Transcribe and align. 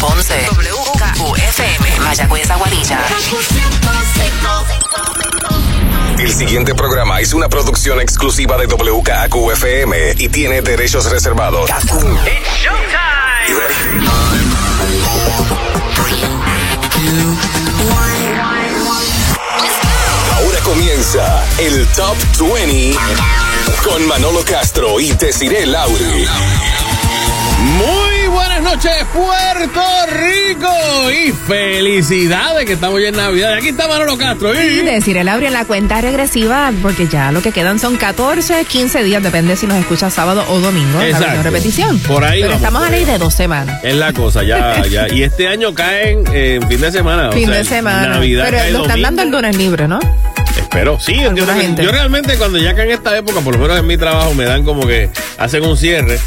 Ponce. 0.00 0.34
WKQFM. 0.50 2.00
Mayagüez 2.00 2.50
Aguadilla. 2.50 2.98
El 6.18 6.32
siguiente 6.32 6.74
programa 6.74 7.20
es 7.20 7.34
una 7.34 7.50
producción 7.50 8.00
exclusiva 8.00 8.56
de 8.56 8.66
WKQFM 8.66 10.14
y 10.16 10.28
tiene 10.30 10.62
derechos 10.62 11.10
reservados. 11.10 11.70
Ahora 20.34 20.60
comienza 20.64 21.44
el 21.58 21.86
Top 21.88 22.16
20 22.38 22.98
con 23.84 24.08
Manolo 24.08 24.42
Castro 24.46 24.98
y 24.98 25.12
Desiree 25.12 25.66
Lauri. 25.66 26.26
Muy 27.60 27.99
noches, 28.70 29.04
Puerto 29.12 29.82
Rico. 30.12 31.10
Y 31.10 31.32
felicidades 31.32 32.64
que 32.66 32.74
estamos 32.74 33.00
ya 33.00 33.08
en 33.08 33.16
Navidad. 33.16 33.54
Y 33.54 33.58
aquí 33.58 33.68
está 33.68 33.88
Manolo 33.88 34.16
Castro. 34.16 34.54
Y 34.54 34.82
decir 34.82 35.16
el 35.16 35.28
abre 35.28 35.48
en 35.48 35.54
la 35.54 35.64
cuenta 35.64 36.00
regresiva, 36.00 36.72
porque 36.80 37.08
ya 37.08 37.32
lo 37.32 37.42
que 37.42 37.50
quedan 37.50 37.78
son 37.80 37.96
14, 37.96 38.64
15 38.64 39.02
días, 39.02 39.22
depende 39.22 39.56
si 39.56 39.66
nos 39.66 39.76
escuchas 39.76 40.14
sábado 40.14 40.44
o 40.48 40.60
domingo. 40.60 41.00
Exacto. 41.00 41.36
La 41.36 41.42
repetición. 41.42 41.98
Por 42.00 42.22
ahí 42.22 42.42
Pero 42.42 42.54
vamos, 42.54 42.62
estamos 42.62 42.82
a 42.86 42.90
ley 42.90 43.04
de 43.04 43.18
dos 43.18 43.34
semanas. 43.34 43.80
Es 43.82 43.96
la 43.96 44.12
cosa, 44.12 44.42
ya, 44.44 44.82
ya. 44.90 45.12
Y 45.12 45.24
este 45.24 45.48
año 45.48 45.74
caen 45.74 46.24
en 46.32 46.66
fin 46.68 46.80
de 46.80 46.92
semana. 46.92 47.30
o 47.30 47.32
Fin 47.32 47.46
sea, 47.48 47.56
de 47.58 47.64
semana. 47.64 48.06
Navidad 48.06 48.44
Pero 48.44 48.58
cae 48.58 48.70
lo 48.72 48.82
están 48.82 49.02
dando 49.02 49.22
el 49.22 49.30
lunes 49.30 49.56
libre, 49.56 49.88
¿no? 49.88 49.98
Espero, 50.56 51.00
sí. 51.00 51.16
Yo, 51.16 51.32
yo 51.34 51.90
realmente 51.90 52.36
cuando 52.36 52.58
ya 52.58 52.74
caen 52.74 52.90
esta 52.90 53.16
época, 53.16 53.40
por 53.40 53.56
lo 53.56 53.62
menos 53.62 53.78
en 53.80 53.86
mi 53.86 53.96
trabajo, 53.96 54.34
me 54.34 54.44
dan 54.44 54.64
como 54.64 54.86
que 54.86 55.10
hacen 55.38 55.64
un 55.64 55.76
cierre 55.76 56.20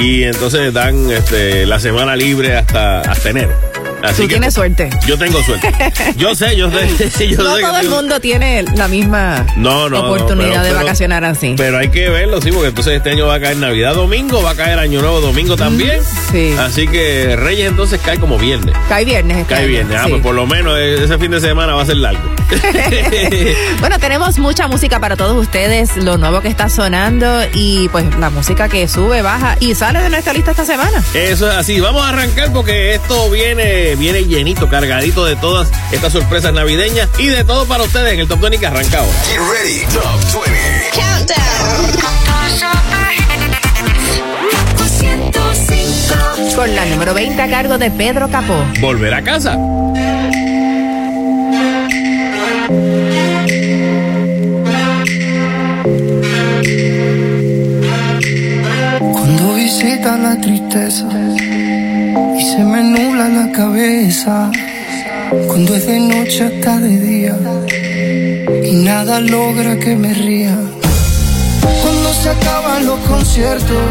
y 0.00 0.24
entonces 0.24 0.72
dan 0.72 1.10
este, 1.10 1.66
la 1.66 1.78
semana 1.78 2.16
libre 2.16 2.56
hasta, 2.56 3.00
hasta 3.00 3.30
enero. 3.30 3.69
Así 4.02 4.22
Tú 4.22 4.28
que 4.28 4.34
tienes 4.34 4.54
suerte. 4.54 4.90
Yo 5.06 5.18
tengo 5.18 5.42
suerte. 5.42 5.72
Yo 6.16 6.34
sé, 6.34 6.56
yo 6.56 6.70
sé. 6.70 6.88
Yo 7.30 7.36
no 7.42 7.54
sé 7.56 7.60
todo 7.62 7.76
el 7.76 7.82
tengo- 7.82 7.96
mundo 7.96 8.20
tiene 8.20 8.62
la 8.74 8.88
misma 8.88 9.46
No, 9.56 9.88
no, 9.88 10.02
no, 10.02 10.12
oportunidad 10.12 10.62
pero- 10.62 10.64
de 10.64 10.72
vacacionar 10.72 11.24
así. 11.24 11.54
Pero 11.56 11.78
hay 11.78 11.88
que 11.90 12.08
verlo, 12.08 12.40
sí, 12.40 12.50
porque 12.52 12.68
entonces 12.68 12.94
este 12.94 13.10
año 13.10 13.26
va 13.26 13.34
a 13.34 13.40
caer 13.40 13.56
Navidad 13.58 13.94
domingo, 13.94 14.42
va 14.42 14.50
a 14.50 14.54
caer 14.54 14.78
Año 14.78 15.00
Nuevo 15.00 15.20
domingo 15.20 15.56
también. 15.56 16.00
sí. 16.30 16.54
Así 16.58 16.86
que 16.88 17.36
Reyes 17.36 17.68
entonces 17.68 18.00
cae 18.04 18.18
como 18.18 18.38
viernes. 18.38 18.74
Cae 18.88 19.04
viernes. 19.04 19.38
este 19.38 19.48
Cae 19.54 19.62
año, 19.64 19.68
viernes. 19.68 19.98
Ah, 20.00 20.04
sí. 20.04 20.10
pues 20.10 20.22
por 20.22 20.34
lo 20.34 20.46
menos 20.46 20.76
eh, 20.78 21.04
ese 21.04 21.18
fin 21.18 21.30
de 21.30 21.40
semana 21.40 21.74
va 21.74 21.82
a 21.82 21.86
ser 21.86 21.96
largo. 21.96 22.20
Bueno, 23.80 23.98
tenemos 23.98 24.38
mucha 24.38 24.68
música 24.68 24.98
para 25.00 25.16
todos 25.16 25.36
ustedes, 25.36 25.96
lo 25.96 26.18
nuevo 26.18 26.40
que 26.40 26.48
está 26.48 26.68
sonando 26.68 27.40
y 27.54 27.88
pues 27.88 28.04
la 28.18 28.30
música 28.30 28.68
que 28.68 28.86
sube, 28.88 29.22
baja 29.22 29.56
y 29.60 29.74
sale 29.74 30.00
de 30.00 30.08
nuestra 30.10 30.32
lista 30.32 30.50
esta 30.52 30.64
semana. 30.64 31.02
Eso 31.14 31.50
es 31.50 31.56
así. 31.56 31.80
Vamos 31.80 32.02
a 32.02 32.10
arrancar 32.10 32.52
porque 32.52 32.94
esto 32.94 33.30
viene, 33.30 33.89
viene 33.96 34.24
llenito, 34.24 34.68
cargadito 34.68 35.24
de 35.24 35.36
todas 35.36 35.68
estas 35.92 36.12
sorpresas 36.12 36.52
navideñas 36.52 37.08
y 37.18 37.26
de 37.26 37.44
todo 37.44 37.66
para 37.66 37.84
ustedes 37.84 38.14
en 38.14 38.20
el 38.20 38.28
Top 38.28 38.40
20 38.40 38.58
que 38.58 38.66
arranca 38.66 38.98
ahora. 38.98 39.12
Get 39.24 39.38
ready, 39.38 39.80
Top 39.92 40.44
20. 40.44 40.60
Con 46.54 46.74
la 46.74 46.84
número 46.84 47.14
20 47.14 47.40
a 47.40 47.48
cargo 47.48 47.78
de 47.78 47.90
Pedro 47.90 48.28
Capó. 48.28 48.62
Volver 48.80 49.14
a 49.14 49.22
casa. 49.22 49.56
Cuando 58.98 59.54
visita 59.54 60.18
la 60.18 60.38
tristeza 60.40 61.29
y 62.38 62.42
se 62.42 62.64
me 62.64 62.82
nubla 62.82 63.28
la 63.28 63.52
cabeza, 63.52 64.50
cuando 65.46 65.74
es 65.74 65.86
de 65.86 66.00
noche 66.00 66.44
hasta 66.44 66.78
de 66.78 66.98
día 66.98 67.36
y 68.64 68.72
nada 68.72 69.20
logra 69.20 69.78
que 69.78 69.96
me 69.96 70.12
ría. 70.14 70.56
Cuando 71.82 72.12
se 72.14 72.30
acaban 72.30 72.86
los 72.86 72.98
conciertos 73.00 73.84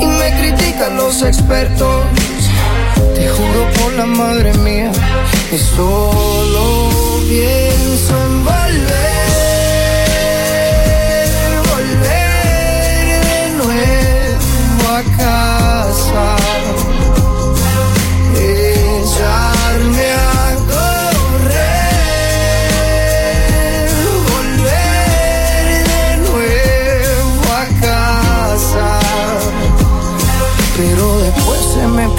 y 0.00 0.06
me 0.06 0.30
critican 0.40 0.96
los 0.96 1.22
expertos, 1.22 2.04
te 3.14 3.28
juro 3.28 3.70
por 3.78 3.92
la 3.94 4.06
madre 4.06 4.52
mía 4.54 4.90
que 5.50 5.58
solo 5.58 6.88
pienso 7.28 8.12
en 8.26 8.44
volver, 8.44 8.92
volver 11.72 12.28
de 13.28 13.42
nuevo 13.60 14.84
a 14.96 15.02
casa, 15.16 16.24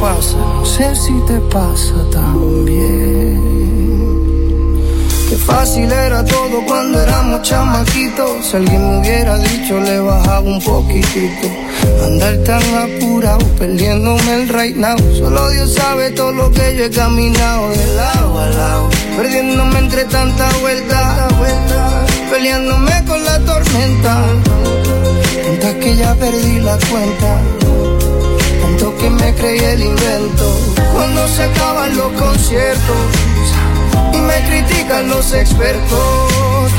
no 0.04 0.66
sé 0.66 0.94
si 0.98 1.14
te 1.28 1.40
pasa 1.50 1.94
también. 2.12 3.40
Qué 5.30 5.38
fácil 5.38 5.90
era 5.90 6.26
todo 6.26 6.62
cuando 6.68 7.02
éramos 7.02 7.42
chamaquitos. 7.42 8.46
Si 8.46 8.58
alguien 8.58 8.82
me 8.82 9.00
hubiera 9.00 9.38
dicho, 9.38 9.80
le 9.80 10.02
bajaba 10.02 10.42
un 10.42 10.62
poquitito. 10.62 11.48
Andar 12.04 12.36
tan 12.40 12.64
apurado, 12.84 13.48
perdiéndome 13.58 14.34
el 14.42 14.50
right 14.50 14.76
now. 14.76 14.98
Solo 15.18 15.50
Dios 15.52 15.74
sabe 15.74 16.12
todo 16.12 16.34
lo 16.34 16.52
que 16.52 16.76
yo 16.76 16.84
he 16.84 16.90
caminado 16.90 17.70
de 17.70 17.88
lado 17.96 18.40
a 18.40 18.50
lado. 18.50 18.90
Perdiéndome 19.16 19.80
entre 19.80 20.04
tanta 20.04 20.50
vuelta. 20.60 21.30
Peleándome 22.30 23.06
con 23.08 23.24
la 23.24 23.40
tormenta. 23.40 24.22
Tantas 25.46 25.76
que 25.76 25.96
ya 25.96 26.14
perdí 26.16 26.60
la 26.60 26.78
cuenta 26.92 27.63
que 29.04 29.10
me 29.10 29.36
creí 29.36 29.60
el 29.60 29.82
invento. 29.84 30.46
Cuando 30.94 31.28
se 31.28 31.44
acaban 31.44 31.96
los 31.98 32.12
conciertos 32.14 33.02
y 34.14 34.18
me 34.18 34.40
critican 34.48 35.10
los 35.10 35.34
expertos, 35.34 36.72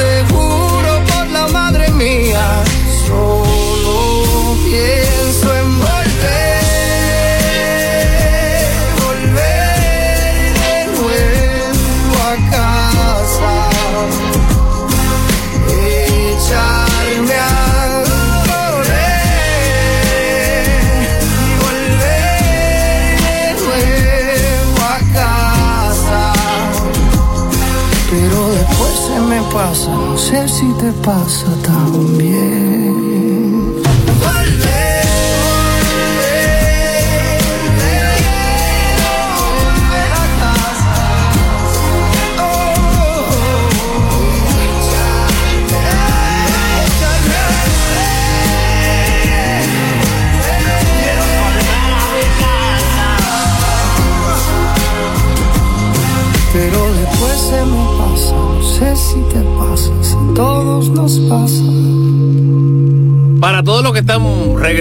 sé 30.84 30.90
si 30.90 30.92
te 30.92 30.92
pasa 31.02 32.13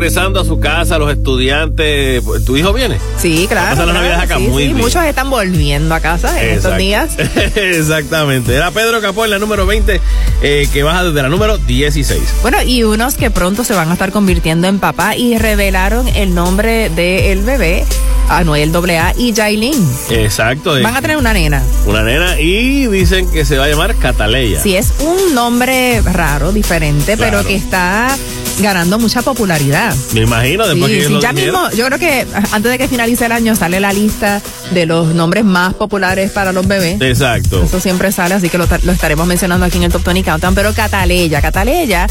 regresando 0.04 0.42
a 0.42 0.44
su 0.44 0.60
casa, 0.60 0.98
los 0.98 1.10
estudiantes, 1.10 2.22
¿tu 2.46 2.58
hijo 2.58 2.74
viene? 2.74 2.98
Sí, 3.18 3.46
claro. 3.50 3.82
Claro, 3.86 4.22
acá 4.22 4.38
sí, 4.38 4.48
muy 4.48 4.64
sí, 4.64 4.68
bien. 4.74 4.82
Muchos 4.82 5.02
están 5.06 5.30
volviendo 5.30 5.96
a 5.96 6.02
casa 6.02 6.44
en 6.44 6.58
estos 6.58 6.74
Exacto. 6.74 6.78
días. 6.78 7.12
Exactamente. 7.56 8.54
Era 8.54 8.70
Pedro 8.72 9.00
Capó 9.00 9.24
en 9.24 9.32
la 9.32 9.40
número 9.40 9.66
20, 9.66 10.02
eh, 10.42 10.68
que 10.74 10.84
baja 10.84 11.06
desde 11.06 11.22
la 11.22 11.30
número 11.30 11.58
16. 11.58 12.22
Bueno, 12.42 12.62
y 12.64 12.84
unos 12.84 13.16
que 13.16 13.32
pronto 13.32 13.64
se 13.64 13.74
van 13.76 13.90
a 13.92 13.94
estar 13.94 14.12
convirtiendo 14.12 14.68
en 14.68 14.80
papá 14.80 15.16
y 15.16 15.38
revelaron 15.38 16.06
el 16.10 16.36
nombre 16.36 16.90
del 16.90 17.42
bebé, 17.44 17.86
Anuel 18.28 18.76
AA 18.76 19.14
y 19.18 19.34
Jailin. 19.34 19.90
Exacto. 20.10 20.76
eh, 20.78 20.82
Van 20.82 20.98
a 20.98 21.02
tener 21.02 21.16
una 21.16 21.32
nena. 21.32 21.64
Una 21.86 22.04
nena 22.04 22.38
y 22.42 22.88
dicen 22.88 23.32
que 23.32 23.46
se 23.46 23.58
va 23.58 23.66
a 23.66 23.70
llamar 23.70 23.96
Cataleya. 23.96 24.62
Sí, 24.62 24.76
es 24.76 24.92
un 25.00 25.34
nombre 25.34 26.02
raro, 26.02 26.52
diferente, 26.52 27.16
Claro. 27.16 27.38
pero 27.38 27.48
que 27.48 27.56
está 27.56 28.18
ganando 28.60 29.00
mucha 29.00 29.22
popularidad. 29.22 29.94
Me 30.14 30.22
imagino, 30.22 30.68
después 30.68 30.92
Sí, 30.92 30.98
que 31.00 31.06
sí, 31.06 31.14
lo 31.14 31.22
ya 31.22 31.34
mismo, 31.34 31.70
yo 31.72 31.86
creo 31.88 32.00
que 32.00 32.26
antes 32.52 32.72
de 32.72 32.78
que 32.78 32.88
finalice 32.88 33.26
el 33.26 33.32
año 33.32 33.56
sale 33.56 33.80
la 33.80 33.92
lista 33.94 34.42
de 34.72 34.86
los 34.86 35.14
nombres 35.14 35.44
más 35.46 35.74
populares 35.74 36.32
para 36.32 36.52
los 36.52 36.68
bebés. 36.68 37.00
Exacto. 37.02 37.64
Eso 37.64 37.80
siempre 37.80 38.12
sale, 38.12 38.36
así 38.36 38.50
que 38.50 38.58
lo, 38.58 38.68
ta- 38.68 38.80
lo 38.84 38.92
estaremos 38.92 39.26
mencionando 39.28 39.66
aquí 39.66 39.78
en 39.78 39.84
el 39.84 39.92
Top 39.92 40.04
20 40.04 40.24
Countdown. 40.30 40.56
Pero 40.56 40.74
Cataleya, 40.74 41.42
Cataleya 41.42 42.08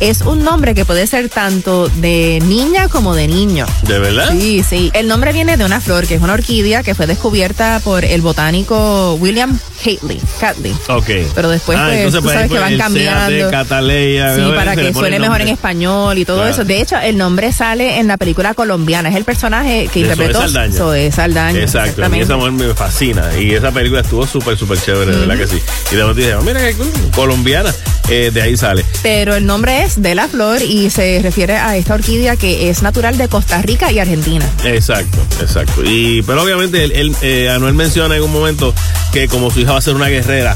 es 0.00 0.20
un 0.22 0.42
nombre 0.44 0.74
que 0.74 0.84
puede 0.84 1.06
ser 1.06 1.28
tanto 1.28 1.88
de 1.88 2.40
niña 2.46 2.88
como 2.88 3.14
de 3.14 3.28
niño. 3.28 3.66
¿De 3.86 3.98
verdad? 3.98 4.30
Sí, 4.32 4.62
sí. 4.68 4.90
El 4.94 5.08
nombre 5.08 5.32
viene 5.32 5.56
de 5.56 5.64
una 5.64 5.80
flor 5.80 6.06
que 6.06 6.14
es 6.16 6.22
una 6.22 6.34
orquídea 6.34 6.82
que 6.82 6.94
fue 6.94 7.06
descubierta 7.06 7.80
por 7.84 8.04
el 8.04 8.20
botánico 8.20 9.14
William 9.14 9.58
Catley. 9.84 10.20
Catley. 10.40 10.74
Ok. 10.88 11.06
Pero 11.34 11.48
después, 11.50 11.78
Ah, 11.78 11.86
pues, 11.88 11.98
entonces, 11.98 12.18
tú 12.20 12.22
pues, 12.24 12.34
sabes 12.34 12.50
que 12.50 12.58
van 12.58 12.78
cambiando. 12.78 13.50
CAT, 13.50 13.50
Cataleya. 13.50 14.34
Sí, 14.36 14.42
para 14.54 14.76
que 14.76 14.92
suene 14.92 15.18
mejor 15.20 15.40
en 15.40 15.46
nombre. 15.48 15.50
Español 15.84 16.18
y 16.18 16.24
todo 16.24 16.36
Claro. 16.38 16.50
eso. 16.52 16.64
De 16.64 16.80
hecho, 16.80 16.96
el 16.98 17.16
nombre 17.18 17.52
sale 17.52 17.98
en 17.98 18.06
la 18.06 18.16
película 18.16 18.54
colombiana. 18.54 19.08
Es 19.10 19.16
el 19.16 19.24
personaje 19.24 19.88
que 19.92 20.00
De 20.04 20.10
interpretó 20.10 20.38
Zoe 20.40 20.48
Saldaña. 20.48 20.72
Zoe 20.76 21.12
Saldaña. 21.12 21.60
Exacto, 21.60 22.04
a 22.04 22.08
mí 22.08 22.20
esa 22.20 22.36
mujer 22.36 22.52
me 22.52 22.74
fascina 22.74 23.24
y 23.38 23.52
esa 23.54 23.70
película 23.70 24.00
estuvo 24.00 24.26
súper, 24.26 24.56
súper 24.56 24.78
chévere, 24.80 25.12
de 25.12 25.26
verdad 25.26 25.36
que 25.38 25.46
sí. 25.46 25.60
Y 25.92 25.96
de 25.96 26.14
dije, 26.14 26.34
"Oh, 26.34 26.42
mira 26.42 26.60
que 26.60 26.74
colombiana, 27.14 27.72
eh, 28.08 28.30
de 28.32 28.42
ahí 28.42 28.56
sale. 28.56 28.84
Pero 29.02 29.34
el 29.34 29.46
nombre 29.46 29.82
es 29.84 30.00
de 30.00 30.14
la 30.14 30.28
flor 30.28 30.62
y 30.62 30.90
se 30.90 31.20
refiere 31.22 31.56
a 31.56 31.76
esta 31.76 31.94
orquídea 31.94 32.36
que 32.36 32.70
es 32.70 32.82
natural 32.82 33.16
de 33.16 33.28
Costa 33.28 33.60
Rica 33.62 33.90
y 33.92 33.98
Argentina. 33.98 34.44
Exacto, 34.64 35.18
exacto. 35.40 35.82
Y 35.84 36.22
pero 36.22 36.42
obviamente 36.42 36.84
él, 36.84 36.92
él, 36.92 37.16
eh, 37.22 37.50
Anuel 37.50 37.74
menciona 37.74 38.16
en 38.16 38.22
un 38.22 38.32
momento 38.32 38.74
que 39.12 39.28
como 39.28 39.50
su 39.50 39.60
hija 39.60 39.72
va 39.72 39.78
a 39.78 39.82
ser 39.82 39.94
una 39.94 40.08
guerrera, 40.08 40.54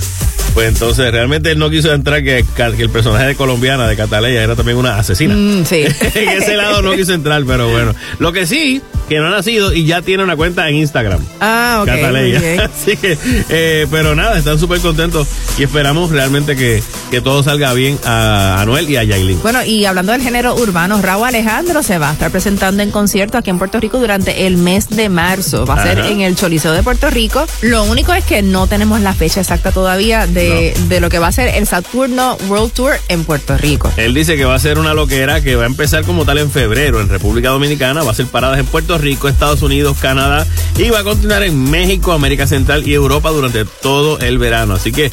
pues 0.54 0.68
entonces 0.68 1.10
realmente 1.10 1.50
él 1.52 1.58
no 1.58 1.70
quiso 1.70 1.92
entrar 1.92 2.22
que, 2.22 2.44
que 2.56 2.82
el 2.82 2.90
personaje 2.90 3.26
de 3.26 3.34
colombiana 3.34 3.86
de 3.86 3.96
Cataleya 3.96 4.42
era 4.42 4.56
también 4.56 4.76
una 4.76 4.98
asesina. 4.98 5.34
Mm, 5.34 5.64
sí. 5.64 5.84
en 6.14 6.28
ese 6.28 6.56
lado 6.56 6.82
no 6.82 6.92
quiso 6.94 7.12
entrar, 7.12 7.42
pero 7.46 7.68
bueno. 7.68 7.94
Lo 8.18 8.32
que 8.32 8.46
sí, 8.46 8.82
que 9.08 9.18
no 9.18 9.26
ha 9.26 9.30
nacido 9.30 9.72
y 9.72 9.84
ya 9.84 10.02
tiene 10.02 10.22
una 10.22 10.36
cuenta 10.36 10.68
en 10.68 10.76
Instagram. 10.76 11.20
Ah, 11.40 11.78
ok. 11.82 11.86
Cataleya. 11.86 12.64
Así 12.74 12.96
que, 12.96 13.16
eh, 13.48 13.86
pero 13.90 14.14
nada, 14.14 14.38
están 14.38 14.58
súper 14.58 14.80
contentos 14.80 15.26
y 15.58 15.62
esperamos 15.62 16.10
realmente 16.10 16.56
que, 16.56 16.82
que 17.10 17.20
todo 17.20 17.42
salga 17.42 17.72
bien 17.72 17.98
a 18.04 18.60
Anuel 18.60 18.88
y 18.90 18.96
a 18.96 19.04
Yailin. 19.04 19.40
Bueno, 19.42 19.64
y 19.64 19.84
hablando 19.84 20.12
del 20.12 20.22
género 20.22 20.54
urbano, 20.54 21.00
Raúl 21.00 21.28
Alejandro 21.28 21.82
se 21.82 21.98
va 21.98 22.10
a 22.10 22.12
estar 22.12 22.30
presentando 22.30 22.82
en 22.82 22.90
concierto 22.90 23.38
aquí 23.38 23.50
en 23.50 23.58
Puerto 23.58 23.80
Rico 23.80 23.98
durante 23.98 24.46
el 24.46 24.56
mes 24.56 24.88
de 24.90 25.08
marzo. 25.08 25.66
Va 25.66 25.74
a 25.74 25.82
ser 25.82 25.98
en 26.00 26.20
el 26.20 26.36
Choliseo 26.36 26.72
de 26.72 26.82
Puerto 26.82 27.10
Rico. 27.10 27.46
Lo 27.62 27.84
único 27.84 28.12
es 28.12 28.24
que 28.24 28.42
no 28.42 28.66
tenemos 28.66 29.00
la 29.00 29.14
fecha 29.14 29.40
exacta 29.40 29.72
todavía 29.72 30.26
de, 30.26 30.37
de 30.38 31.00
lo 31.00 31.08
que 31.08 31.18
va 31.18 31.26
a 31.26 31.32
ser 31.32 31.48
el 31.48 31.66
Saturno 31.66 32.36
World 32.48 32.72
Tour 32.72 32.92
en 33.08 33.24
Puerto 33.24 33.56
Rico. 33.56 33.92
Él 33.96 34.14
dice 34.14 34.36
que 34.36 34.44
va 34.44 34.54
a 34.54 34.58
ser 34.58 34.78
una 34.78 34.94
loquera 34.94 35.40
que 35.40 35.56
va 35.56 35.64
a 35.64 35.66
empezar 35.66 36.04
como 36.04 36.24
tal 36.24 36.38
en 36.38 36.50
febrero 36.50 37.00
en 37.00 37.08
República 37.08 37.48
Dominicana, 37.48 38.04
va 38.04 38.12
a 38.12 38.14
ser 38.14 38.26
paradas 38.26 38.58
en 38.58 38.66
Puerto 38.66 38.98
Rico, 38.98 39.28
Estados 39.28 39.62
Unidos, 39.62 39.96
Canadá 40.00 40.46
y 40.76 40.90
va 40.90 41.00
a 41.00 41.04
continuar 41.04 41.42
en 41.42 41.70
México, 41.70 42.12
América 42.12 42.46
Central 42.46 42.86
y 42.86 42.94
Europa 42.94 43.30
durante 43.30 43.64
todo 43.64 44.20
el 44.20 44.38
verano. 44.38 44.74
Así 44.74 44.92
que 44.92 45.10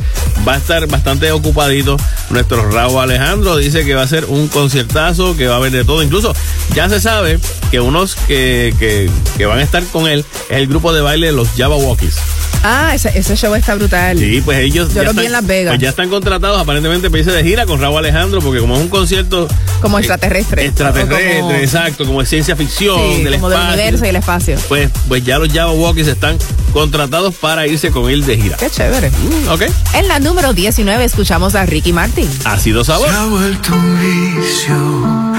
va 0.48 0.54
a 0.54 0.58
estar 0.58 0.86
bastante 0.88 1.32
ocupadito 1.32 1.98
nuestro 2.30 2.70
Raúl 2.70 3.02
Alejandro. 3.02 3.58
Dice 3.58 3.84
que 3.84 3.96
va 3.96 4.04
a 4.04 4.08
ser 4.08 4.26
un 4.26 4.48
conciertazo, 4.48 5.36
que 5.36 5.48
va 5.48 5.56
a 5.56 5.58
haber 5.58 5.72
de 5.72 5.84
todo. 5.84 6.04
Incluso 6.04 6.36
ya 6.76 6.88
se 6.88 7.02
sabe 7.02 7.40
que 7.72 7.80
unos 7.80 8.16
que, 8.28 8.76
que, 8.78 9.10
que 9.38 9.46
van 9.48 9.60
a 9.60 9.64
estar 9.64 9.84
con 9.86 10.08
él 10.08 10.24
es 10.50 10.58
el 10.58 10.68
grupo 10.68 10.94
de 10.94 11.02
baile 11.02 11.28
de 11.28 11.34
los 11.34 11.50
Java 11.58 11.78
Walkies. 11.78 12.16
Ah, 12.64 12.92
ese, 12.96 13.18
ese 13.18 13.36
show 13.36 13.54
está 13.56 13.76
brutal. 13.76 14.18
Sí, 14.18 14.42
pues 14.44 14.60
ellos 14.60 14.90
Yo 14.94 15.02
ya, 15.02 15.04
los 15.04 15.14
vi 15.16 15.22
están, 15.22 15.26
en 15.26 15.32
Las 15.34 15.46
Vegas. 15.48 15.72
pues 15.74 15.82
ya 15.82 15.90
están 15.90 16.10
contratados 16.10 16.60
aparentemente 16.60 17.10
para 17.10 17.20
irse 17.20 17.32
de 17.32 17.44
gira 17.44 17.66
con 17.66 17.80
Raúl 17.80 17.98
Alejandro, 18.00 18.42
porque 18.42 18.60
como 18.60 18.76
es 18.76 18.82
un 18.82 18.90
concierto 18.90 19.48
Como 19.82 19.98
eh, 19.98 20.02
extraterrestre. 20.02 20.66
extraterrestre, 20.66 21.40
como- 21.42 21.52
exacto, 21.52 22.06
como 22.06 22.22
es 22.22 22.30
ciencia 22.30 22.56
ficción, 22.56 23.00
Sí, 23.18 23.24
del 23.24 23.36
como 23.36 23.50
del 23.50 23.60
espacio. 23.60 23.78
universo 23.82 24.06
y 24.06 24.10
el 24.10 24.16
espacio. 24.16 24.58
Pues, 24.68 24.90
pues 25.08 25.24
ya 25.24 25.38
los 25.38 25.52
Java 25.54 25.72
Walkies 25.72 26.08
están 26.08 26.38
contratados 26.74 27.36
para 27.36 27.68
irse 27.68 27.92
con 27.92 28.10
él 28.10 28.26
de 28.26 28.38
gira. 28.38 28.58
Qué 28.58 28.70
chévere. 28.70 29.10
Mm, 29.12 29.50
ok. 29.50 29.62
En 29.94 30.08
la 30.08 30.20
número 30.20 30.54
19 30.54 31.04
escuchamos 31.06 31.56
a 31.56 31.66
Ricky 31.66 31.94
Martin. 31.94 32.30
Ha 32.46 32.58
sido 32.60 32.84
sabor. 32.84 33.10
Se 33.10 33.16
ha 33.16 33.26
vuelto 33.26 33.74
un 33.74 34.00
vicio. 34.00 34.76
mm, 34.76 35.36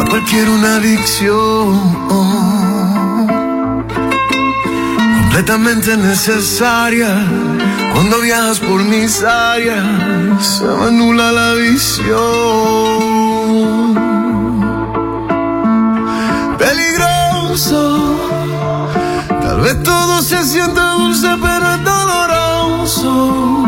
a 0.00 0.04
cualquier 0.10 0.48
una 0.48 0.76
adicción. 0.76 2.08
Completamente 5.30 5.94
necesaria. 5.94 7.14
Cuando 7.92 8.18
viajas 8.22 8.60
por 8.60 8.82
mis 8.82 9.22
áreas, 9.22 9.84
se 10.40 10.64
me 10.64 10.86
anula 10.86 11.30
la 11.32 11.52
visión. 11.52 12.16
Peligroso. 16.56 18.16
Tal 19.42 19.60
vez 19.60 19.82
todo 19.82 20.22
se 20.22 20.42
siente 20.44 20.80
dulce, 20.80 21.28
pero 21.42 21.74
es 21.74 21.84
doloroso. 21.84 23.66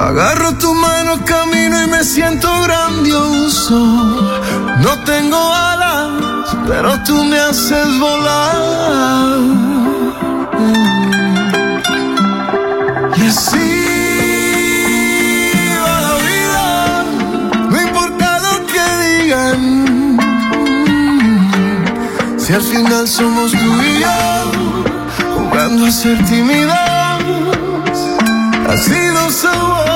Agarro 0.00 0.58
tu 0.58 0.74
mano, 0.74 1.24
camino 1.24 1.80
y 1.84 1.86
me 1.86 2.02
siento 2.02 2.48
grandioso. 2.62 3.78
No 4.82 4.98
tengo 5.04 5.38
alas, 5.54 6.56
pero 6.66 7.00
tú 7.04 7.22
me 7.22 7.38
haces 7.38 7.98
volar. 8.00 9.79
Si 22.50 22.56
al 22.56 22.62
final 22.62 23.06
somos 23.06 23.52
tú 23.52 23.58
y 23.80 24.00
yo, 24.00 24.52
jugando 25.36 25.86
a 25.86 25.90
ser 25.92 26.18
tímidos, 26.26 26.74
ha 28.68 28.76
sido 28.76 29.30
sabor. 29.30 29.86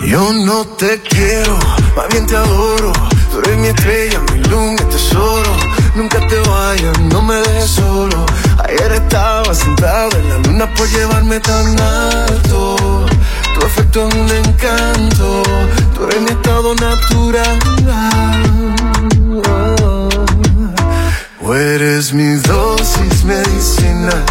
Yo 0.00 0.32
no 0.32 0.64
te 0.78 0.98
quiero, 1.02 1.58
más 1.94 2.08
bien 2.10 2.26
te 2.26 2.36
adoro. 2.36 2.90
Tú 3.30 3.40
eres 3.40 3.58
mi 3.58 3.66
estrella, 3.66 4.18
mi 4.32 4.38
luz, 4.44 4.80
mi 4.80 4.90
tesoro. 4.90 5.56
Nunca 5.94 6.26
te 6.26 6.40
vayas, 6.48 6.98
no 7.00 7.20
me 7.20 7.34
dejes 7.34 7.72
solo. 7.72 8.24
Ayer 8.66 8.92
estaba 8.92 9.52
sentado 9.52 10.16
en 10.16 10.28
la 10.30 10.38
luna 10.38 10.74
por 10.74 10.88
llevarme 10.88 11.38
tan 11.40 11.78
alto. 11.78 12.77
Un 14.00 14.30
encanto, 14.30 15.42
tú 15.92 16.04
eres 16.04 16.20
mi 16.20 16.30
estado 16.30 16.72
natural. 16.76 17.58
O 21.42 21.54
eres 21.54 22.12
mi 22.12 22.34
dosis 22.36 23.24
medicina, 23.24 24.24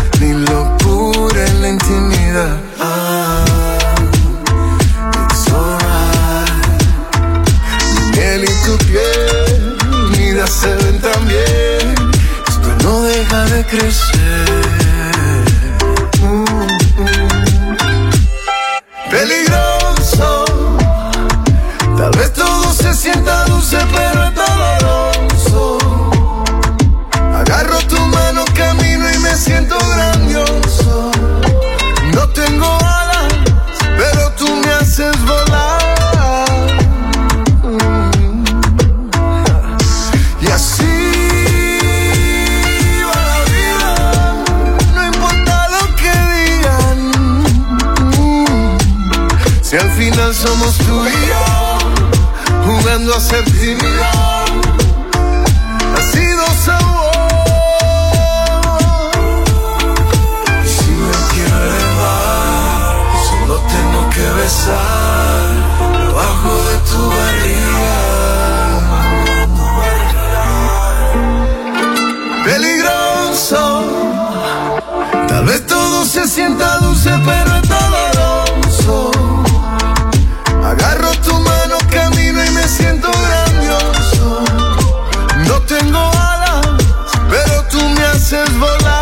Sözvolar 88.27 88.96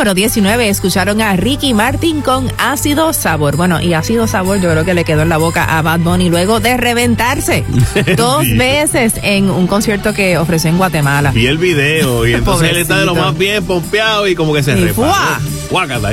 número 0.00 0.14
19 0.14 0.70
escucharon 0.70 1.20
a 1.20 1.36
Ricky 1.36 1.74
Martin 1.74 2.22
con 2.22 2.50
Ácido 2.56 3.12
Sabor. 3.12 3.56
Bueno, 3.56 3.82
y 3.82 3.92
Ácido 3.92 4.26
Sabor 4.26 4.58
yo 4.58 4.70
creo 4.70 4.82
que 4.82 4.94
le 4.94 5.04
quedó 5.04 5.20
en 5.20 5.28
la 5.28 5.36
boca 5.36 5.76
a 5.76 5.82
Bad 5.82 6.00
Bunny 6.00 6.30
luego 6.30 6.58
de 6.58 6.78
reventarse 6.78 7.66
dos 8.16 8.48
veces 8.56 9.12
en 9.22 9.50
un 9.50 9.66
concierto 9.66 10.14
que 10.14 10.38
ofreció 10.38 10.70
en 10.70 10.78
Guatemala. 10.78 11.32
Vi 11.32 11.46
el 11.46 11.58
video 11.58 12.26
y 12.26 12.32
entonces 12.34 12.70
él 12.70 12.78
está 12.78 12.98
de 12.98 13.04
lo 13.04 13.14
más 13.14 13.36
bien 13.36 13.62
pompeado 13.62 14.26
y 14.26 14.34
como 14.34 14.54
que 14.54 14.62
se 14.62 14.74
repara. 14.74 15.38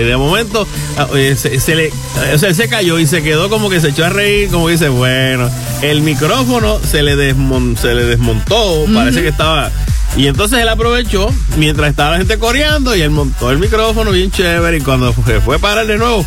Y 0.01 0.03
de 0.03 0.17
momento 0.17 0.67
ah, 0.98 1.08
eh, 1.15 1.38
se, 1.38 1.75
le, 1.75 1.89
o 2.34 2.38
sea, 2.38 2.53
se 2.53 2.67
cayó 2.67 3.00
y 3.00 3.08
se 3.08 3.24
quedó 3.24 3.50
como 3.50 3.70
que 3.70 3.79
se 3.79 3.88
echó 3.88 4.03
a 4.03 4.10
reír, 4.10 4.50
como 4.50 4.67
dice, 4.67 4.89
bueno, 4.89 5.50
el 5.82 6.01
micrófono 6.01 6.79
se 6.79 7.03
le, 7.03 7.15
se 7.15 7.96
le 7.96 8.03
desmontó, 8.03 8.84
parece 8.94 9.22
que 9.22 9.29
estaba 9.29 9.72
y 10.15 10.27
entonces 10.27 10.59
él 10.59 10.69
aprovechó 10.69 11.31
mientras 11.57 11.89
estaba 11.89 12.11
la 12.11 12.17
gente 12.17 12.39
coreando 12.39 12.95
y 12.95 13.01
él 13.01 13.11
montó 13.11 13.51
el 13.51 13.59
micrófono 13.59 14.11
bien 14.11 14.31
chévere 14.31 14.77
y 14.77 14.81
cuando 14.81 15.13
se 15.25 15.41
fue 15.41 15.57
a 15.57 15.59
parar 15.59 15.85
de 15.85 15.97
nuevo, 15.97 16.25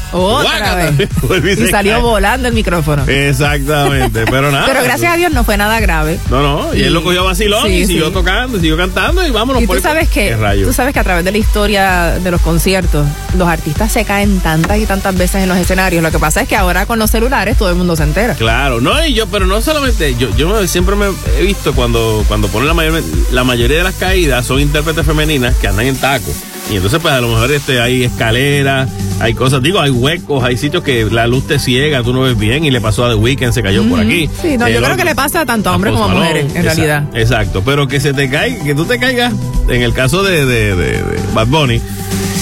y, 1.58 1.66
salió 1.68 2.00
volando 2.00 2.48
el 2.48 2.54
micrófono. 2.54 3.04
Exactamente, 3.06 4.24
pero 4.30 4.50
nada. 4.50 4.66
Pero 4.66 4.82
gracias 4.84 5.12
a 5.12 5.16
Dios 5.16 5.32
no 5.32 5.44
fue 5.44 5.56
nada 5.56 5.80
grave. 5.80 6.18
No, 6.30 6.42
no, 6.42 6.74
y, 6.74 6.82
él 6.82 6.94
lo 6.94 7.02
cogió 7.02 7.24
vacilón 7.24 7.70
y 7.70 7.86
siguió 7.86 8.10
tocando, 8.10 8.58
siguió 8.58 8.76
cantando 8.76 9.26
y 9.26 9.30
vámonos. 9.30 9.62
Y 9.62 9.66
tú 9.66 9.80
sabes 9.80 10.08
que, 10.08 10.36
tú 10.64 10.72
sabes 10.72 10.92
que 10.92 11.00
a 11.00 11.04
través 11.04 11.24
de 11.24 11.32
la 11.32 11.38
historia 11.38 12.18
de 12.22 12.30
los 12.30 12.40
conciertos, 12.40 13.06
los 13.36 13.48
artistas 13.48 13.92
se 13.92 14.04
caen 14.04 14.40
tantas 14.40 14.78
y 14.78 14.86
tantas 14.86 15.16
veces 15.16 15.42
en 15.42 15.48
los 15.48 15.58
escenarios. 15.58 16.02
Lo 16.02 16.10
que 16.10 16.18
pasa 16.18 16.42
es 16.42 16.48
que 16.48 16.56
ahora 16.56 16.86
con 16.86 16.98
los 16.98 17.10
celulares 17.10 17.56
todo 17.56 17.70
el 17.70 17.76
mundo 17.76 17.96
se 17.96 18.04
entera. 18.04 18.34
Claro, 18.34 18.80
no, 18.80 19.04
y 19.04 19.14
yo, 19.14 19.26
pero 19.26 19.46
no 19.46 19.60
solamente, 19.60 20.14
yo, 20.16 20.34
yo 20.36 20.66
siempre 20.66 20.96
me 20.96 21.06
he 21.38 21.42
visto 21.42 21.74
cuando, 21.74 22.24
cuando 22.28 22.48
ponen 22.48 22.68
la 22.68 22.74
mayor, 22.74 23.02
la 23.32 23.44
mayoría 23.44 23.69
las 23.78 23.94
caídas 23.94 24.46
son 24.46 24.60
intérpretes 24.60 25.06
femeninas 25.06 25.54
que 25.56 25.68
andan 25.68 25.86
en 25.86 25.96
tacos. 25.96 26.34
Y 26.70 26.76
entonces, 26.76 27.00
pues 27.00 27.12
a 27.12 27.20
lo 27.20 27.28
mejor 27.28 27.50
este, 27.50 27.80
hay 27.80 28.04
escaleras, 28.04 28.88
hay 29.18 29.34
cosas, 29.34 29.60
digo, 29.60 29.80
hay 29.80 29.90
huecos, 29.90 30.44
hay 30.44 30.56
sitios 30.56 30.84
que 30.84 31.04
la 31.06 31.26
luz 31.26 31.46
te 31.46 31.58
ciega, 31.58 32.02
tú 32.02 32.12
no 32.12 32.20
ves 32.20 32.38
bien, 32.38 32.64
y 32.64 32.70
le 32.70 32.80
pasó 32.80 33.04
a 33.04 33.08
The 33.08 33.16
Weeknd, 33.16 33.52
se 33.52 33.62
cayó 33.62 33.82
por 33.88 33.98
aquí. 33.98 34.30
Sí, 34.40 34.56
no, 34.56 34.68
yo 34.68 34.80
creo 34.80 34.96
que 34.96 35.04
le 35.04 35.14
pasa 35.16 35.44
tanto 35.44 35.70
a 35.70 35.74
hombres 35.74 35.92
como 35.92 36.04
a 36.04 36.08
mujeres, 36.08 36.54
en 36.54 36.62
realidad. 36.62 37.04
Exacto, 37.14 37.62
pero 37.64 37.88
que 37.88 37.98
se 37.98 38.12
te 38.12 38.30
caiga, 38.30 38.62
que 38.62 38.74
tú 38.74 38.84
te 38.84 39.00
caigas, 39.00 39.32
en 39.68 39.82
el 39.82 39.92
caso 39.92 40.22
de, 40.22 40.46
de, 40.46 40.76
de, 40.76 41.02
Bad 41.34 41.48
Bunny, 41.48 41.80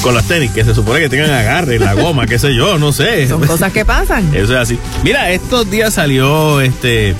con 0.03 0.15
las 0.15 0.29
tenis, 0.29 0.51
que 0.51 0.63
se 0.63 0.75
supone 0.75 1.01
que 1.01 1.09
tengan 1.09 1.31
agarre, 1.31 1.79
la 1.79 1.95
goma, 1.95 2.27
qué 2.27 2.39
sé 2.39 2.55
yo, 2.55 2.79
no 2.79 2.93
sé. 2.93 3.29
Son 3.29 3.45
cosas 3.47 3.73
que 3.73 3.85
pasan. 3.85 4.29
Eso 4.35 4.53
es 4.53 4.59
así. 4.59 4.79
Mira, 5.03 5.31
estos 5.31 5.71
días 5.71 5.95
salió 5.95 6.61
este 6.61 7.15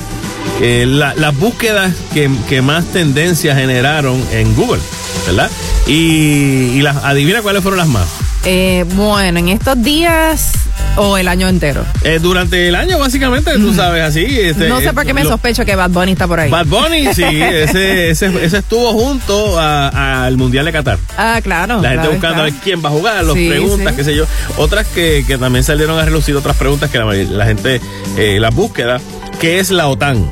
eh, 0.61 0.85
las 0.87 1.39
búsquedas 1.39 1.95
que, 2.13 2.63
más 2.63 2.85
tendencias 2.87 3.57
generaron 3.57 4.23
en 4.33 4.55
Google, 4.55 4.81
¿verdad? 5.27 5.51
Y, 5.87 6.81
las, 6.83 6.97
adivina 7.05 7.43
cuáles 7.43 7.63
fueron 7.63 7.79
las 7.79 7.89
más. 7.89 8.09
Eh, 8.45 8.85
bueno, 8.95 9.39
en 9.39 9.49
estos 9.49 9.83
días 9.83 10.53
o 10.99 11.17
el 11.17 11.29
año 11.29 11.49
entero? 11.49 11.85
Eh, 12.03 12.19
durante 12.21 12.69
el 12.69 12.75
año, 12.75 12.99
básicamente, 12.99 13.53
tú 13.55 13.73
sabes, 13.73 14.03
así. 14.03 14.25
Este, 14.25 14.69
no 14.69 14.81
sé 14.81 14.93
por 14.93 15.07
qué 15.07 15.15
me 15.15 15.25
sospecho 15.25 15.65
que 15.65 15.77
Bad 15.77 15.91
Bunny 15.91 16.13
está 16.13 16.27
por 16.27 16.41
ahí. 16.41 16.51
Bad 16.51 16.67
Bunny, 16.67 17.15
sí, 17.15 17.23
ese, 17.43 18.11
ese, 18.11 18.59
estuvo 18.59 18.93
junto 18.93 19.59
al 19.59 20.37
Mundial 20.37 20.65
de 20.65 20.73
Qatar. 20.73 20.99
Ah, 21.17 21.41
claro. 21.43 21.81
La 21.81 21.91
gente 21.91 22.09
buscando 22.09 22.43
a 22.43 22.45
ver 22.45 22.55
quién 22.63 22.85
va 22.85 22.89
a 22.89 22.93
jugar, 22.93 23.25
las 23.25 23.35
preguntas, 23.35 23.95
qué 23.95 24.05
sé 24.05 24.15
yo. 24.15 24.25
Otras 24.57 24.87
que, 24.87 25.25
también 25.39 25.65
salieron 25.65 25.99
a 25.99 26.05
relucir, 26.05 26.35
otras 26.37 26.57
preguntas 26.57 26.91
que 26.91 26.99
la, 26.99 27.45
gente, 27.47 27.81
eh, 28.17 28.39
las 28.41 28.55
búsquedas, 28.55 29.01
¿qué 29.41 29.59
es 29.61 29.71
la 29.71 29.89
OTAN? 29.89 30.31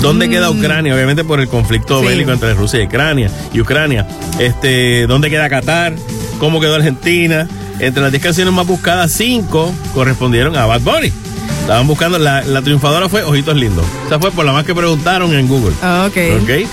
¿Dónde 0.00 0.28
queda 0.28 0.50
mm. 0.50 0.58
Ucrania? 0.58 0.94
Obviamente 0.94 1.24
por 1.24 1.40
el 1.40 1.48
conflicto 1.48 2.02
bélico 2.02 2.32
entre 2.32 2.54
Rusia 2.54 2.80
y 2.80 2.86
Ucrania. 2.86 3.30
Y 3.52 3.60
Ucrania. 3.60 4.06
Este, 4.38 5.06
¿Dónde 5.06 5.30
queda 5.30 5.48
Qatar? 5.48 5.94
¿Cómo 6.38 6.60
quedó 6.60 6.74
Argentina? 6.74 7.48
Entre 7.78 8.02
las 8.02 8.12
10 8.12 8.22
canciones 8.22 8.52
más 8.52 8.66
buscadas, 8.66 9.12
5 9.12 9.72
correspondieron 9.94 10.56
a 10.56 10.66
Bad 10.66 10.80
Bunny. 10.82 11.12
Estaban 11.62 11.86
buscando, 11.86 12.18
la, 12.18 12.62
triunfadora 12.62 13.08
fue 13.08 13.22
Ojitos 13.22 13.54
Lindos. 13.56 13.86
Esa 14.06 14.18
fue 14.18 14.32
por 14.32 14.44
la 14.44 14.52
más 14.52 14.64
que 14.64 14.74
preguntaron 14.74 15.32
en 15.32 15.46
Google. 15.46 15.72
Ah, 15.80 16.08
ok. 16.08 16.16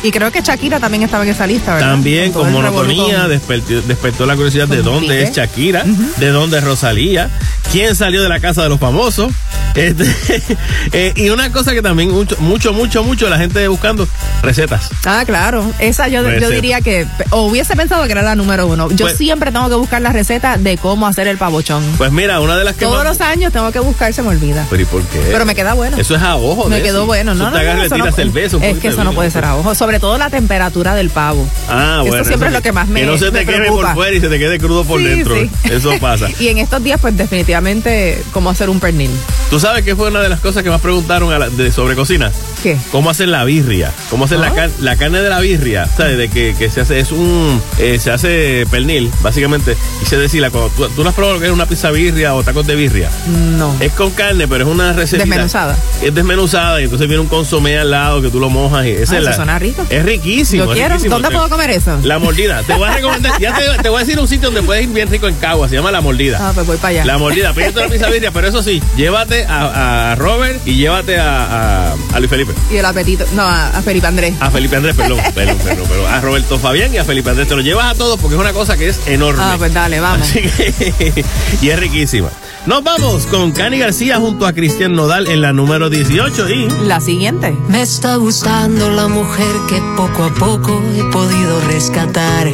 Y 0.04 0.10
creo 0.10 0.32
que 0.32 0.42
Shakira 0.42 0.80
también 0.80 1.04
estaba 1.04 1.24
en 1.24 1.30
esa 1.30 1.46
lista, 1.46 1.76
¿verdad? 1.76 1.92
También 1.92 2.32
con, 2.32 2.52
monotonía 2.52 3.28
despertó, 3.28 4.26
la 4.26 4.36
curiosidad 4.36 4.68
de 4.68 4.82
dónde 4.82 5.22
es 5.22 5.32
Shakira, 5.32 5.84
de 6.18 6.30
dónde 6.30 6.58
es 6.58 6.64
Rosalía, 6.64 7.30
quién 7.72 7.96
salió 7.96 8.24
de 8.24 8.30
la 8.30 8.40
casa 8.40 8.64
de 8.64 8.70
los 8.70 8.80
famosos. 8.80 9.32
Este, 9.76 10.04
eh, 10.94 11.14
y 11.16 11.30
una 11.30 11.52
cosa 11.52 11.74
que 11.74 11.84
también 11.84 12.10
mucho, 12.10 12.36
mucho, 12.40 12.74
mucho, 12.74 13.04
mucho 13.04 13.30
la 13.30 13.38
gente 13.38 13.68
buscando, 13.68 14.08
recetas. 14.42 14.90
Ah, 15.06 15.24
claro. 15.26 15.72
Esa 15.78 16.08
yo, 16.08 16.28
yo 16.40 16.50
diría 16.50 16.82
que, 16.82 17.06
o 17.30 17.44
hubiese 17.44 17.76
pensado 17.76 18.04
que 18.06 18.12
era 18.12 18.24
la 18.24 18.36
número 18.36 18.66
uno. 18.66 18.90
Yo 18.90 19.06
pues 19.06 19.18
siempre 19.18 19.52
tengo 19.52 19.70
que 19.70 19.76
buscar 19.76 20.02
la 20.02 20.12
receta 20.12 20.58
de 20.58 20.78
cómo 20.78 21.06
hacer 21.06 21.28
el 21.28 21.38
pavochón. 21.38 21.84
Pues 21.98 22.12
mira, 22.12 22.40
una 22.40 22.58
de 22.58 22.64
las 22.64 22.76
que 22.76 22.86
Todos 22.86 23.04
los 23.04 23.22
años 23.22 23.54
tengo 23.54 23.72
que 23.72 23.80
buscar, 23.80 24.12
se 24.14 24.24
me 24.24 24.30
olvida. 24.30 24.66
Pero 24.80 24.82
¿y 24.82 24.86
por 24.86 25.04
qué? 25.04 25.20
Pero 25.32 25.46
me 25.46 25.56
queda 25.56 25.74
bueno. 25.74 25.98
Eso 25.98 26.16
es 26.16 26.22
a 26.22 26.36
ojo. 26.36 26.70
Me 26.70 26.82
quedó 26.82 27.06
bueno. 27.06 27.34
No, 27.36 27.50
no, 27.50 27.52
no, 27.52 27.88
no, 27.88 27.98
no 27.98 28.18
el 28.18 28.32
beso, 28.32 28.60
es 28.62 28.80
que 28.80 28.90
eso 28.90 29.04
no 29.04 29.14
puede 29.14 29.32
ser 29.32 29.46
a 29.46 29.56
ojo. 29.56 29.76
Sobre 29.76 30.00
todo 30.00 30.18
la 30.18 30.30
temperatura 30.30 30.96
del 30.96 31.10
pavo. 31.10 31.46
Ah, 31.68 32.00
bueno. 32.02 32.16
Eso 32.16 32.26
siempre 32.26 32.48
es 32.48 32.54
lo 32.54 32.62
que 32.62 32.72
más 32.72 32.88
me 32.88 33.02
Que 33.02 33.06
no 33.06 33.18
se 33.18 33.32
te 33.32 33.46
quede 33.46 33.68
por 33.68 33.94
fuera 33.94 34.16
y 34.16 34.20
se 34.20 34.30
te 34.30 34.40
quede 34.40 34.58
crudo 34.58 34.84
por 34.86 35.02
dentro. 35.02 35.36
Eso 35.64 35.92
pasa. 36.00 36.28
y 36.40 36.48
en 36.48 36.58
estos 36.60 36.84
días, 36.84 37.00
pues 37.02 37.16
definitivamente, 37.18 38.22
cómo 38.32 38.50
hacer 38.50 38.70
un 38.70 38.80
pernil. 38.80 39.12
¿Tú 39.50 39.60
sabes 39.60 39.84
qué 39.84 39.96
fue 39.96 40.10
una 40.10 40.22
de 40.22 40.30
las 40.30 40.40
cosas 40.40 40.64
que 40.64 40.70
más 40.70 40.82
preguntaron 40.82 41.58
de, 41.58 41.72
sobre 41.72 41.96
cocina? 41.96 42.32
¿Qué? 42.62 42.78
¿Cómo 42.92 43.10
hacer 43.10 43.30
la 43.30 43.44
birria? 43.44 43.92
¿Cómo 44.10 44.26
hacer 44.26 44.40
la, 44.40 44.48
ah. 44.48 44.68
la, 44.80 44.96
carne 44.96 45.22
de 45.22 45.30
la 45.30 45.40
birria? 45.40 45.88
¿Sabes? 45.88 46.18
De 46.18 46.30
que, 46.30 46.56
que 46.58 46.70
se 46.70 46.82
hace, 46.82 47.00
es 47.00 47.12
un, 47.12 47.62
eh, 47.78 48.00
se 48.00 48.12
hace 48.12 48.66
pernil, 48.70 49.12
básicamente. 49.22 49.78
Y 50.02 50.06
se 50.06 50.18
decía, 50.18 50.50
cuando 50.50 50.70
tú, 50.70 50.88
tú 50.90 51.04
no 51.04 51.10
has 51.10 51.16
probado 51.16 51.36
lo 51.36 51.42
que 51.42 51.48
es 51.48 51.54
una 51.54 51.66
pizza 51.66 51.92
birria 51.92 52.36
o 52.36 52.44
tacos 52.44 52.68
de 52.68 52.76
birria. 52.76 53.10
No. 53.58 53.76
Es 53.80 53.94
con 53.94 54.12
carne, 54.12 54.48
pero 54.48 54.66
es 54.66 54.70
una 54.70 54.94
receta. 54.94 55.24
Desmenuzada. 55.24 55.78
Es 56.02 56.14
desmenuzada 56.14 56.82
y 56.82 56.86
entonces 56.86 57.08
viene 57.08 57.22
un 57.22 57.28
consomé 57.28 57.78
al 57.78 57.92
lado 57.92 58.22
que 58.22 58.30
tú 58.30 58.40
lo 58.40 58.50
mojas. 58.50 58.86
Y 58.86 58.92
esa 58.92 59.16
ah, 59.16 59.18
es 59.20 59.24
la, 59.24 59.34
suena 59.34 59.60
rico. 59.60 59.86
Es 59.90 60.04
riquísimo. 60.04 60.66
Yo 60.66 60.72
quiero. 60.74 60.98
¿Dónde 60.98 61.30
puedo 61.30 61.50
comer 61.50 61.72
eso? 61.72 61.98
La 62.04 62.20
mordida. 62.20 62.64
Te 62.64 62.74
voy 62.74 62.90
a 62.90 62.94
recomendar, 62.96 63.40
ya 63.40 63.56
te, 63.56 63.82
te, 63.82 63.90
voy 63.90 63.98
a 63.98 64.06
decir 64.06 64.20
un 64.20 64.28
sitio 64.28 64.48
donde 64.50 64.64
puedes 64.64 64.84
ir 64.84 64.90
bien 64.90 65.10
rico 65.10 65.28
en 65.28 65.36
Cagua. 65.36 65.70
Se 65.70 65.76
llama 65.76 65.92
La 65.92 66.02
Mordida. 66.02 66.38
Ah, 66.42 66.52
pues 66.54 66.66
voy 66.66 66.78
para 66.78 66.90
allá. 66.90 67.06
La 67.06 67.18
Mordida. 67.18 67.54
Pídete 67.54 67.80
la 67.80 67.88
pizza 67.88 68.10
birria, 68.10 68.32
pero 68.32 68.48
eso 68.48 68.62
sí, 68.64 68.82
llévate 68.96 69.46
a, 69.46 70.12
a 70.12 70.16
Robert 70.16 70.60
y 70.66 70.76
llévate 70.76 71.20
a, 71.20 71.94
a, 71.94 72.20
Luis 72.20 72.30
Felipe. 72.30 72.49
Y 72.72 72.78
el 72.78 72.86
apetito. 72.86 73.26
No, 73.34 73.44
a, 73.44 73.82
Felipe 73.84 74.08
Andrés. 74.08 74.36
A 74.40 74.50
Felipe 74.52 74.76
Andrés, 74.76 74.96
perdón, 74.96 75.20
perdón, 75.36 75.58
perdón, 75.64 75.86
pero 75.90 76.08
a 76.08 76.22
Roberto 76.22 76.60
Fabián 76.60 76.94
y 76.94 76.98
a 76.98 77.06
Felipe 77.06 77.30
Andrés. 77.30 77.48
Te 77.48 77.56
lo 77.56 77.62
llevas 77.62 77.92
a 77.92 77.96
todos 77.96 78.20
porque 78.20 78.36
es 78.36 78.42
una 78.42 78.54
cosa 78.54 78.78
que 78.78 78.90
es 78.90 79.00
enorme. 79.08 79.42
Ah, 79.44 79.56
pues 79.58 79.74
dale, 79.74 80.00
vamos. 80.00 80.28
y 81.62 81.70
es 81.70 81.80
riquísima. 81.80 82.30
Nos 82.66 82.84
vamos 82.84 83.26
con 83.26 83.52
Cani 83.52 83.80
García 83.80 84.18
junto 84.18 84.46
a 84.46 84.54
Cristian 84.54 84.94
Nodal 84.94 85.28
en 85.28 85.42
la 85.42 85.54
número 85.54 85.90
18 85.90 86.50
y... 86.50 86.70
La 86.86 87.00
siguiente. 87.00 87.56
Me 87.70 87.82
está 87.82 88.18
gustando 88.18 88.92
la 88.92 89.08
mujer 89.08 89.48
que 89.70 89.82
poco 89.96 90.26
a 90.26 90.34
poco 90.34 90.84
he 90.96 91.04
podido 91.12 91.62
rescatar. 91.62 92.48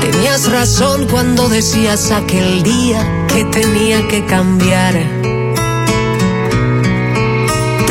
Tenías 0.00 0.50
razón 0.50 1.08
cuando 1.08 1.48
decías 1.48 2.12
aquel 2.12 2.62
día 2.62 3.26
que 3.28 3.44
tenía 3.44 4.06
que 4.08 4.24
cambiar. 4.24 4.94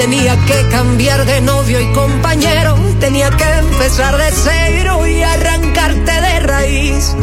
Tenía 0.06 0.38
que 0.46 0.70
cambiar 0.70 1.26
de 1.26 1.42
novio 1.42 1.80
y 1.80 1.92
compañero, 1.94 2.76
tenía 3.00 3.32
que 3.32 3.44
empezar 3.58 4.16
de 4.16 4.32
cero 4.32 5.08
y 5.08 5.24
arrancarte 5.24 6.22
de 6.22 6.40
raíz. 6.42 7.16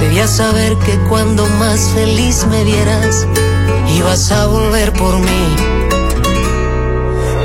Debías 0.00 0.36
saber 0.36 0.76
que 0.84 0.98
cuando 1.08 1.46
más 1.46 1.80
feliz 1.94 2.46
me 2.50 2.62
vieras, 2.62 3.26
ibas 3.88 4.30
a 4.32 4.48
volver 4.48 4.92
por 4.92 5.18
mí. 5.18 5.56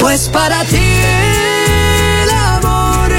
Pues 0.02 0.28
para 0.28 0.62
ti 0.66 0.92
el 2.24 2.30
amor 2.30 3.12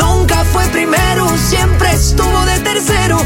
nunca 0.00 0.44
fue 0.44 0.64
primero, 0.68 1.36
siempre 1.36 1.90
estuvo 1.90 2.44
de 2.44 2.60
tercero. 2.60 3.18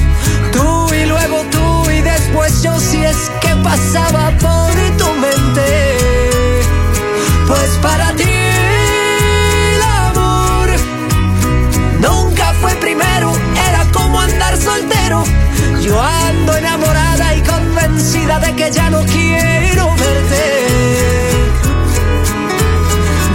Tú 0.51 0.95
y 0.95 1.05
luego 1.05 1.45
tú 1.51 1.91
y 1.91 2.01
después 2.01 2.63
yo 2.63 2.81
si 2.81 3.05
es 3.05 3.31
que 3.43 3.55
pasaba 3.57 4.31
por 4.39 4.73
tu 4.97 5.13
mente. 5.21 5.92
Pues 7.55 7.71
para 7.83 8.17
ti 8.17 8.23
el 8.25 9.83
amor 9.83 10.71
nunca 12.01 12.55
fue 12.63 12.75
primero, 12.77 13.31
era 13.69 13.85
como 13.93 14.19
andar 14.19 14.57
soltero. 14.57 15.23
Yo 15.83 16.01
ando 16.01 16.57
enamorada 16.57 17.35
y 17.35 17.43
convencida 17.43 18.41
de 18.41 18.55
que 18.55 18.71
ya 18.71 18.89
no 18.89 19.05
quiero 19.05 19.85
verte. 19.97 20.45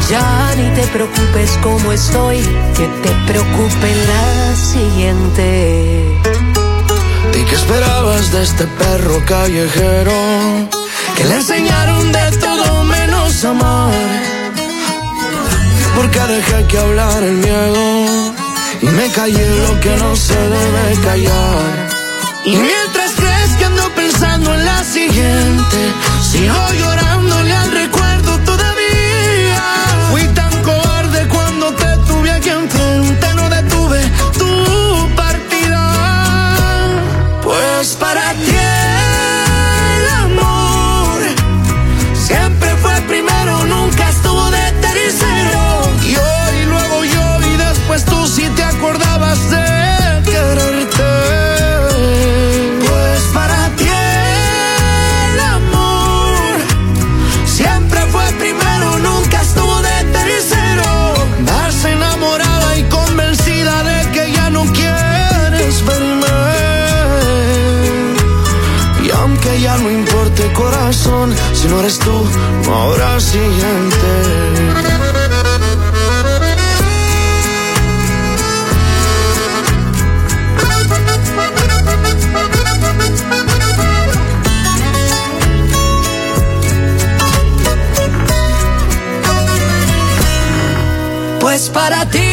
Ya 0.09 0.55
ni 0.57 0.67
te 0.73 0.87
preocupes 0.87 1.51
como 1.61 1.91
estoy, 1.91 2.41
que 2.75 2.87
te 3.03 3.11
preocupe 3.27 3.95
la 4.11 4.55
siguiente. 4.55 6.19
¿Y 7.35 7.43
qué 7.43 7.55
esperabas 7.55 8.31
de 8.31 8.41
este 8.41 8.65
perro 8.65 9.23
callejero? 9.27 10.11
Que 11.15 11.23
le 11.23 11.35
enseñaron 11.35 12.11
de 12.11 12.31
todo 12.39 12.56
amar. 13.45 13.93
Porque 15.95 16.19
dejé 16.19 16.65
que 16.67 16.77
hablar 16.77 17.23
el 17.23 17.33
miedo. 17.33 18.33
y 18.81 18.85
me 18.85 19.09
callé 19.11 19.47
lo 19.61 19.79
que 19.79 19.95
no 19.97 20.15
se 20.15 20.35
debe 20.35 21.01
callar. 21.03 21.89
Y 22.45 22.55
mientras 22.55 23.11
crees 23.15 23.51
que 23.57 23.65
ando 23.65 23.89
pensando 23.95 24.53
en 24.53 24.65
la 24.65 24.83
siguiente, 24.83 25.77
sigo 26.31 26.73
llorándole 26.79 27.53
al 27.55 27.71
recuerdo 27.71 28.39
todavía. 28.39 29.63
Fui 30.11 30.23
tan 30.39 30.51
cobarde 30.63 31.27
cuando 31.27 31.73
te 31.73 31.97
tuve 32.07 32.31
aquí 32.31 32.49
enfrente, 32.49 33.33
no 33.35 33.49
detuve 33.49 34.01
tu 34.37 35.15
partida. 35.15 35.83
Pues 37.43 37.95
para 37.95 38.16
eres 71.87 71.99
tú, 71.99 72.25
habrá 72.69 73.17
siguiente. 73.17 73.95
Pues 91.39 91.69
para 91.69 92.05
ti 92.09 92.26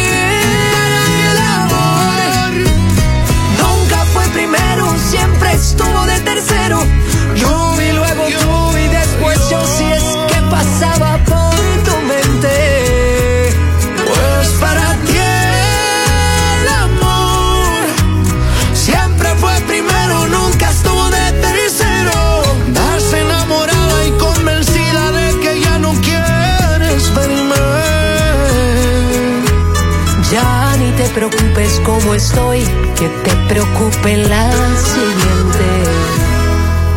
como 31.95 32.15
estoy, 32.15 32.65
que 32.99 33.09
te 33.09 33.37
preocupe 33.49 34.17
la 34.17 34.51
siguiente. 34.77 35.94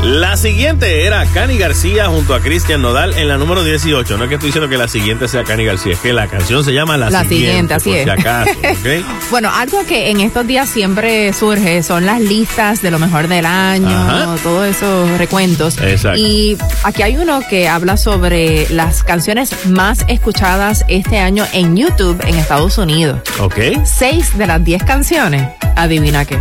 La 0.08 0.38
siguiente 0.38 1.06
era 1.06 1.26
Cani 1.26 1.58
García 1.58 2.06
junto 2.08 2.34
a 2.34 2.39
Cristian 2.39 2.82
Nodal 2.82 3.13
en 3.17 3.28
la 3.28 3.38
número 3.38 3.62
18. 3.65 4.17
No 4.17 4.24
es 4.24 4.30
que 4.30 4.36
estoy 4.36 4.48
diciendo 4.48 4.70
que 4.70 4.78
la 4.78 4.88
siguiente 4.88 5.28
sea 5.28 5.43
Cani 5.43 5.65
García, 5.65 5.93
es 5.93 6.00
que 6.00 6.13
la 6.13 6.28
canción 6.28 6.63
se 6.63 6.72
llama 6.72 6.96
La, 6.96 7.10
La 7.10 7.26
siguiente, 7.26 7.74
así 7.74 7.89
por 7.89 7.98
es. 7.98 8.04
si 8.06 8.10
acaso, 8.10 8.52
¿ok? 8.60 9.06
Bueno, 9.32 9.52
algo 9.54 9.86
que 9.86 10.10
en 10.10 10.22
estos 10.22 10.48
días 10.48 10.70
siempre 10.70 11.34
surge 11.34 11.84
son 11.84 12.06
las 12.06 12.22
listas 12.22 12.82
de 12.82 12.89
lo 12.89 13.00
mejor 13.00 13.28
del 13.28 13.46
año, 13.46 13.89
Ajá. 13.89 14.36
todos 14.43 14.65
esos 14.67 15.17
recuentos. 15.17 15.78
Exacto. 15.82 16.17
Y 16.17 16.58
aquí 16.84 17.02
hay 17.02 17.17
uno 17.17 17.41
que 17.50 17.67
habla 17.67 17.98
sobre 17.98 18.65
las 18.70 19.04
canciones 19.04 19.65
más 19.67 20.06
escuchadas 20.08 20.86
este 20.88 21.20
año 21.20 21.46
en 21.52 21.76
YouTube 21.76 22.17
en 22.26 22.36
Estados 22.36 22.78
Unidos. 22.78 23.20
¿Ok? 23.41 23.58
Seis 23.84 24.38
de 24.38 24.48
las 24.48 24.63
diez 24.63 24.82
canciones, 24.84 25.50
adivina 25.76 26.24
qué. 26.24 26.39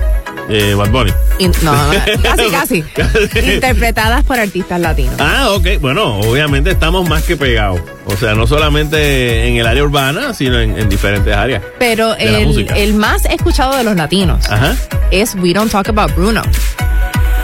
Eh, 0.48 0.74
Bad 0.74 0.90
Bunny. 0.90 1.12
In- 1.38 1.52
no, 1.62 1.72
casi, 2.22 2.50
casi. 2.50 2.84
Interpretadas 3.54 4.24
por 4.24 4.38
artistas 4.38 4.80
latinos. 4.80 5.14
Ah, 5.18 5.50
ok. 5.50 5.80
Bueno, 5.80 6.18
obviamente 6.20 6.70
estamos 6.70 7.08
más 7.08 7.22
que 7.24 7.36
pegados. 7.36 7.80
O 8.06 8.16
sea, 8.16 8.34
no 8.34 8.46
solamente 8.46 9.48
en 9.48 9.56
el 9.56 9.66
área 9.66 9.82
urbana, 9.82 10.32
sino 10.34 10.60
en, 10.60 10.78
en 10.78 10.88
diferentes 10.88 11.34
áreas. 11.34 11.62
Pero 11.78 12.14
el, 12.16 12.68
el 12.76 12.94
más 12.94 13.24
escuchado 13.26 13.76
de 13.76 13.82
los 13.84 13.96
latinos 13.96 14.48
Ajá. 14.50 14.76
es 15.10 15.34
We 15.34 15.52
Don't 15.52 15.70
Talk 15.70 15.88
About 15.88 16.14
Bruno. 16.14 16.42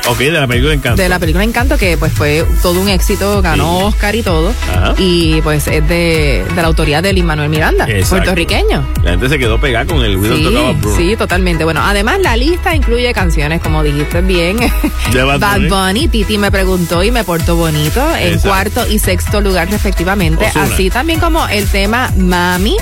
Ok, 0.08 0.18
de 0.18 0.32
la 0.32 0.46
película 0.48 0.74
Encanto. 0.74 1.00
De 1.00 1.08
la 1.08 1.18
película 1.20 1.44
Encanto, 1.44 1.78
que 1.78 1.96
pues 1.96 2.12
fue 2.12 2.44
todo 2.60 2.80
un 2.80 2.88
éxito, 2.88 3.40
ganó 3.40 3.78
Sí. 3.78 3.84
Oscar 3.86 4.14
y 4.16 4.22
todo. 4.22 4.52
Ajá. 4.68 4.94
Y 4.98 5.40
pues 5.42 5.68
es 5.68 5.86
de, 5.86 6.44
de 6.54 6.56
la 6.60 6.66
autoría 6.66 7.00
de 7.00 7.12
Lin 7.12 7.24
Manuel 7.24 7.48
Miranda, 7.48 7.84
Exacto. 7.88 8.16
puertorriqueño. 8.16 8.84
La 9.04 9.10
gente 9.12 9.28
se 9.28 9.38
quedó 9.38 9.60
pegada 9.60 9.86
con 9.86 10.02
el 10.04 10.16
Widow 10.16 10.36
Sí, 10.36 10.44
Bruno. 10.44 10.96
sí, 10.96 11.16
totalmente. 11.16 11.62
Bueno, 11.62 11.82
además 11.84 12.18
la 12.20 12.36
lista 12.36 12.74
incluye 12.74 13.12
canciones, 13.14 13.60
como 13.60 13.82
dijiste 13.84 14.22
bien, 14.22 14.58
De 15.12 15.22
Bad 15.22 15.68
Bunny. 15.68 16.08
Titi 16.08 16.36
me 16.36 16.50
preguntó 16.50 17.04
y 17.04 17.12
me 17.12 17.22
portó 17.22 17.54
bonito, 17.54 18.04
en 18.16 18.40
cuarto 18.40 18.84
y 18.88 18.98
sexto 18.98 19.40
lugar 19.40 19.70
respectivamente. 19.70 20.46
Ozuna. 20.46 20.64
Así 20.64 20.90
también 20.90 21.20
como 21.20 21.46
el 21.46 21.68
tema 21.68 22.10
Mami, 22.16 22.76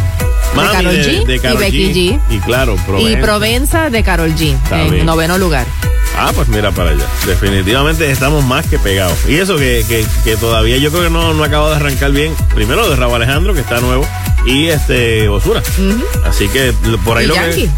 Mami 0.55 0.69
de 0.69 0.73
Karol 0.75 0.95
G 0.97 1.25
de 1.27 1.37
y 1.37 1.39
Karol 1.39 1.59
Becky 1.59 1.93
G. 1.93 2.21
Y 2.31 2.39
claro, 2.39 2.75
Y 2.77 2.79
Provenza. 2.87 3.21
Provenza 3.21 3.91
de 3.91 4.03
Carol 4.03 4.35
G, 4.35 4.55
Está 4.55 4.83
en 4.83 4.91
bien. 4.91 5.07
noveno 5.07 5.37
lugar. 5.37 5.67
Ah, 6.17 6.33
pues 6.35 6.49
mira 6.49 6.71
para 6.71 6.91
allá. 6.91 7.05
Definitivamente 7.27 8.11
estamos 8.11 8.45
más 8.45 8.67
que 8.67 8.79
pegados. 8.79 9.19
Y 9.29 9.37
eso 9.37 9.57
que, 9.57 9.85
que, 9.89 10.05
que 10.25 10.37
todavía 10.37 10.77
yo 10.77 10.91
creo 10.91 11.05
que 11.05 11.11
no, 11.11 11.33
no 11.35 11.45
acaba 11.45 11.71
de 11.71 11.77
arrancar 11.77 12.11
bien. 12.13 12.35
Primero 12.55 12.89
de 12.89 12.97
Raúl 12.97 13.15
Alejandro, 13.15 13.55
que 13.55 13.61
está 13.61 13.81
nuevo, 13.81 14.07
y 14.45 14.69
este 14.69 15.29
Osura. 15.29 15.63
Así 16.25 16.49
que 16.49 16.75
por 17.05 17.17
ahí 17.17 17.25
Y 17.25 17.29
lo 17.29 17.35
Yankee. 17.35 17.63
que. 17.69 17.71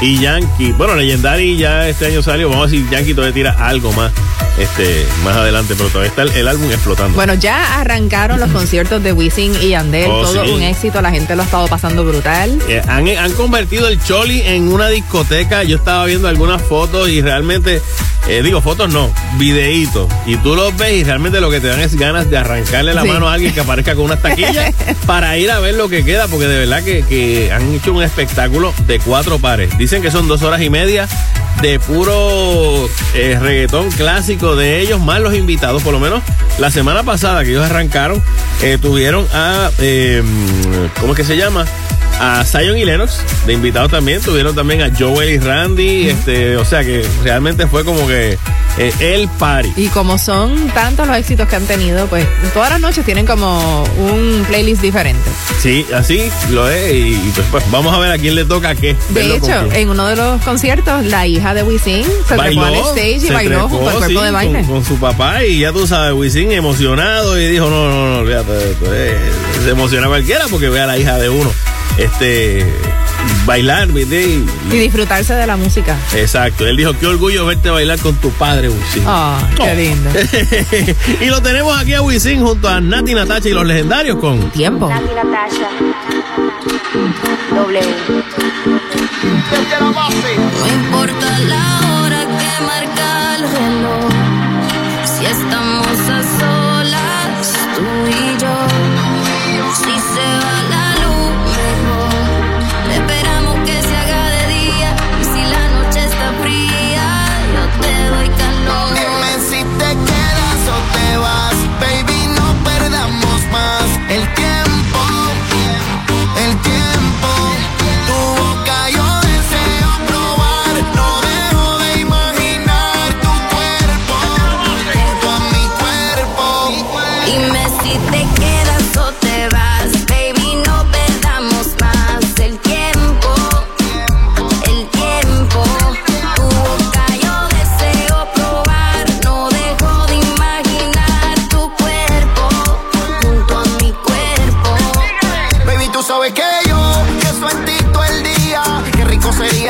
Y 0.00 0.18
Yankee. 0.18 0.72
Bueno, 0.72 0.94
Legendary 0.96 1.56
ya 1.56 1.88
este 1.88 2.06
año 2.06 2.22
salió. 2.22 2.48
Vamos 2.48 2.68
a 2.68 2.70
decir, 2.70 2.88
Yankee 2.90 3.14
todavía 3.14 3.34
tira 3.34 3.50
algo 3.68 3.92
más 3.92 4.10
este 4.58 5.06
más 5.24 5.36
adelante, 5.36 5.74
pero 5.76 5.88
todavía 5.88 6.10
está 6.10 6.22
el, 6.22 6.30
el 6.32 6.48
álbum 6.48 6.70
explotando. 6.70 7.14
Bueno, 7.14 7.34
ya 7.34 7.80
arrancaron 7.80 8.40
los 8.40 8.50
conciertos 8.50 9.02
de 9.02 9.12
Wisin 9.12 9.52
y 9.62 9.68
Yandel, 9.70 10.10
Oh, 10.10 10.22
todo 10.22 10.44
sí. 10.44 10.50
un 10.50 10.62
éxito, 10.62 11.00
la 11.00 11.10
gente 11.10 11.34
lo 11.36 11.42
ha 11.42 11.44
estado 11.46 11.66
pasando 11.68 12.04
brutal. 12.04 12.58
Eh, 12.68 12.82
han, 12.88 13.08
han 13.08 13.32
convertido 13.32 13.88
el 13.88 14.02
Choli 14.02 14.40
en 14.42 14.68
una 14.72 14.88
discoteca. 14.88 15.62
Yo 15.62 15.76
estaba 15.76 16.04
viendo 16.06 16.28
algunas 16.28 16.60
fotos 16.60 17.08
y 17.08 17.22
realmente, 17.22 17.80
eh, 18.28 18.42
digo 18.42 18.60
fotos 18.60 18.92
no, 18.92 19.10
videitos. 19.38 20.08
Y 20.26 20.36
tú 20.36 20.54
los 20.54 20.76
ves 20.76 20.92
y 20.94 21.04
realmente 21.04 21.40
lo 21.40 21.50
que 21.50 21.60
te 21.60 21.68
dan 21.68 21.80
es 21.80 21.94
ganas 21.94 22.28
de 22.28 22.36
arrancarle 22.36 22.92
la 22.92 23.02
Sí. 23.02 23.08
mano 23.08 23.28
a 23.28 23.34
alguien 23.34 23.54
que 23.54 23.60
aparezca 23.60 23.94
con 23.94 24.04
unas 24.06 24.20
taquillas 24.20 24.74
para 25.06 25.38
ir 25.38 25.50
a 25.50 25.58
ver 25.60 25.74
lo 25.74 25.88
que 25.88 26.04
queda, 26.04 26.28
porque 26.28 26.46
de 26.46 26.58
verdad 26.58 26.82
que, 26.82 27.02
que 27.02 27.50
han 27.52 27.72
hecho 27.74 27.92
un 27.94 28.02
espectáculo 28.02 28.74
de 28.86 28.98
cuatro 28.98 29.38
pares. 29.38 29.70
Dicen 29.80 30.02
que 30.02 30.10
son 30.10 30.28
dos 30.28 30.42
horas 30.42 30.60
y 30.60 30.68
media 30.68 31.08
de 31.62 31.80
puro 31.80 32.86
eh, 33.14 33.38
reggaetón 33.40 33.90
clásico 33.92 34.54
de 34.54 34.78
ellos, 34.82 35.00
más 35.00 35.22
los 35.22 35.34
invitados, 35.34 35.82
por 35.82 35.94
lo 35.94 35.98
menos 35.98 36.22
la 36.58 36.70
semana 36.70 37.02
pasada 37.02 37.44
que 37.44 37.52
ellos 37.52 37.64
arrancaron, 37.64 38.22
eh, 38.60 38.76
tuvieron 38.78 39.26
a, 39.32 39.70
eh, 39.78 40.22
¿cómo 41.00 41.14
es 41.14 41.16
que 41.16 41.24
se 41.24 41.38
llama? 41.38 41.64
A 42.22 42.44
Zion 42.44 42.76
y 42.76 42.84
Lennox, 42.84 43.24
de 43.46 43.54
invitados 43.54 43.90
también, 43.90 44.20
tuvieron 44.20 44.54
también 44.54 44.82
a 44.82 44.92
Joel 44.94 45.30
y 45.30 45.38
Randy, 45.38 46.10
este, 46.10 46.58
o 46.58 46.66
sea 46.66 46.84
que 46.84 47.02
realmente 47.24 47.66
fue 47.66 47.82
como 47.82 48.06
que 48.06 48.36
eh, 48.76 48.92
el 49.00 49.26
party. 49.38 49.72
Y 49.76 49.88
como 49.88 50.18
son 50.18 50.68
tantos 50.68 51.06
los 51.06 51.16
éxitos 51.16 51.48
que 51.48 51.56
han 51.56 51.64
tenido, 51.64 52.06
pues 52.08 52.26
todas 52.52 52.68
las 52.70 52.80
noches 52.80 53.06
tienen 53.06 53.24
como 53.24 53.84
un 53.98 54.44
playlist 54.48 54.82
diferente. 54.82 55.30
Sí, 55.60 55.86
así 55.94 56.30
lo 56.50 56.68
es, 56.68 56.92
y, 56.92 57.14
y 57.14 57.32
pues, 57.34 57.46
pues, 57.50 57.70
vamos 57.70 57.94
a 57.94 57.98
ver 57.98 58.12
a 58.12 58.18
quién 58.18 58.34
le 58.34 58.44
toca 58.44 58.74
qué. 58.74 58.94
De 59.08 59.36
hecho, 59.36 59.72
en 59.72 59.88
uno 59.88 60.06
de 60.06 60.16
los 60.16 60.42
conciertos, 60.42 61.06
la 61.06 61.26
hija 61.26 61.54
de 61.54 61.62
Wisin 61.62 62.04
se 62.28 62.36
trepó 62.36 62.64
al 62.64 62.74
stage 62.74 63.26
y 63.26 63.30
bailó 63.30 63.66
junto 63.66 63.88
al 63.88 63.96
trepó, 63.96 63.98
cuerpo 63.98 64.20
sí, 64.20 64.26
de 64.26 64.30
baile. 64.30 64.58
Con, 64.60 64.66
con 64.66 64.84
su 64.84 64.98
papá 64.98 65.42
y 65.44 65.60
ya 65.60 65.72
tú 65.72 65.86
sabes, 65.86 66.12
Wisin 66.12 66.52
emocionado 66.52 67.40
y 67.40 67.48
dijo, 67.48 67.70
no, 67.70 67.88
no, 67.88 68.10
no, 68.10 68.18
olvídate 68.18 68.76
eh, 68.92 69.18
se 69.64 69.70
emociona 69.70 70.06
cualquiera 70.08 70.44
porque 70.50 70.68
ve 70.68 70.80
a 70.80 70.86
la 70.86 70.98
hija 70.98 71.16
de 71.16 71.30
uno 71.30 71.50
este 71.98 72.66
bailar, 73.46 73.88
¿viste? 73.88 74.22
Y- 74.22 74.46
Y 74.72 74.78
disfrutarse 74.78 75.34
de 75.34 75.46
la 75.46 75.56
música. 75.56 75.96
exacto. 76.14 76.66
Él 76.66 76.76
dijo, 76.76 76.92
qué 76.98 77.06
orgullo 77.06 77.46
verte 77.46 77.70
bailar 77.70 77.98
con 77.98 78.14
tu 78.16 78.30
padre, 78.30 78.68
Wisin. 78.68 79.04
Oh, 79.06 79.36
qué 79.56 79.74
lindo. 79.74 80.10
y 81.20 81.26
lo 81.26 81.40
tenemos 81.42 81.78
aquí 81.78 81.94
a 81.94 82.02
Wisin 82.02 82.40
junto 82.42 82.68
a 82.68 82.80
Nati 82.80 83.14
Natacha 83.14 83.48
y 83.48 83.52
los 83.52 83.66
legendarios 83.66 84.18
con 84.18 84.50
Tiempo. 84.50 84.88
Nati 84.88 85.14
Natasha. 85.14 85.68
Doble. 87.54 87.80
No 90.60 90.68
importa 90.68 91.38
la 91.48 91.89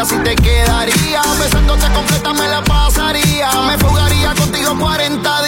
sabría 0.01 0.05
si 0.05 0.17
te 0.25 0.35
quedaría. 0.37 1.23
Besándote 1.39 1.87
completa 1.93 2.33
me 2.33 2.49
la 2.49 2.63
pasaría. 2.63 3.51
Me 3.67 3.79
fugaría 3.79 4.35
contigo 4.35 4.79
40 4.79 5.40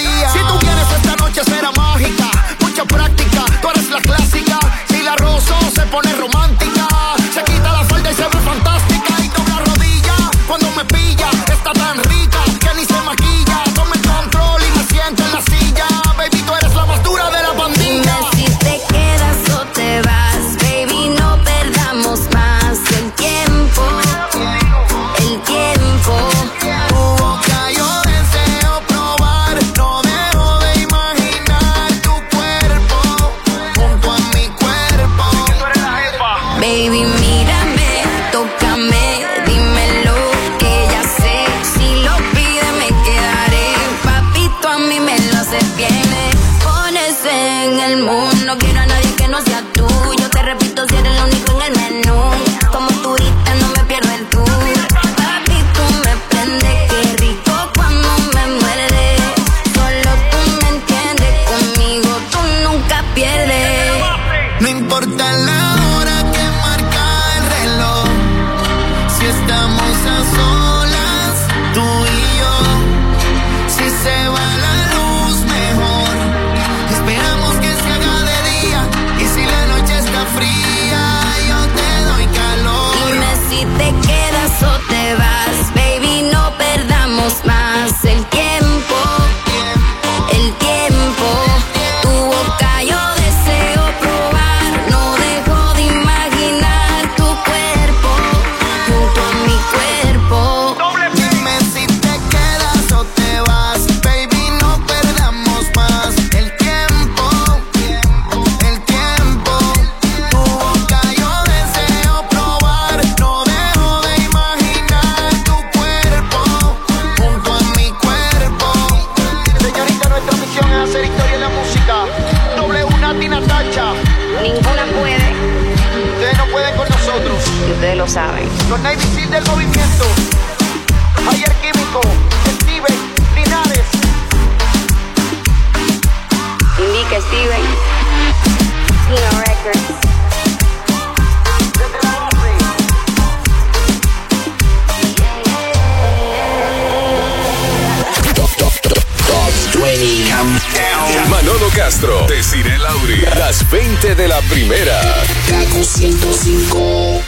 gente 154.02 154.22
de 154.22 154.28
la 154.28 154.40
primera. 154.42 155.00
Kaku 155.48 155.84
105. 155.84 157.22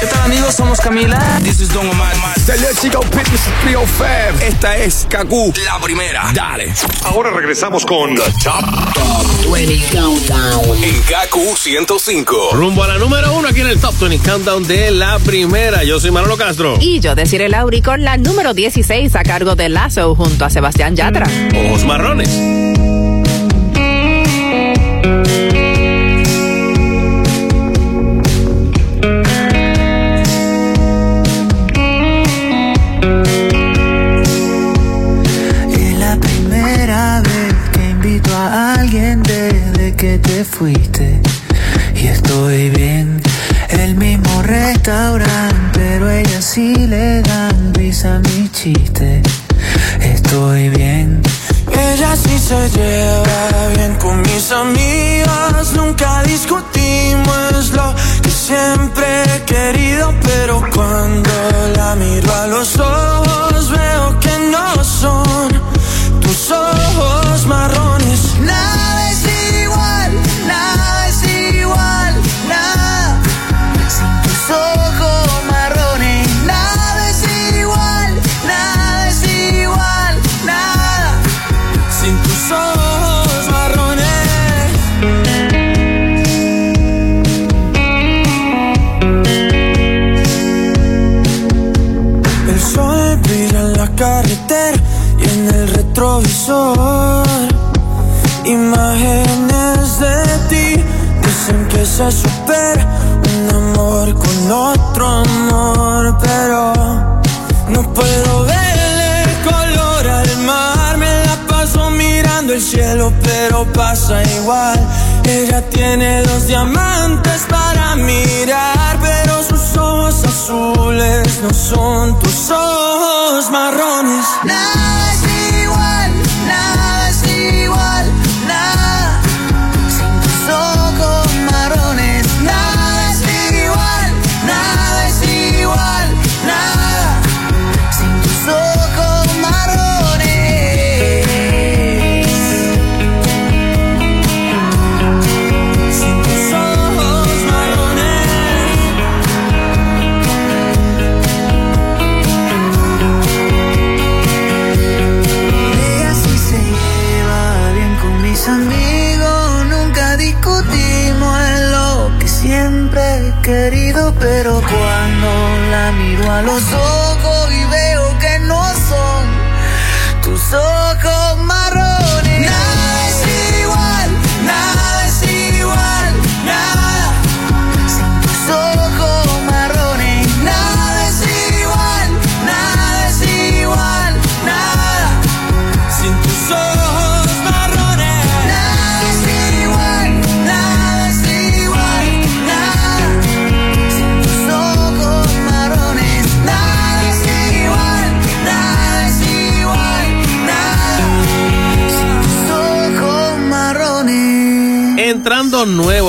¿Qué 0.00 0.06
tal 0.06 0.22
amigos? 0.24 0.54
Somos 0.54 0.78
Camila. 0.80 1.18
This 1.42 1.60
is 1.60 1.72
Don 1.72 1.88
Omar. 1.88 2.14
Señor 2.38 2.74
Chico 2.78 3.00
Pitness 3.00 3.48
305. 3.62 4.44
Esta 4.44 4.76
es 4.76 5.06
Kaku, 5.08 5.54
la 5.64 5.80
primera. 5.80 6.30
Dale. 6.34 6.74
Ahora 7.04 7.30
regresamos 7.30 7.86
con 7.86 8.14
The 8.14 8.22
Top, 8.44 8.94
Top 8.94 9.52
20 9.52 9.96
Countdown 9.96 10.84
en 10.84 11.02
Kaku 11.02 11.56
105. 11.56 12.50
Rumbo 12.52 12.82
a 12.82 12.88
la 12.88 12.98
número 12.98 13.32
uno 13.32 13.48
aquí 13.48 13.60
en 13.60 13.68
el 13.68 13.80
Top 13.80 13.98
20 13.98 14.28
Countdown 14.28 14.66
de 14.66 14.90
la 14.90 15.18
primera. 15.20 15.84
Yo 15.84 15.98
soy 16.00 16.10
Manolo 16.10 16.36
Castro. 16.36 16.76
Y 16.80 17.00
yo 17.00 17.14
deciré 17.14 17.48
Lauri 17.48 17.80
con 17.80 18.02
la 18.02 18.18
número 18.18 18.52
16 18.52 19.14
a 19.16 19.22
cargo 19.22 19.54
de 19.56 19.70
Lazo 19.70 20.14
junto 20.14 20.44
a 20.44 20.50
Sebastián 20.50 20.96
Yatra. 20.96 21.26
Ojos 21.66 21.84
marrones. 21.84 22.65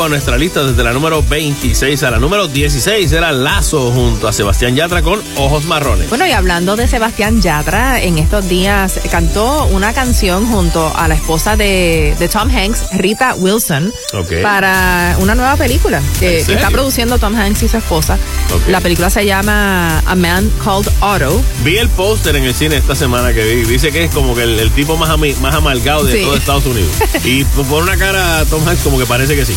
A 0.07 0.09
nuestra 0.09 0.37
lista 0.37 0.63
desde 0.63 0.83
la 0.83 0.93
número 0.93 1.21
26 1.21 2.01
a 2.03 2.11
la 2.11 2.17
número 2.19 2.47
16 2.47 3.11
era 3.11 3.31
Lazo 3.33 3.91
junto 3.91 4.27
a 4.29 4.33
Sebastián 4.33 4.73
Yatra 4.75 5.01
con 5.01 5.21
Ojos 5.35 5.65
Marrones. 5.65 6.07
Bueno, 6.09 6.25
y 6.25 6.31
hablando 6.31 6.77
de 6.77 6.87
Sebastián 6.87 7.41
Yatra, 7.41 8.01
en 8.01 8.17
estos 8.17 8.47
días 8.47 8.99
cantó 9.11 9.65
una 9.65 9.93
canción 9.93 10.47
junto 10.47 10.91
a 10.95 11.07
la 11.09 11.15
esposa 11.15 11.57
de, 11.57 12.15
de 12.19 12.29
Tom 12.29 12.49
Hanks, 12.49 12.85
Rita 12.93 13.35
Wilson, 13.35 13.93
Ok. 14.13 14.41
para 14.41 15.17
una 15.19 15.35
nueva 15.35 15.57
película 15.57 16.01
que, 16.19 16.39
¿En 16.39 16.45
que 16.45 16.53
está 16.53 16.69
produciendo 16.71 17.19
Tom 17.19 17.35
Hanks 17.35 17.63
y 17.63 17.67
su 17.67 17.75
esposa. 17.77 18.17
Ok. 18.55 18.69
La 18.69 18.79
película 18.79 19.09
se 19.09 19.25
llama 19.25 19.99
A 20.05 20.15
Man 20.15 20.49
Called 20.63 20.87
Otto. 21.01 21.41
Vi 21.65 21.77
el 21.77 21.89
póster 21.89 22.35
en 22.37 22.45
el 22.45 22.53
cine 22.55 22.77
esta 22.77 22.95
semana 22.95 23.33
que 23.33 23.43
vi. 23.43 23.63
Dice 23.65 23.91
que 23.91 24.05
es 24.05 24.11
como 24.13 24.33
que 24.35 24.43
el, 24.43 24.57
el 24.59 24.71
tipo 24.71 24.95
más, 24.95 25.09
más 25.41 25.53
amargado 25.53 26.05
de 26.05 26.13
Sí. 26.17 26.23
todo 26.23 26.35
Estados 26.37 26.65
Unidos. 26.65 26.91
y 27.25 27.43
por 27.43 27.83
una 27.83 27.97
cara 27.97 28.45
Tom 28.45 28.65
Hanks 28.65 28.83
como 28.83 28.97
que 28.97 29.05
parece 29.05 29.35
que 29.35 29.45
sí. 29.45 29.53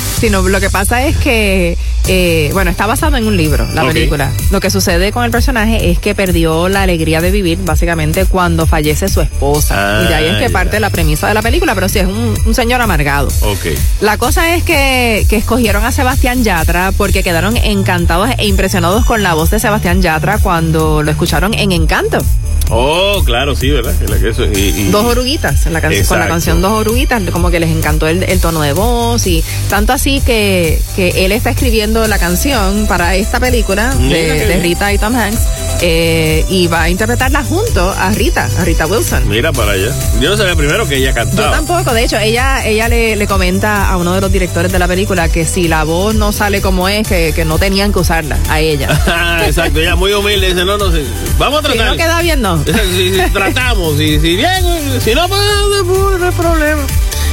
Lo 0.49 0.61
que 0.61 0.71
pasa 0.71 1.07
es 1.07 1.17
que, 1.19 1.77
eh, 2.09 2.51
bueno, 2.53 2.71
está 2.71 2.87
basado 2.87 3.17
en 3.17 3.27
un 3.27 3.37
libro, 3.37 3.67
la 3.73 3.85
película. 3.87 4.31
Lo 4.51 4.61
que 4.61 4.71
sucede 4.71 5.13
con 5.13 5.25
el 5.25 5.31
personaje 5.31 5.91
es 5.91 5.99
que 5.99 6.15
perdió 6.15 6.69
la 6.69 6.83
alegría 6.83 7.21
de 7.21 7.31
vivir, 7.31 7.59
básicamente, 7.63 8.25
cuando 8.27 8.67
fallece 8.67 9.09
su 9.09 9.21
esposa. 9.21 9.75
Ah, 9.77 10.03
y 10.05 10.09
de 10.09 10.15
ahí 10.15 10.25
es 10.27 10.35
que 10.37 10.49
ya. 10.49 10.51
parte 10.51 10.81
la 10.81 10.91
premisa 10.91 11.29
de 11.29 11.35
la 11.35 11.43
película, 11.43 11.75
pero 11.75 11.89
sí 11.89 11.99
es 12.01 12.07
un, 12.07 12.35
un 12.45 12.55
señor 12.55 12.81
amargado. 12.81 13.29
Ok. 13.43 13.67
La 14.01 14.19
cosa 14.19 14.55
es 14.57 14.63
que, 14.65 15.25
que 15.29 15.37
escogieron 15.37 15.85
a 15.85 15.93
Sebastián 15.93 16.43
Yatra 16.45 16.93
porque 16.97 17.23
quedaron 17.23 17.57
encantados 17.57 18.31
e 18.39 18.47
impresionados 18.47 19.05
con 19.05 19.23
la 19.23 19.35
voz 19.35 19.51
de 19.51 19.59
Sebastián 19.59 20.03
Yatra 20.03 20.39
cuando 20.39 21.03
lo 21.03 21.11
escucharon 21.11 21.55
en 21.55 21.73
Encanto. 21.73 22.19
Oh, 22.73 23.23
claro, 23.25 23.57
sí, 23.57 23.69
¿verdad? 23.71 23.93
Eso- 24.25 24.45
y- 24.45 24.59
y- 24.69 24.91
Dos 24.91 25.05
oruguitas, 25.05 25.67
en 25.67 25.73
la 25.73 25.81
can- 25.81 25.93
con 26.07 26.21
la 26.21 26.29
canción 26.29 26.63
Dos 26.63 26.71
oruguitas, 26.73 27.21
como 27.33 27.51
que 27.51 27.59
les 27.59 27.71
encantó 27.71 28.07
el, 28.07 28.23
el 28.23 28.41
tono 28.41 28.63
de 28.63 28.73
voz 28.73 29.27
y 29.27 29.43
tanto 29.69 29.93
así 29.93 30.21
que, 30.21 30.81
que 30.95 31.25
él 31.25 31.33
está 31.33 31.51
escribiendo 31.51 31.90
la 31.91 32.19
canción 32.19 32.87
para 32.87 33.17
esta 33.17 33.41
película 33.41 33.91
de. 33.95 34.59
Rita 34.61 34.93
y 34.93 34.99
Tom 34.99 35.15
Hanks 35.17 35.41
eh, 35.81 36.45
y 36.49 36.67
va 36.67 36.83
a 36.83 36.89
interpretarla 36.91 37.43
junto 37.43 37.91
a 37.91 38.11
Rita, 38.11 38.49
a 38.59 38.65
Rita 38.65 38.87
Wilson. 38.87 39.29
Mira 39.29 39.53
para 39.53 39.73
allá. 39.73 39.93
Yo 40.21 40.31
no 40.31 40.37
sabía 40.37 40.55
primero 40.55 40.87
que 40.87 40.97
ella 40.97 41.09
Yo 41.11 41.15
cantaba. 41.15 41.51
tampoco, 41.53 41.93
de 41.95 42.05
hecho, 42.05 42.19
ella, 42.19 42.65
ella 42.67 42.89
le, 42.89 43.17
le 43.17 43.27
comenta 43.27 43.91
a 43.91 43.97
uno 43.97 44.15
de 44.15 44.21
los 44.21 44.31
directores 44.31 44.71
de 44.71 44.79
la 44.79 44.87
película 44.87 45.29
que 45.29 45.45
si 45.47 45.67
la 45.69 45.85
voz 45.85 46.15
no 46.15 46.33
sale 46.33 46.61
como 46.61 46.89
es, 46.89 47.07
que, 47.09 47.33
que 47.35 47.45
no 47.45 47.59
tenían 47.59 47.93
que 47.93 47.99
usarla 47.99 48.37
a 48.49 48.61
ella. 48.61 48.89
Exacto, 49.47 49.81
ella 49.81 49.97
muy 49.97 50.13
humilde 50.13 50.49
dice, 50.49 50.65
no, 50.65 50.77
no, 50.79 50.93
sí, 50.93 51.05
vamos 51.39 51.65
a 51.65 51.69
si 51.69 51.75
tratar. 51.75 51.93
no 51.93 51.97
queda 51.97 52.21
bien, 52.23 52.41
no. 52.43 52.63
si, 52.65 53.15
si 53.15 53.31
tratamos, 53.33 53.99
y 54.01 54.21
si 54.21 54.37
bien, 54.37 54.63
si 55.01 55.15
no, 55.15 55.29
pues 55.29 55.41
pues, 55.87 56.21
no 56.21 56.27
hay 56.27 56.33
problema. 56.33 56.83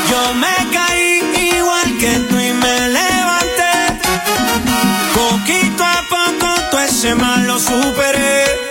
Yo 0.09 0.33
me 0.33 0.55
caí 0.73 1.51
igual 1.55 1.97
que 1.99 2.13
tú 2.27 2.39
y 2.39 2.53
me 2.53 2.89
levanté. 2.89 3.73
Poquito 5.13 5.83
a 5.83 6.03
poco 6.09 6.47
todo 6.71 6.81
ese 6.81 7.15
mal 7.15 7.45
lo 7.45 7.59
superé. 7.59 8.68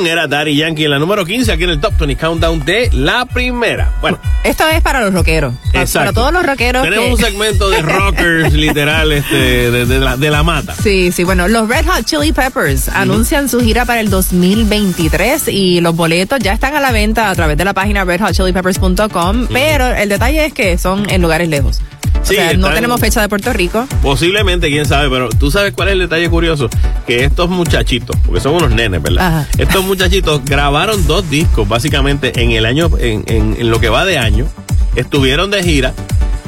Rumbatón 0.00 0.06
era 0.06 0.26
Daddy 0.26 0.56
Yankee 0.56 0.84
en 0.84 0.90
la 0.90 0.98
número 0.98 1.24
15 1.24 1.52
aquí 1.52 1.64
en 1.64 1.70
el 1.70 1.80
Top 1.80 1.94
20 1.98 2.16
Countdown 2.16 2.64
de 2.64 2.88
la 2.92 3.24
primera. 3.26 3.92
Bueno, 4.00 4.18
Esto 4.44 4.66
es 4.68 4.80
para 4.82 5.00
los 5.02 5.12
rockeros. 5.12 5.54
Exacto. 5.72 5.98
Para 5.98 6.12
todos 6.12 6.32
los 6.32 6.46
rockeros. 6.46 6.82
Tenemos 6.82 7.06
que- 7.06 7.12
un 7.12 7.18
segmento 7.20 7.68
de 7.70 7.82
rockers 7.82 8.52
literal 8.52 9.12
este, 9.12 9.70
de, 9.70 9.86
de 9.86 9.98
la, 10.00 10.16
de 10.16 10.30
la 10.30 10.42
mata. 10.42 10.74
Sí, 10.74 11.12
sí, 11.12 11.24
bueno, 11.24 11.48
los 11.48 11.68
Red 11.68 11.86
Hot 11.86 12.04
Chili 12.04 12.32
Peppers 12.32 12.88
anuncian 12.88 13.48
su 13.48 13.60
gira 13.60 13.84
para 13.84 14.00
el 14.00 14.10
2023 14.10 15.48
y 15.48 15.80
los 15.80 15.94
boletos 15.94 16.38
ya 16.40 16.52
están 16.52 16.74
a 16.76 16.80
la 16.80 16.92
venta 16.92 17.30
a 17.30 17.34
través 17.34 17.56
de 17.56 17.64
la 17.64 17.74
página 17.74 18.04
redhotchilipeppers.com, 18.04 19.46
pero 19.52 19.86
el 19.94 20.08
detalle 20.08 20.46
es 20.46 20.52
que 20.52 20.78
son 20.78 21.08
en 21.10 21.22
lugares 21.22 21.48
lejos. 21.48 21.80
Sí, 22.22 22.34
o 22.34 22.38
sea, 22.38 22.52
no 22.54 22.70
tenemos 22.70 23.00
fecha 23.00 23.20
de 23.22 23.28
Puerto 23.28 23.52
Rico. 23.52 23.86
Posiblemente, 24.02 24.68
quién 24.68 24.84
sabe, 24.86 25.08
pero 25.10 25.28
tú 25.30 25.50
sabes 25.50 25.72
cuál 25.72 25.88
es 25.88 25.92
el 25.94 26.00
detalle 26.00 26.28
curioso. 26.30 26.68
Que 27.06 27.24
estos 27.24 27.48
muchachitos, 27.48 28.14
porque 28.24 28.40
son 28.40 28.54
unos 28.54 28.70
nenes, 28.70 29.02
¿verdad? 29.02 29.26
Ajá. 29.26 29.48
Estos 29.58 29.84
muchachitos 29.84 30.44
grabaron 30.44 31.06
dos 31.06 31.28
discos 31.30 31.66
básicamente 31.68 32.40
en 32.42 32.52
el 32.52 32.66
año, 32.66 32.90
en, 32.98 33.24
en- 33.26 33.56
en 33.58 33.70
lo 33.70 33.80
que 33.80 33.88
va 33.88 34.04
de 34.04 34.18
año. 34.18 34.46
Estuvieron 34.96 35.50
de 35.50 35.62
gira 35.62 35.94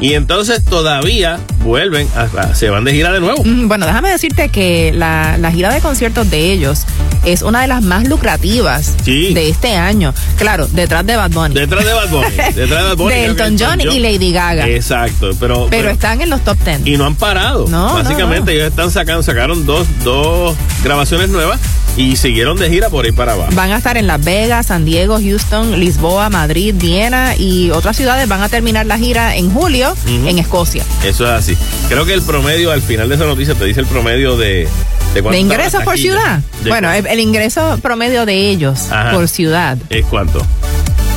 y 0.02 0.12
entonces 0.14 0.62
todavía 0.64 1.38
vuelven, 1.64 2.06
a- 2.14 2.40
a- 2.40 2.54
se 2.54 2.68
van 2.68 2.84
de 2.84 2.92
gira 2.92 3.10
de 3.12 3.20
nuevo. 3.20 3.42
Mm, 3.44 3.68
Bueno, 3.68 3.86
déjame 3.86 4.10
decirte 4.10 4.48
que 4.50 4.92
la, 4.94 5.38
la 5.38 5.50
gira 5.52 5.72
de 5.72 5.80
conciertos 5.80 6.28
de 6.30 6.52
ellos 6.52 6.84
es 7.24 7.40
una 7.42 7.62
de 7.62 7.68
las 7.68 7.82
más 7.82 8.06
lucrativas 8.08 8.94
Sí. 9.04 9.32
de 9.32 9.48
este 9.48 9.76
año. 9.76 10.12
Claro, 10.36 10.66
detrás 10.66 11.06
de 11.06 11.16
Bad 11.16 11.30
Bunny. 11.30 11.54
Detrás 11.54 11.84
de 11.84 11.92
Bad 11.92 12.08
Bunny. 12.10 12.30
Detrás 12.54 12.68
de 12.82 12.88
Bad 12.88 12.96
Bunny. 12.96 13.14
De 13.14 13.24
Elton 13.26 13.56
John 13.58 13.80
y 13.80 13.98
Lady 14.00 14.32
Gaga. 14.32 14.66
Exacto, 14.68 15.30
pero, 15.38 15.68
pero 15.70 15.90
están 15.90 16.20
en 16.20 16.30
los 16.30 16.42
top 16.42 16.58
10. 16.64 16.80
y 16.84 16.96
no 16.96 17.06
han 17.06 17.14
parado. 17.14 17.66
No, 17.68 17.94
Básicamente 17.94 18.40
no, 18.40 18.44
no. 18.46 18.50
ellos 18.50 18.68
están 18.70 18.90
sacando, 18.90 19.22
sacaron 19.22 19.64
dos, 19.64 19.86
dos 20.04 20.56
grabaciones 20.82 21.28
nuevas 21.28 21.60
y 21.96 22.16
siguieron 22.16 22.56
de 22.56 22.70
gira 22.70 22.88
por 22.88 23.04
ahí 23.04 23.12
para 23.12 23.32
abajo. 23.32 23.50
Van 23.54 23.70
a 23.70 23.76
estar 23.76 23.96
en 23.96 24.06
Las 24.06 24.24
Vegas, 24.24 24.66
San 24.66 24.84
Diego, 24.84 25.18
Houston, 25.20 25.78
Lisboa, 25.78 26.30
Madrid, 26.30 26.74
Viena 26.76 27.36
y 27.36 27.70
otras 27.70 27.96
ciudades. 27.96 28.28
Van 28.28 28.42
a 28.42 28.48
terminar 28.48 28.86
la 28.86 28.98
gira 28.98 29.36
en 29.36 29.50
julio 29.50 29.94
en 30.06 30.38
Escocia. 30.38 30.84
Eso 31.04 31.24
es 31.24 31.30
así. 31.30 31.56
Creo 31.88 32.04
que 32.04 32.14
el 32.14 32.22
promedio, 32.22 32.72
al 32.72 32.82
final 32.82 33.08
de 33.08 33.16
esa 33.16 33.26
noticia, 33.26 33.54
te 33.54 33.64
dice 33.64 33.80
el 33.80 33.86
promedio 33.86 34.36
de. 34.36 34.68
¿De, 35.14 35.20
cuánto 35.20 35.36
¿De 35.36 35.40
estaba 35.40 35.54
ingresos 35.54 35.84
por 35.84 35.98
ciudad? 35.98 36.40
¿De 36.62 36.70
Bueno, 36.70 36.90
el, 36.90 37.06
el 37.06 37.20
ingreso 37.20 37.78
promedio 37.82 38.24
de 38.24 38.48
ellos 38.48 38.90
Ajá. 38.90 39.10
por 39.10 39.28
ciudad, 39.28 39.76
¿Es 39.90 40.06
cuánto? 40.06 40.44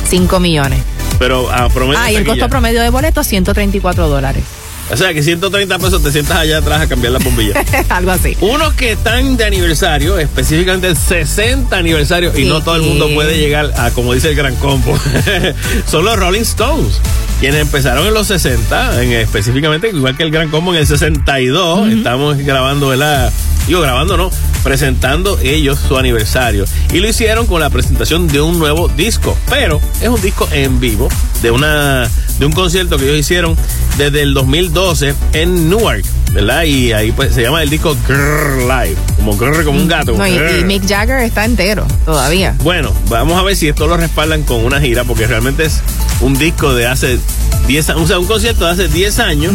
5 0.08 0.38
millones. 0.38 0.78
Pero 1.18 1.50
a 1.50 1.68
promedio. 1.70 1.98
Ah, 1.98 2.12
y 2.12 2.16
el 2.16 2.26
costo 2.26 2.48
promedio 2.48 2.82
de 2.82 2.90
boletos, 2.90 3.26
134 3.26 4.08
dólares. 4.08 4.44
O 4.90 4.96
sea 4.96 5.12
que 5.12 5.22
130 5.22 5.78
pesos 5.78 6.02
te 6.02 6.12
sientas 6.12 6.36
allá 6.36 6.58
atrás 6.58 6.82
a 6.82 6.88
cambiar 6.88 7.12
la 7.12 7.18
bombilla. 7.18 7.54
Algo 7.88 8.12
así. 8.12 8.36
Unos 8.40 8.74
que 8.74 8.92
están 8.92 9.36
de 9.36 9.44
aniversario, 9.44 10.18
específicamente 10.18 10.88
el 10.88 10.96
60 10.96 11.76
aniversario, 11.76 12.36
y 12.36 12.44
no 12.44 12.62
todo 12.62 12.76
el 12.76 12.82
mundo 12.82 13.08
puede 13.12 13.38
llegar 13.38 13.72
a, 13.76 13.90
como 13.90 14.12
dice 14.14 14.30
el 14.30 14.36
gran 14.36 14.54
combo, 14.56 14.96
son 15.90 16.04
los 16.04 16.16
Rolling 16.16 16.42
Stones, 16.42 17.00
quienes 17.40 17.60
empezaron 17.60 18.06
en 18.06 18.14
los 18.14 18.26
60, 18.28 19.02
en, 19.02 19.12
específicamente, 19.12 19.88
igual 19.88 20.16
que 20.16 20.22
el 20.22 20.30
gran 20.30 20.48
combo 20.48 20.72
en 20.72 20.80
el 20.80 20.86
62, 20.86 21.88
estamos 21.88 22.38
grabando, 22.38 22.88
¿verdad? 22.88 23.32
Digo, 23.66 23.80
grabando 23.80 24.16
no, 24.16 24.30
presentando 24.62 25.38
ellos 25.40 25.78
su 25.88 25.98
aniversario. 25.98 26.64
Y 26.92 27.00
lo 27.00 27.08
hicieron 27.08 27.46
con 27.46 27.60
la 27.60 27.68
presentación 27.68 28.28
de 28.28 28.40
un 28.40 28.58
nuevo 28.58 28.88
disco, 28.88 29.36
pero 29.50 29.80
es 30.00 30.08
un 30.08 30.20
disco 30.20 30.48
en 30.52 30.78
vivo 30.78 31.08
de 31.42 31.50
una 31.50 32.08
de 32.38 32.46
un 32.46 32.52
concierto 32.52 32.98
que 32.98 33.04
ellos 33.04 33.18
hicieron 33.18 33.56
desde 33.96 34.22
el 34.22 34.34
2012 34.34 35.14
en 35.32 35.70
Newark, 35.70 36.04
¿verdad? 36.32 36.64
Y 36.64 36.92
ahí 36.92 37.10
pues 37.12 37.34
se 37.34 37.42
llama 37.42 37.62
el 37.62 37.70
disco 37.70 37.96
Grrr 38.06 38.58
Live, 38.58 38.96
como 39.16 39.36
grrr, 39.36 39.64
como 39.64 39.80
un 39.80 39.88
gato. 39.88 40.12
No, 40.12 40.26
y, 40.26 40.36
y 40.60 40.64
Mick 40.64 40.86
Jagger 40.86 41.20
está 41.20 41.44
entero 41.44 41.86
todavía. 42.04 42.54
Bueno, 42.62 42.92
vamos 43.08 43.38
a 43.38 43.42
ver 43.42 43.56
si 43.56 43.68
esto 43.68 43.86
lo 43.86 43.96
respaldan 43.96 44.42
con 44.42 44.64
una 44.64 44.80
gira, 44.80 45.04
porque 45.04 45.26
realmente 45.26 45.64
es 45.64 45.80
un 46.20 46.34
disco 46.34 46.74
de 46.74 46.86
hace 46.86 47.18
10 47.66 47.90
años, 47.90 48.02
o 48.02 48.06
sea, 48.06 48.18
un 48.20 48.26
concierto 48.26 48.64
de 48.64 48.70
hace 48.70 48.86
10 48.88 49.18
años, 49.18 49.52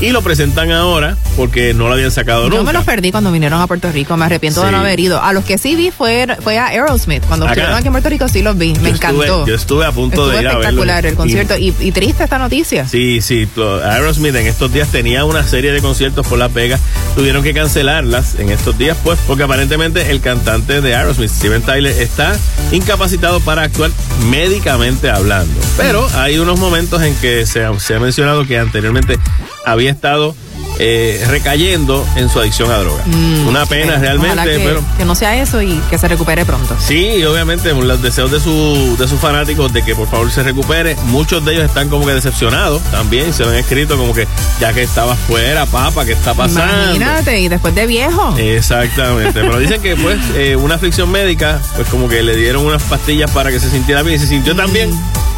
y 0.00 0.10
lo 0.10 0.20
presentan 0.20 0.70
ahora 0.70 1.16
porque 1.36 1.72
no 1.72 1.88
lo 1.88 1.94
habían 1.94 2.10
sacado 2.10 2.44
Yo 2.44 2.50
nunca. 2.50 2.62
me 2.64 2.72
los 2.74 2.84
perdí 2.84 3.10
cuando 3.10 3.32
vinieron 3.32 3.58
a 3.60 3.66
Puerto 3.66 3.90
Rico, 3.90 4.16
me 4.18 4.26
arrepiento 4.26 4.62
de 4.62 4.70
no 4.70 4.78
haber 4.80 5.00
ido. 5.00 5.22
A 5.22 5.32
los 5.32 5.44
que 5.44 5.56
sí 5.56 5.74
vi 5.74 5.90
fue, 5.90 6.26
fue 6.42 6.58
a 6.58 6.66
Aerosmith. 6.66 7.24
Cuando 7.26 7.46
Acá. 7.46 7.52
estuvieron 7.54 7.76
aquí 7.78 7.86
en 7.86 7.92
Puerto 7.94 8.08
Rico 8.10 8.28
sí 8.28 8.42
los 8.42 8.58
vi, 8.58 8.74
me 8.74 8.90
Yo 8.90 8.96
encantó. 8.96 9.22
estuve- 9.24 9.48
yo 9.48 9.54
estuve 9.54 9.86
a 9.86 9.92
punto 9.92 10.14
Estuvo 10.16 10.26
de 10.28 10.42
ir 10.42 10.48
a 10.48 10.50
verlo. 10.50 10.60
espectacular 10.60 11.06
el 11.06 11.14
concierto 11.14 11.56
y, 11.56 11.74
y 11.80 11.92
triste 11.92 12.24
esta 12.24 12.38
noticia. 12.38 12.86
Sí, 12.86 13.20
sí, 13.22 13.48
Aerosmith 13.82 14.34
en 14.34 14.46
estos 14.46 14.70
días 14.70 14.88
tenía 14.88 15.24
una 15.24 15.42
serie 15.42 15.72
de 15.72 15.80
conciertos 15.80 16.26
por 16.26 16.38
Las 16.38 16.52
Vegas, 16.52 16.80
tuvieron 17.16 17.42
que 17.42 17.54
cancelarlas 17.54 18.34
en 18.38 18.50
estos 18.50 18.76
días, 18.76 18.96
pues, 19.02 19.18
porque 19.26 19.44
aparentemente 19.44 20.10
el 20.10 20.20
cantante 20.20 20.82
de 20.82 20.94
Aerosmith, 20.94 21.30
Steven 21.30 21.62
Tyler, 21.62 21.92
está 21.98 22.36
incapacitado 22.72 23.40
para 23.40 23.62
actuar 23.62 23.90
médicamente 24.30 25.08
hablando. 25.10 25.54
Pero 25.76 26.06
hay 26.16 26.38
unos 26.38 26.58
momentos 26.60 27.02
en 27.02 27.13
que 27.16 27.46
se 27.46 27.64
ha, 27.64 27.78
se 27.78 27.94
ha 27.94 28.00
mencionado 28.00 28.46
que 28.46 28.58
anteriormente 28.58 29.18
había 29.66 29.90
estado 29.90 30.34
eh, 30.78 31.24
recayendo 31.28 32.04
en 32.16 32.28
su 32.28 32.40
adicción 32.40 32.70
a 32.70 32.78
drogas. 32.78 33.06
Una 33.46 33.64
pena 33.66 33.94
Eh, 33.94 33.98
realmente, 34.00 34.44
que, 34.44 34.64
pero... 34.64 34.82
que 34.98 35.04
no 35.04 35.14
sea 35.14 35.40
eso 35.40 35.62
y 35.62 35.80
que 35.88 35.98
se 35.98 36.08
recupere 36.08 36.44
pronto. 36.44 36.76
Sí, 36.80 37.16
y 37.18 37.24
obviamente 37.24 37.72
los 37.72 38.02
deseos 38.02 38.30
de, 38.30 38.40
su, 38.40 38.96
de 38.98 39.06
sus 39.06 39.20
fanáticos 39.20 39.72
de 39.72 39.84
que 39.84 39.94
por 39.94 40.08
favor 40.08 40.30
se 40.30 40.42
recupere. 40.42 40.96
Muchos 41.06 41.44
de 41.44 41.52
ellos 41.52 41.64
están 41.64 41.88
como 41.88 42.06
que 42.06 42.12
decepcionados 42.14 42.82
también. 42.90 43.32
Se 43.32 43.44
lo 43.44 43.50
han 43.50 43.56
escrito 43.56 43.96
como 43.96 44.12
que 44.14 44.26
ya 44.60 44.72
que 44.72 44.82
estaba 44.82 45.14
fuera, 45.14 45.64
papa, 45.66 46.04
¿qué 46.04 46.12
está 46.12 46.34
pasando? 46.34 46.84
Imagínate, 46.96 47.40
y 47.40 47.48
después 47.48 47.74
de 47.74 47.86
viejo. 47.86 48.34
Exactamente, 48.36 49.32
pero 49.32 49.58
dicen 49.58 49.80
que 49.80 49.94
pues 49.96 50.18
eh, 50.34 50.56
una 50.56 50.74
aflicción 50.74 51.10
médica, 51.10 51.60
pues 51.76 51.88
como 51.88 52.08
que 52.08 52.22
le 52.22 52.36
dieron 52.36 52.66
unas 52.66 52.82
pastillas 52.82 53.30
para 53.30 53.50
que 53.50 53.60
se 53.60 53.70
sintiera 53.70 54.02
bien 54.02 54.16
y 54.16 54.18
se 54.18 54.26
sintió 54.26 54.56
tan 54.56 54.72
bien 54.72 54.90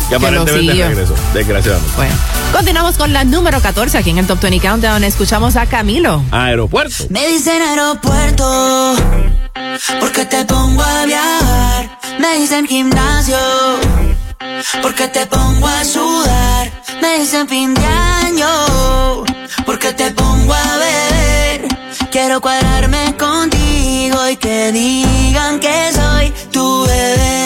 que 0.09 0.11
Que 0.11 0.15
aparentemente 0.17 0.71
siguió. 0.73 0.89
regresó, 0.89 1.15
desgraciadamente. 1.35 1.93
Bueno, 1.97 2.15
continuamos 2.53 2.97
con 2.97 3.13
la 3.13 3.25
número 3.25 3.61
14 3.61 3.99
aquí 3.99 4.11
en 4.11 4.19
el 4.19 4.27
Top 4.27 4.41
20 4.41 4.61
Countdown. 4.67 5.05
Escuchamos 5.05 5.57
a 5.57 5.67
Camilo. 5.67 6.23
Aeropuerto. 6.31 7.05
Me 7.11 7.27
dicen 7.29 7.61
aeropuerto, 7.63 8.95
porque 10.01 10.25
te 10.27 10.45
pongo 10.45 10.83
a 10.83 11.05
viajar. 11.07 11.99
Me 12.21 12.39
dicen 12.39 12.67
gimnasio, 12.67 13.39
porque 14.83 15.09
te 15.09 15.27
pongo 15.27 15.67
a 15.67 15.85
sudar. 15.85 16.71
Me 17.03 17.19
dicen 17.21 17.49
fin 17.49 17.75
de 17.75 17.85
año, 17.85 19.25
porque 19.65 19.93
te 19.93 20.11
pongo 20.13 20.55
a 20.55 20.77
beber. 20.77 21.69
Quiero 22.11 22.41
cuadrarme 22.41 23.15
contigo 23.19 24.29
y 24.31 24.37
que 24.37 24.73
digan 24.73 25.61
que 25.61 25.91
soy 25.93 26.33
tu 26.51 26.87
bebé. 26.87 27.46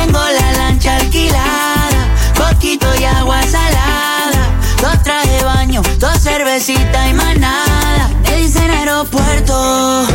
Tengo 0.00 0.18
la 0.18 0.52
lancha 0.52 0.96
alquilada, 0.96 2.08
poquito 2.34 2.86
y 2.98 3.04
agua 3.04 3.42
salada. 3.42 4.42
Dos 4.80 5.02
trajes 5.02 5.30
de 5.30 5.44
baño, 5.44 5.82
dos 5.98 6.18
cervecitas 6.22 7.10
y 7.10 7.12
más 7.12 7.38
nada. 7.38 8.08
Me 8.22 8.36
dicen 8.36 8.70
aeropuerto, 8.70 10.06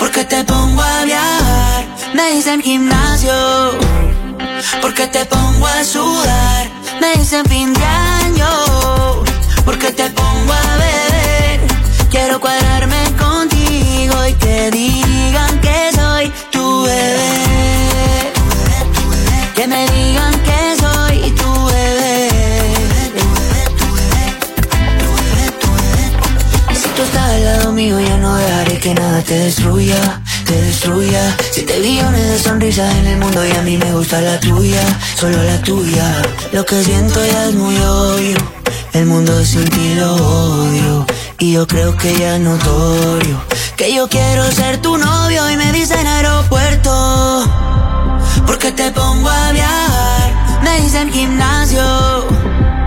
porque 0.00 0.24
te 0.24 0.42
pongo 0.42 0.80
a 0.80 1.04
viajar. 1.04 1.84
Me 2.14 2.30
dicen 2.30 2.62
gimnasio, 2.62 3.78
porque 4.80 5.06
te 5.06 5.26
pongo 5.26 5.66
a 5.66 5.84
sudar. 5.84 6.70
Me 6.98 7.12
dicen 7.20 7.44
fin 7.44 7.74
de 7.74 7.84
año, 7.84 8.48
porque 9.66 9.92
te 9.92 10.08
pongo 10.08 10.52
a 10.52 10.76
beber. 10.76 11.60
Quiero 12.10 12.40
cuadrarme 12.40 13.02
contigo 13.18 14.26
y 14.26 14.32
que 14.32 14.70
digan 14.70 15.60
que 15.60 15.90
soy 15.94 16.32
tu 16.50 16.84
bebé. 16.84 17.77
Tú 26.98 27.04
estás 27.04 27.30
al 27.30 27.44
lado 27.44 27.72
mío, 27.72 28.00
ya 28.00 28.16
no 28.16 28.34
dejaré 28.34 28.78
que 28.80 28.92
nada 28.92 29.22
te 29.22 29.38
destruya, 29.38 30.20
te 30.44 30.60
destruya. 30.62 31.36
Si 31.52 31.62
te 31.62 31.78
billones 31.78 32.26
de 32.28 32.38
sonrisas 32.40 32.92
en 32.96 33.06
el 33.06 33.18
mundo 33.18 33.46
y 33.46 33.52
a 33.52 33.62
mí 33.62 33.78
me 33.78 33.92
gusta 33.92 34.20
la 34.20 34.40
tuya, 34.40 34.82
solo 35.14 35.40
la 35.44 35.62
tuya. 35.62 36.22
Lo 36.52 36.66
que 36.66 36.82
siento 36.82 37.24
ya 37.24 37.44
es 37.46 37.54
muy 37.54 37.76
obvio. 37.76 38.36
El 38.94 39.06
mundo 39.06 39.32
sin 39.44 39.64
ti 39.70 39.94
lo 39.94 40.12
odio. 40.16 41.06
Y 41.38 41.52
yo 41.52 41.68
creo 41.68 41.96
que 41.96 42.18
ya 42.18 42.34
es 42.34 42.40
notorio. 42.40 43.44
Que 43.76 43.94
yo 43.94 44.08
quiero 44.08 44.50
ser 44.50 44.82
tu 44.82 44.98
novio 44.98 45.48
y 45.50 45.56
me 45.56 45.70
dicen 45.70 46.04
aeropuerto. 46.04 47.44
Porque 48.44 48.72
te 48.72 48.90
pongo 48.90 49.28
a 49.28 49.52
viajar. 49.52 50.60
Me 50.64 50.80
dicen 50.80 51.12
gimnasio. 51.12 52.77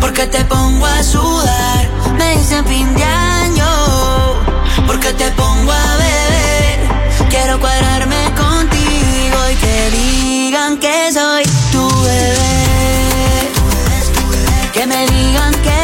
Porque 0.00 0.26
te 0.26 0.44
pongo 0.44 0.86
a 0.86 1.02
sudar. 1.02 1.88
Me 2.16 2.36
dicen 2.36 2.64
fin 2.66 2.94
de 2.94 3.04
año. 3.04 3.66
Porque 4.86 5.12
te 5.12 5.30
pongo 5.32 5.72
a 5.72 5.96
beber. 5.96 6.78
Quiero 7.28 7.60
cuadrarme 7.60 8.24
contigo 8.36 9.38
y 9.52 9.54
que 9.56 9.90
digan 9.90 10.78
que 10.78 11.12
soy 11.12 11.44
tu 11.72 11.88
bebé. 12.02 13.50
Que 14.72 14.86
me 14.86 15.06
digan 15.06 15.52
que 15.62 15.79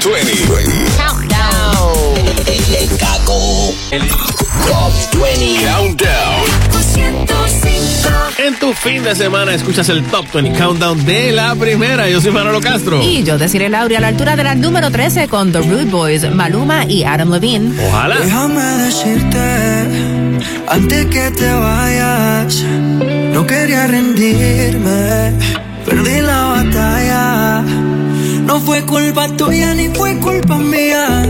Top 0.00 0.12
20. 0.14 0.32
El 2.80 2.88
caco. 2.96 3.74
Top 4.66 4.92
20 5.20 5.66
Countdown. 5.66 6.44
En 8.38 8.58
tu 8.58 8.72
fin 8.72 9.02
de 9.04 9.14
semana 9.14 9.52
escuchas 9.52 9.90
el 9.90 10.02
Top 10.04 10.24
20 10.32 10.58
Countdown 10.58 11.04
de 11.04 11.32
la 11.32 11.54
primera. 11.56 12.08
Yo 12.08 12.22
soy 12.22 12.30
Manolo 12.30 12.62
Castro. 12.62 13.02
Y 13.02 13.22
yo 13.22 13.36
deciré 13.36 13.68
Laura 13.68 13.98
a 13.98 14.00
la 14.00 14.08
altura 14.08 14.34
de 14.34 14.44
la 14.44 14.54
número 14.54 14.90
13 14.90 15.28
con 15.28 15.52
The 15.52 15.58
Rude 15.60 15.84
Boys, 15.84 16.34
Maluma 16.34 16.86
y 16.86 17.04
Adam 17.04 17.30
Levine. 17.30 17.78
Ojalá. 17.88 18.18
Déjame 18.18 18.62
decirte, 18.62 20.38
antes 20.68 21.06
que 21.06 21.30
te 21.32 21.52
vayas, 21.52 22.62
no 22.62 23.46
quería 23.46 23.86
rendirme, 23.88 25.34
perdí 25.84 26.20
la 26.22 26.44
batalla. 26.44 27.41
No 28.46 28.60
fue 28.60 28.84
culpa 28.84 29.28
tuya 29.28 29.74
ni 29.74 29.88
fue 29.88 30.18
culpa 30.18 30.58
mía, 30.58 31.24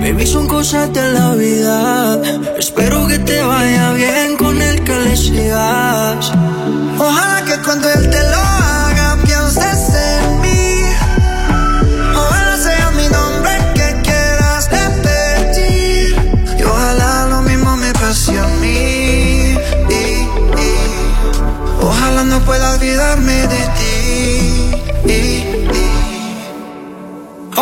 baby, 0.00 0.26
son 0.26 0.46
cosas 0.46 0.92
de 0.92 1.12
la 1.12 1.34
vida. 1.34 2.20
Espero 2.58 2.87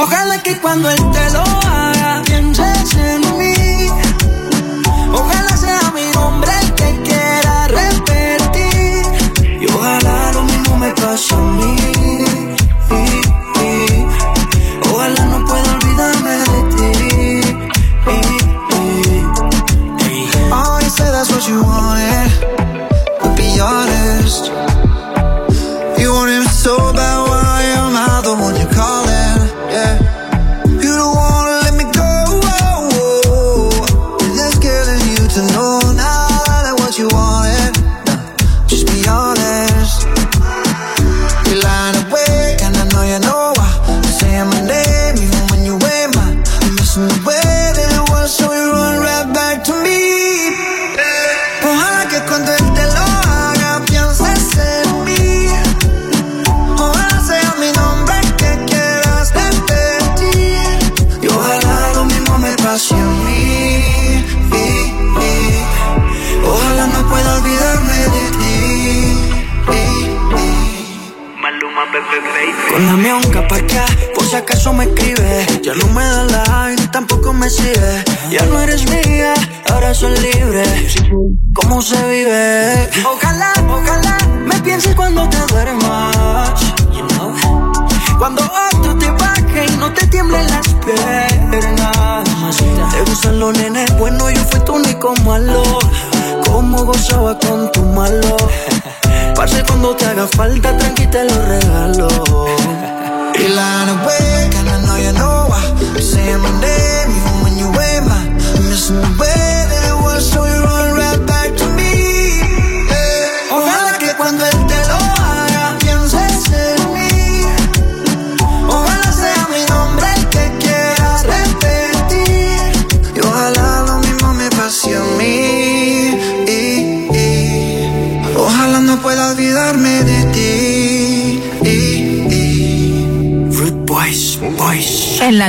Ojalá 0.07 0.41
que 0.41 0.57
cuando 0.59 0.89
él 0.89 1.11
te 1.11 1.31
lo 1.31 1.41
haga 1.41 1.86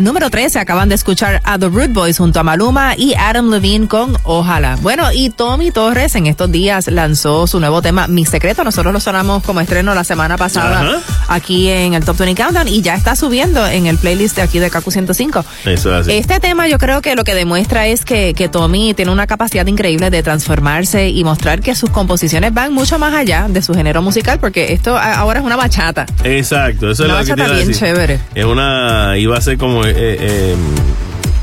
número 0.08 0.30
13 0.30 0.60
acaban 0.60 0.88
de 0.88 0.96
escuchar 0.96 1.42
a 1.44 1.60
The 1.60 1.68
Root 1.68 1.92
Boys 1.92 2.18
junto 2.18 2.40
a 2.40 2.44
Maluma 2.44 2.96
y 2.96 3.14
Adam 3.16 3.50
Levine 3.50 3.90
con 3.90 4.18
Ojalá. 4.24 4.78
Bueno, 4.82 5.12
y 5.12 5.30
Tommy 5.30 5.70
Torres 5.70 6.16
en 6.16 6.28
estos 6.28 6.50
días 6.50 6.88
lanzó 6.88 7.46
su 7.46 7.60
nuevo 7.60 7.82
tema 7.82 8.08
Mi 8.08 8.26
Secreto. 8.26 8.64
Nosotros 8.64 8.94
lo 8.94 9.02
sonamos 9.02 9.44
como 9.44 9.60
estreno 9.60 9.94
la 9.94 10.06
semana 10.06 10.38
pasada. 10.38 11.02
Aquí 11.28 11.70
en 11.70 11.94
el 11.94 12.04
Top 12.06 12.18
20 12.18 12.42
Countdown 12.42 12.68
y 12.68 12.82
ya 12.82 12.96
está 12.96 13.16
subiendo 13.16 13.66
en 13.68 13.86
el 13.88 13.98
playlist 13.98 14.36
de 14.36 14.42
aquí 14.44 14.60
de 14.60 14.70
Kaku 14.70 14.92
105. 14.92 15.46
Eso 15.66 15.94
es 15.96 16.02
así. 16.08 16.18
Este 16.18 16.40
tema 16.40 16.68
yo 16.68 16.78
creo 16.78 17.02
que 17.02 17.16
lo 17.16 17.24
que 17.24 17.36
demuestra 17.36 17.88
es 17.88 18.06
que, 18.06 18.34
que 18.34 18.50
Tommy 18.50 18.94
tiene 18.94 19.12
una 19.12 19.28
capacidad 19.28 19.66
increíble 19.68 20.10
de 20.10 20.24
transformarse 20.24 21.10
y 21.10 21.24
mostrar 21.24 21.62
que 21.62 21.76
sus 21.76 21.90
composiciones 21.90 22.54
van 22.54 22.74
mucho 22.74 23.00
más 23.00 23.14
allá 23.14 23.48
de 23.50 23.62
su 23.62 23.74
género 23.74 24.02
musical 24.02 24.40
porque 24.40 24.74
esto 24.74 24.98
ahora 24.98 25.40
es 25.40 25.46
una 25.46 25.56
bachata. 25.56 26.06
Exacto, 26.24 26.92
eso 26.92 27.06
Una 27.06 27.22
es 27.22 27.28
lo 27.30 27.36
que 27.36 27.42
te 27.42 27.42
bachata 27.42 27.44
iba 27.48 27.54
a 27.54 27.56
bien 27.58 27.68
decir. 27.68 27.88
chévere. 27.88 28.20
Es 28.36 28.46
una, 28.46 29.18
iba 29.18 29.38
a 29.38 29.42
ser 29.42 29.58
como, 29.58 29.84
eh, 29.86 29.94
eh, 29.96 30.56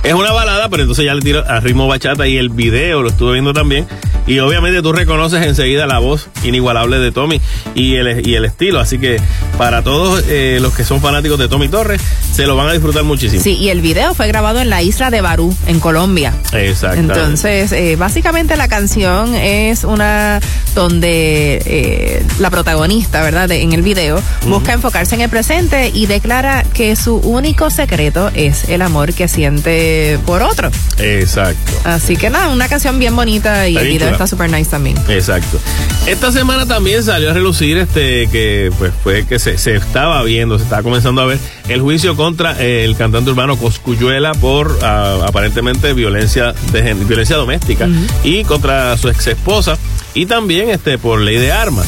es 0.05 0.13
una 0.13 0.33
balada, 0.33 0.69
pero 0.69 0.83
entonces 0.83 1.07
ya 1.07 1.15
le 1.15 1.23
tiro 1.23 1.43
a 1.47 1.61
ritmo 1.61 1.89
bachata 1.89 2.29
y 2.29 2.37
el 2.37 2.51
video 2.51 3.03
lo 3.03 3.09
estuve 3.09 3.33
viendo 3.33 3.55
también. 3.55 3.87
Y 4.27 4.39
obviamente 4.39 4.83
tú 4.83 4.93
reconoces 4.93 5.47
enseguida 5.47 5.87
la 5.87 5.99
voz 5.99 6.29
inigualable 6.45 6.99
de 6.99 7.11
Tommy 7.11 7.41
y 7.75 7.97
el, 7.97 8.27
y 8.27 8.35
el 8.35 8.45
estilo. 8.45 8.81
Así 8.81 8.99
que 8.99 9.21
para 9.59 9.83
todos 9.83 10.25
eh, 10.29 10.59
los 10.61 10.75
que 10.75 10.85
son 10.85 11.01
fanáticos 11.01 11.39
de 11.39 11.49
Tommy 11.49 11.69
Torres, 11.69 12.03
se 12.35 12.47
lo 12.47 12.57
van 12.57 12.68
a 12.68 12.72
disfrutar 12.72 13.05
muchísimo. 13.05 13.43
Sí, 13.43 13.57
y 13.57 13.68
el 13.68 13.80
video 13.80 14.14
fue 14.14 14.26
grabado 14.26 14.61
en 14.61 14.68
la 14.70 14.82
isla 14.82 15.11
de 15.11 15.20
Barú, 15.20 15.55
en 15.66 15.78
Colombia. 15.80 16.32
Exacto. 16.53 16.99
Entonces, 16.99 17.72
eh, 17.72 17.97
básicamente 17.97 18.57
la 18.57 18.68
canción 18.68 19.35
es 19.35 19.85
una 19.85 20.41
donde 20.74 21.62
eh, 21.64 22.22
la 22.41 22.51
protagonista, 22.51 23.22
¿verdad? 23.22 23.49
de- 23.49 23.62
en 23.62 23.72
el 23.72 23.82
video 23.82 24.20
busca 24.49 24.72
enfocarse 24.72 25.14
en 25.14 25.20
el 25.20 25.30
presente 25.30 25.91
y 25.95 26.07
declara 26.07 26.64
que 26.74 26.97
su 26.97 27.16
único 27.18 27.70
secreto 27.70 28.30
es 28.35 28.68
el 28.68 28.82
amor 28.82 29.14
que 29.14 29.28
siente 29.28 30.18
por 30.26 30.43
otro. 30.43 30.70
Exacto. 30.99 31.72
Así 31.85 32.16
que 32.16 32.30
nada, 32.30 32.49
una 32.51 32.68
canción 32.68 32.99
bien 32.99 33.14
bonita 33.14 33.68
y 33.68 33.72
Está 33.74 33.82
el 33.82 33.87
video 33.89 34.07
chula. 34.09 34.12
está 34.12 34.26
super 34.26 34.51
nice 34.51 34.70
también. 34.70 34.97
Exacto. 35.09 35.61
Esta 36.07 36.32
semana 36.32 36.66
también 36.66 37.03
salió 37.05 37.30
a 37.30 37.35
relucir 37.35 37.78
este 37.78 38.26
que 38.28 38.70
pues 38.78 38.93
fue 39.03 39.24
que 39.26 39.39
se, 39.39 39.57
se 39.59 39.76
estaba 39.76 40.22
viendo, 40.24 40.59
se 40.59 40.64
estaba 40.64 40.82
comenzando 40.82 41.22
a 41.22 41.26
ver 41.26 41.39
el 41.69 41.81
juicio 41.81 42.17
contra 42.17 42.61
eh, 42.61 42.85
el 42.85 42.97
cantante 42.97 43.31
urbano 43.31 43.57
Coscuyuela 43.57 44.33
por 44.35 44.79
ah, 44.83 45.25
aparentemente 45.27 45.93
violencia 45.95 46.55
de 46.73 46.95
violencia 46.95 47.37
doméstica 47.37 47.89
y 48.23 48.45
contra 48.45 48.97
su 48.97 49.09
ex 49.09 49.27
esposa 49.29 49.79
y 50.15 50.27
también 50.27 50.71
este 50.71 50.99
por 50.99 51.21
ley 51.21 51.37
de 51.37 51.53
armas. 51.53 51.87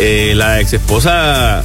Eh, 0.00 0.34
la 0.36 0.60
ex 0.60 0.74
esposa 0.74 1.64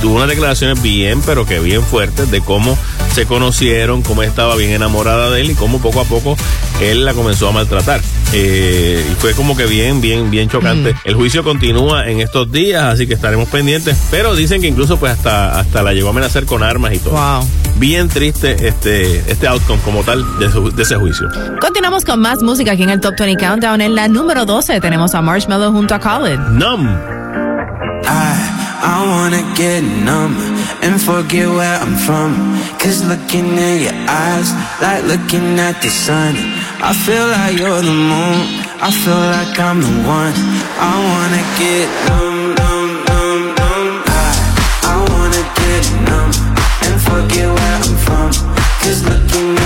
tuvo 0.00 0.14
unas 0.16 0.28
declaraciones 0.28 0.80
bien, 0.82 1.20
pero 1.26 1.44
que 1.44 1.60
bien 1.60 1.82
fuertes 1.82 2.30
de 2.30 2.40
cómo 2.40 2.78
se 3.12 3.26
conocieron, 3.26 4.00
cómo 4.00 4.22
estaba 4.22 4.56
bien 4.56 4.70
enamorada 4.70 5.30
de 5.30 5.42
él 5.42 5.50
y 5.50 5.54
cómo 5.54 5.78
poco 5.78 6.00
a 6.00 6.04
poco 6.04 6.34
él 6.80 7.04
la 7.04 7.12
comenzó 7.12 7.48
a 7.48 7.52
maltratar. 7.52 8.00
Eh, 8.32 9.04
y 9.12 9.14
fue 9.16 9.34
como 9.34 9.54
que 9.54 9.66
bien, 9.66 10.00
bien, 10.00 10.30
bien 10.30 10.48
chocante. 10.48 10.94
El 11.04 11.14
juicio 11.14 11.44
continúa 11.44 12.08
en 12.08 12.20
estos 12.22 12.50
días, 12.50 12.82
así 12.84 13.06
que 13.06 13.12
estaremos 13.12 13.48
pendientes. 13.50 13.98
Pero 14.10 14.34
dicen 14.34 14.62
que 14.62 14.68
incluso 14.68 14.96
pues 14.98 15.12
hasta, 15.12 15.60
hasta 15.60 15.82
la 15.82 15.92
llegó 15.92 16.08
a 16.08 16.10
amenazar 16.12 16.46
con 16.46 16.62
armas 16.62 16.94
y 16.94 16.98
todo. 16.98 17.12
Wow. 17.12 17.46
Bien 17.76 18.08
triste 18.08 18.66
este, 18.68 19.18
este 19.30 19.46
outcome 19.48 19.80
como 19.82 20.02
tal 20.02 20.38
de, 20.38 20.50
su- 20.50 20.70
de 20.70 20.82
ese 20.82 20.96
juicio. 20.96 21.28
Continuamos 21.60 22.04
con 22.04 22.20
más 22.20 22.42
música 22.42 22.72
aquí 22.72 22.82
en 22.84 22.90
el 22.90 23.00
Top 23.00 23.14
20 23.18 23.44
Countdown. 23.44 23.80
En 23.82 23.94
la 23.94 24.08
número 24.08 24.46
12 24.46 24.80
tenemos 24.80 25.14
a 25.14 25.20
Marshmallow 25.22 25.72
junto 25.72 25.94
a 25.94 25.98
Colin. 25.98 26.58
Numb. 26.58 26.86
I, 28.04 28.34
I 28.82 28.98
wanna 29.06 29.42
get 29.54 29.82
numb 29.82 30.34
and 30.82 31.00
forget 31.00 31.48
where 31.48 31.78
I'm 31.78 31.94
from. 31.94 32.34
Cause 32.80 33.04
looking 33.06 33.46
in 33.56 33.82
your 33.86 33.98
eyes, 34.08 34.50
like 34.82 35.04
looking 35.04 35.58
at 35.58 35.80
the 35.80 35.88
sun. 35.88 36.34
I 36.82 36.92
feel 36.92 37.26
like 37.28 37.56
you're 37.58 37.82
the 37.82 37.96
moon, 38.10 38.38
I 38.82 38.90
feel 38.90 39.22
like 39.36 39.58
I'm 39.58 39.80
the 39.80 39.94
one. 40.02 40.34
I 40.90 40.94
wanna 41.08 41.42
get 41.62 41.86
numb, 42.08 42.54
numb, 42.58 42.90
numb, 43.06 43.42
numb. 43.58 43.88
I, 44.06 44.30
I 44.90 44.96
wanna 45.12 45.44
get 45.62 45.82
numb 46.08 46.32
and 46.86 46.96
forget 47.08 47.46
where 47.46 47.76
I'm 47.86 47.96
from. 48.06 48.30
Cause 48.82 49.00
looking 49.06 49.61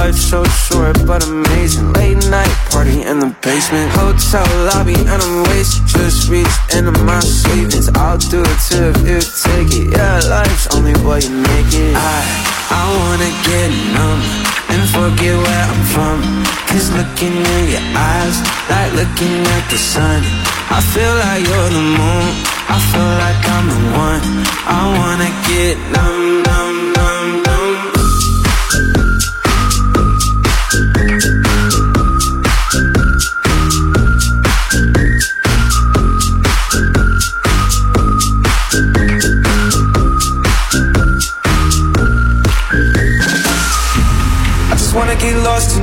life's 0.00 0.30
so 0.32 0.42
short 0.64 0.96
but 1.06 1.20
amazing. 1.28 1.92
Late 1.92 2.22
night 2.30 2.54
party 2.72 3.02
in 3.10 3.18
the 3.18 3.30
basement. 3.44 3.88
Hotel 4.00 4.46
lobby 4.68 4.96
and 5.12 5.20
I'm 5.26 5.36
wasted. 5.48 5.86
Just 5.86 6.28
reached 6.32 6.60
into 6.76 6.92
my 7.04 7.20
savings. 7.20 7.88
I'll 8.02 8.16
do 8.32 8.40
it 8.40 8.58
too 8.68 8.86
if 8.92 8.98
you 9.10 9.20
take 9.44 9.70
it. 9.80 9.86
Yeah, 9.96 10.16
life's 10.36 10.66
only 10.74 10.94
what 11.04 11.20
you 11.24 11.34
make 11.50 11.72
it. 11.84 11.92
I, 12.12 12.18
I 12.80 12.84
wanna 13.00 13.30
get 13.48 13.68
numb 13.96 14.20
and 14.72 14.82
forget 14.96 15.36
where 15.44 15.64
I'm 15.72 15.82
from. 15.94 16.18
Cause 16.68 16.88
looking 16.98 17.36
in 17.56 17.64
your 17.74 17.86
eyes, 18.12 18.36
like 18.72 18.90
looking 19.00 19.36
at 19.56 19.64
the 19.72 19.78
sun. 19.92 20.20
I 20.76 20.80
feel 20.92 21.14
like 21.24 21.40
you're 21.48 21.70
the 21.76 21.84
moon, 21.98 22.30
I 22.74 22.78
feel 22.90 23.12
like 23.24 23.40
I'm 23.54 23.66
the 23.74 23.80
one. 24.08 24.22
I 24.78 24.80
wanna 24.96 25.30
get 25.50 25.74
numb, 25.94 26.42
numb, 26.46 26.92
numb. 26.94 26.99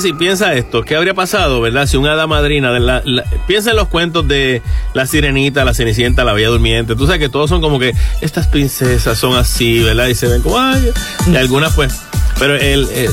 Desi, 0.00 0.14
piensa 0.14 0.54
esto, 0.54 0.82
¿qué 0.82 0.96
habría 0.96 1.12
pasado, 1.12 1.60
verdad? 1.60 1.86
Si 1.86 1.98
una 1.98 2.14
hada 2.14 2.26
madrina, 2.26 2.72
de 2.72 2.80
la- 2.80 3.02
piensa 3.46 3.70
en 3.72 3.76
los 3.76 3.88
cuentos 3.88 4.26
de 4.26 4.62
la 4.94 5.04
sirenita, 5.06 5.62
la 5.62 5.74
cenicienta, 5.74 6.24
la 6.24 6.32
bella 6.32 6.48
durmiente, 6.48 6.96
tú 6.96 7.04
sabes 7.04 7.20
que 7.20 7.28
todos 7.28 7.50
son 7.50 7.60
como 7.60 7.78
que 7.78 7.94
estas 8.22 8.46
princesas 8.46 9.18
son 9.18 9.36
así, 9.36 9.82
¿verdad? 9.82 10.06
Y 10.06 10.14
se 10.14 10.26
ven 10.26 10.40
como, 10.40 10.58
ay, 10.58 10.90
y 11.30 11.36
algunas 11.36 11.74
pues, 11.74 12.00
pero 12.40 12.56
el, 12.56 12.88
el- 12.90 13.10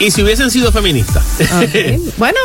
y 0.00 0.10
si 0.10 0.22
hubiesen 0.22 0.50
sido 0.50 0.72
feministas. 0.72 1.22
Bueno, 2.16 2.38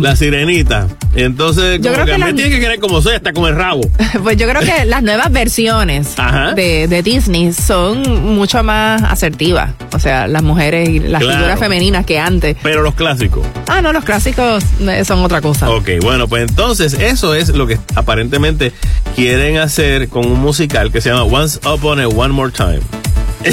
la 0.00 0.14
sirenita, 0.16 0.86
entonces 1.14 1.80
Yo 1.80 1.92
creo 1.92 2.04
que, 2.06 2.12
que 2.12 2.18
me 2.18 2.26
la- 2.30 2.34
tiene 2.34 2.50
que 2.50 2.60
querer 2.60 2.80
como 2.80 3.02
soy, 3.02 3.14
hasta 3.16 3.32
con 3.32 3.46
el 3.46 3.54
rabo. 3.56 3.80
pues 4.22 4.36
yo 4.36 4.48
creo 4.48 4.62
que 4.62 4.84
las 4.86 5.02
nuevas 5.02 5.30
versiones 5.30 6.14
de, 6.54 6.86
de 6.88 7.02
Disney 7.02 7.52
son 7.52 8.02
mucho 8.34 8.62
más 8.62 9.02
asertivas. 9.02 9.70
O 9.92 9.98
sea, 9.98 10.26
las 10.28 10.42
mujeres 10.42 10.88
y 10.88 11.00
las 11.00 11.20
Claro. 11.22 11.36
figuras 11.38 11.58
femeninas 11.58 12.06
que 12.06 12.18
antes. 12.18 12.56
Pero 12.62 12.82
los 12.82 12.94
clásicos. 12.94 13.44
Ah, 13.68 13.82
no, 13.82 13.92
los 13.92 14.04
clásicos 14.04 14.62
eh, 14.80 15.04
son 15.04 15.20
otra 15.24 15.40
cosa. 15.40 15.68
Ok, 15.70 15.90
bueno, 16.02 16.28
pues 16.28 16.48
entonces 16.48 16.94
eso 16.94 17.34
es 17.34 17.48
lo 17.50 17.66
que 17.66 17.78
aparentemente 17.94 18.72
quieren 19.16 19.58
hacer 19.58 20.08
con 20.08 20.26
un 20.26 20.40
musical 20.40 20.92
que 20.92 21.00
se 21.00 21.10
llama 21.10 21.24
Once 21.24 21.58
Upon 21.68 22.00
a 22.00 22.08
One 22.08 22.32
More 22.32 22.52
Time. 22.52 22.80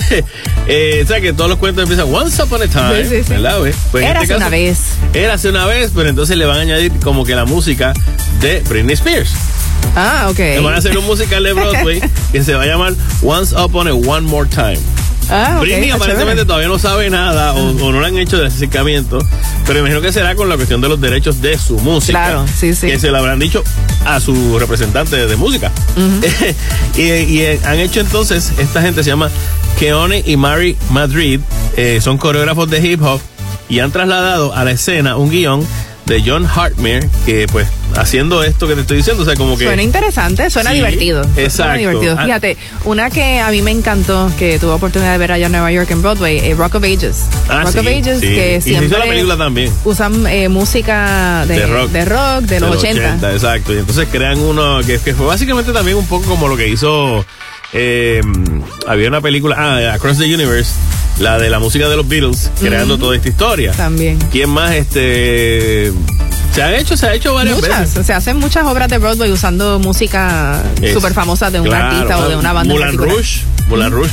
eh, 0.68 1.02
o 1.04 1.08
sea 1.08 1.22
que 1.22 1.34
todos 1.34 1.50
los 1.50 1.60
cuentos 1.60 1.84
empiezan 1.84 2.14
Once 2.14 2.42
Upon 2.42 2.62
a 2.62 2.68
Time, 2.68 3.06
Sí, 3.06 3.24
sí. 3.24 3.30
¿verdad? 3.30 3.60
güey? 3.60 3.74
Pues 3.92 4.04
Érase 4.06 4.24
este 4.24 4.36
una 4.36 4.50
vez. 4.50 4.80
Érase 5.14 5.50
una 5.50 5.66
vez, 5.66 5.92
pero 5.96 6.10
entonces 6.10 6.38
le 6.38 6.46
van 6.46 6.58
a 6.58 6.62
añadir 6.62 6.92
como 7.04 7.26
que 7.26 7.36
la 7.36 7.46
música 7.46 7.94
de 8.42 8.62
Britney 8.70 8.94
Spears. 8.94 9.32
Ah, 9.96 10.28
ok. 10.30 10.40
Le 10.40 10.60
van 10.60 10.74
a 10.74 10.78
hacer 10.78 10.98
un 10.98 11.06
musical 11.06 11.44
de 11.44 11.54
Broadway 11.54 12.02
que 12.32 12.44
se 12.44 12.54
va 12.54 12.64
a 12.64 12.66
llamar 12.66 12.94
Once 13.22 13.56
Upon 13.56 13.88
a 13.88 13.94
One 13.94 14.22
More 14.28 14.50
Time. 14.50 14.80
Ah, 15.30 15.56
ok, 15.58 15.62
Britney 15.62 15.84
está 15.86 15.96
aparentemente 15.96 16.32
chévere. 16.42 16.46
todavía 16.46 16.68
no 16.68 16.80
sabe 16.80 17.10
nada 17.10 17.54
o, 17.54 17.70
o 17.70 17.92
no 17.94 18.02
le 18.02 18.08
han 18.08 18.18
hecho 18.18 18.38
de 18.38 18.48
acercamiento, 18.48 19.20
pero 19.66 19.80
imagino 19.80 20.02
que 20.02 20.12
será 20.12 20.36
con 20.36 20.50
la 20.50 20.58
cuestión 20.58 20.82
de 20.82 20.90
los 20.90 21.00
derechos 21.00 21.42
de 21.42 21.58
su 21.58 21.78
música. 21.80 22.26
Claro, 22.26 22.46
sí, 22.60 22.76
sí. 22.76 22.88
Que 22.88 23.00
se 23.00 23.10
lo 23.10 23.18
habrán 23.20 23.40
dicho 23.40 23.64
a 24.06 24.20
su 24.20 24.60
representante 24.60 25.26
de, 25.26 25.36
música. 25.38 25.72
y, 26.98 27.02
y, 27.02 27.60
han 27.64 27.80
hecho 27.80 28.02
entonces, 28.02 28.52
esta 28.58 28.82
gente 28.82 29.02
se 29.02 29.10
llama 29.12 29.30
Keone 29.80 30.24
y 30.26 30.38
Mary 30.38 30.78
Madrid, 30.92 31.40
eh, 31.78 32.00
son 32.02 32.18
coreógrafos 32.18 32.70
de 32.70 32.80
hip 32.86 33.02
hop 33.04 33.20
y 33.70 33.80
han 33.80 33.92
trasladado 33.92 34.54
a 34.54 34.64
la 34.64 34.72
escena 34.72 35.18
un 35.18 35.30
guion 35.30 35.66
de 36.06 36.22
John 36.26 36.46
Hartmere 36.46 37.10
que 37.26 37.48
pues 37.50 37.66
haciendo 37.96 38.44
esto 38.44 38.68
que 38.68 38.76
te 38.76 38.82
estoy 38.82 38.98
diciendo, 38.98 39.24
o 39.24 39.26
sea, 39.26 39.36
como 39.36 39.58
que... 39.58 39.64
Suena 39.66 39.82
interesante, 39.84 40.50
suena 40.50 40.72
Sí, 40.72 40.78
divertido. 40.78 41.24
Suena 41.24 41.42
exacto. 41.44 41.78
divertido. 41.80 42.16
Ah. 42.20 42.24
Fíjate, 42.26 42.58
una 42.84 43.10
que 43.10 43.40
a 43.40 43.50
mí 43.52 43.62
me 43.62 43.72
encantó, 43.72 44.30
que 44.38 44.60
tuve 44.60 44.72
oportunidad 44.72 45.14
de 45.14 45.18
ver 45.18 45.32
allá 45.32 45.46
en 45.46 45.54
Nueva 45.54 45.72
York 45.72 45.90
en 45.92 46.02
Broadway, 46.02 46.40
eh, 46.40 46.56
Rock 46.56 46.76
of 46.76 46.84
Ages. 46.84 47.24
Ah, 47.48 47.62
Rock 47.64 47.72
sí, 47.72 47.80
of 47.80 47.88
Ages, 47.88 48.20
sí. 48.20 48.28
que 48.28 48.56
Y 48.58 48.62
se 48.62 48.70
hizo 48.72 48.80
siempre 48.80 49.00
la 49.00 49.06
película 49.06 49.38
también. 49.38 49.72
usan 49.86 50.28
eh, 50.28 50.50
música 50.50 51.46
de, 51.48 51.60
De 51.60 51.66
rock. 51.68 51.90
de 51.92 52.06
rock, 52.06 52.42
de 52.42 52.60
los 52.60 52.76
80. 52.78 53.32
Exacto. 53.32 53.74
Y 53.74 53.78
entonces 53.78 54.08
crean 54.12 54.40
uno 54.40 54.82
que, 54.86 55.00
que 55.00 55.14
fue 55.14 55.26
básicamente 55.26 55.72
también 55.72 55.96
un 55.96 56.06
poco 56.08 56.26
como 56.28 56.50
lo 56.50 56.58
que 56.58 56.68
hizo. 56.68 57.26
Eh, 57.74 58.22
había 58.88 59.08
una 59.08 59.22
película, 59.22 59.56
ah, 59.58 59.94
Across 59.94 60.20
the 60.20 60.34
Universe, 60.34 60.72
la 61.20 61.38
de 61.40 61.50
la 61.50 61.60
música 61.60 61.90
de 61.90 61.96
los 61.96 62.08
Beatles, 62.08 62.52
creando 62.60 62.98
toda 62.98 63.16
esta 63.16 63.30
historia. 63.30 63.72
También. 63.72 64.18
¿Quién 64.32 64.50
más? 64.50 64.72
Este. 64.74 65.92
Se 66.54 66.62
ha 66.62 66.78
hecho, 66.78 66.96
se 66.96 67.08
ha 67.08 67.14
hecho 67.16 67.34
varias 67.34 67.56
Muchas, 67.56 67.80
veces. 67.80 68.06
se 68.06 68.14
hacen 68.14 68.38
muchas 68.38 68.66
obras 68.68 68.88
de 68.88 69.00
Broadway 69.00 69.32
usando 69.32 69.80
música 69.80 70.62
súper 70.94 71.12
famosa 71.14 71.50
de 71.50 71.60
un 71.60 71.66
claro, 71.66 71.88
artista 71.88 72.20
o 72.20 72.30
de 72.30 72.36
una 72.36 72.54
banda. 72.54 72.76
en 72.76 72.80
Moulin 72.80 72.98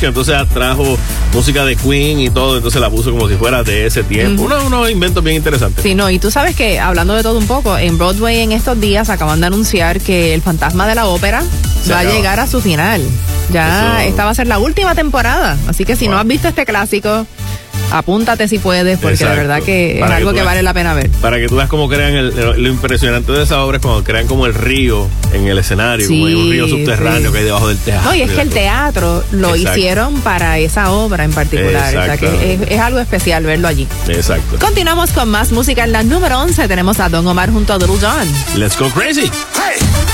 que 0.01 0.07
entonces 0.07 0.35
trajo 0.55 0.97
música 1.35 1.65
de 1.65 1.77
Queen 1.77 2.21
y 2.21 2.31
todo, 2.31 2.57
entonces 2.57 2.81
la 2.81 2.89
puso 2.91 3.11
como 3.11 3.29
si 3.29 3.35
fuera 3.37 3.63
de 3.63 3.87
ese 3.87 4.03
tiempo. 4.03 4.43
Uno- 4.43 4.65
unos 4.67 4.91
inventos 4.91 5.23
bien 5.23 5.37
interesantes. 5.37 5.83
Sí, 5.83 5.95
no, 5.95 6.09
y 6.11 6.19
tú 6.19 6.31
sabes 6.31 6.57
que 6.57 6.81
hablando 6.81 7.15
de 7.15 7.23
todo 7.23 7.39
un 7.39 7.47
poco, 7.47 7.77
en 7.77 7.99
Broadway 7.99 8.41
en 8.41 8.53
estos 8.53 8.81
días 8.81 9.11
acaban 9.11 9.41
de 9.41 9.47
anunciar 9.49 10.01
que 10.01 10.35
el 10.35 10.43
fantasma 10.43 10.87
de 10.87 10.95
la 10.95 11.07
ópera 11.07 11.43
Se 11.85 11.93
va 11.93 12.01
a 12.01 12.05
llegar 12.05 12.41
a 12.41 12.47
su 12.47 12.61
final. 12.61 13.03
Ya 13.53 13.99
Eso- 14.03 14.09
esta 14.11 14.25
va 14.25 14.31
a 14.31 14.35
ser 14.35 14.47
la 14.47 14.59
última 14.59 14.95
temporada. 14.95 15.57
Así 15.67 15.85
que 15.85 15.97
si 15.97 16.09
no 16.09 16.19
has 16.19 16.27
visto 16.27 16.49
este 16.49 16.65
clásico, 16.65 17.27
apúntate 17.91 18.49
si 18.49 18.59
puedes, 18.59 18.99
porque 18.99 19.15
Exacto. 19.15 19.35
de 19.35 19.41
verdad 19.47 19.63
que 19.63 19.95
es 19.95 20.01
Para 20.01 20.13
que 20.13 20.17
algo 20.19 20.31
que 20.31 20.35
veas. 20.37 20.47
vale 20.47 20.63
la 20.63 20.75
pena 20.75 20.95
ver. 20.95 21.11
Para 21.21 21.39
que 21.39 21.49
tú 21.49 21.57
veas 21.57 21.69
cómo 21.69 21.89
crean 21.89 22.15
el- 22.15 22.35
lo, 22.37 22.57
lo 22.57 22.69
impresionante 22.69 23.33
de 23.33 23.43
esa 23.43 23.63
obra 23.65 23.79
es 23.79 23.83
cuando 23.83 24.05
crean 24.05 24.27
como 24.27 24.47
el 24.47 24.55
río 24.55 25.09
en 25.33 25.47
el 25.47 25.59
escenario, 25.59 26.07
como 26.09 26.27
hay 26.27 26.35
un 26.35 26.45
Sí, 26.45 26.51
río 26.53 26.69
subterráneo 26.69 27.29
sí. 27.29 27.33
que 27.33 27.39
hay 27.39 27.45
debajo 27.45 27.69
del 27.69 27.79
teatro. 27.79 28.11
No, 28.11 28.15
y 28.17 28.23
es 28.23 28.31
que 28.31 28.41
el 28.41 28.51
teatro 28.51 29.25
lo 29.33 29.55
Exacto. 29.55 29.79
hicieron 29.79 30.21
para 30.23 30.59
esa 30.59 30.91
obra 30.93 31.25
en 31.25 31.33
particular. 31.33 31.89
O 31.89 31.91
sea 32.05 32.17
que 32.17 32.55
es, 32.55 32.61
es 32.71 32.81
algo 32.81 32.99
especial 32.99 33.45
verlo 33.45 33.69
allí. 33.69 33.87
Exacto. 34.09 34.59
Continuamos 34.59 35.11
con 35.13 35.29
más 35.29 35.53
música 35.53 35.85
en 35.85 35.93
la 35.93 36.03
número 36.03 36.39
11. 36.41 36.69
Tenemos 36.69 37.01
a 37.01 37.09
Don 37.09 37.27
Omar 37.27 37.51
junto 37.51 37.73
a 37.73 37.79
Little 37.79 37.97
John. 38.01 38.27
Let's 38.57 38.79
go 38.79 38.89
crazy. 38.91 39.23
Let's 39.23 40.10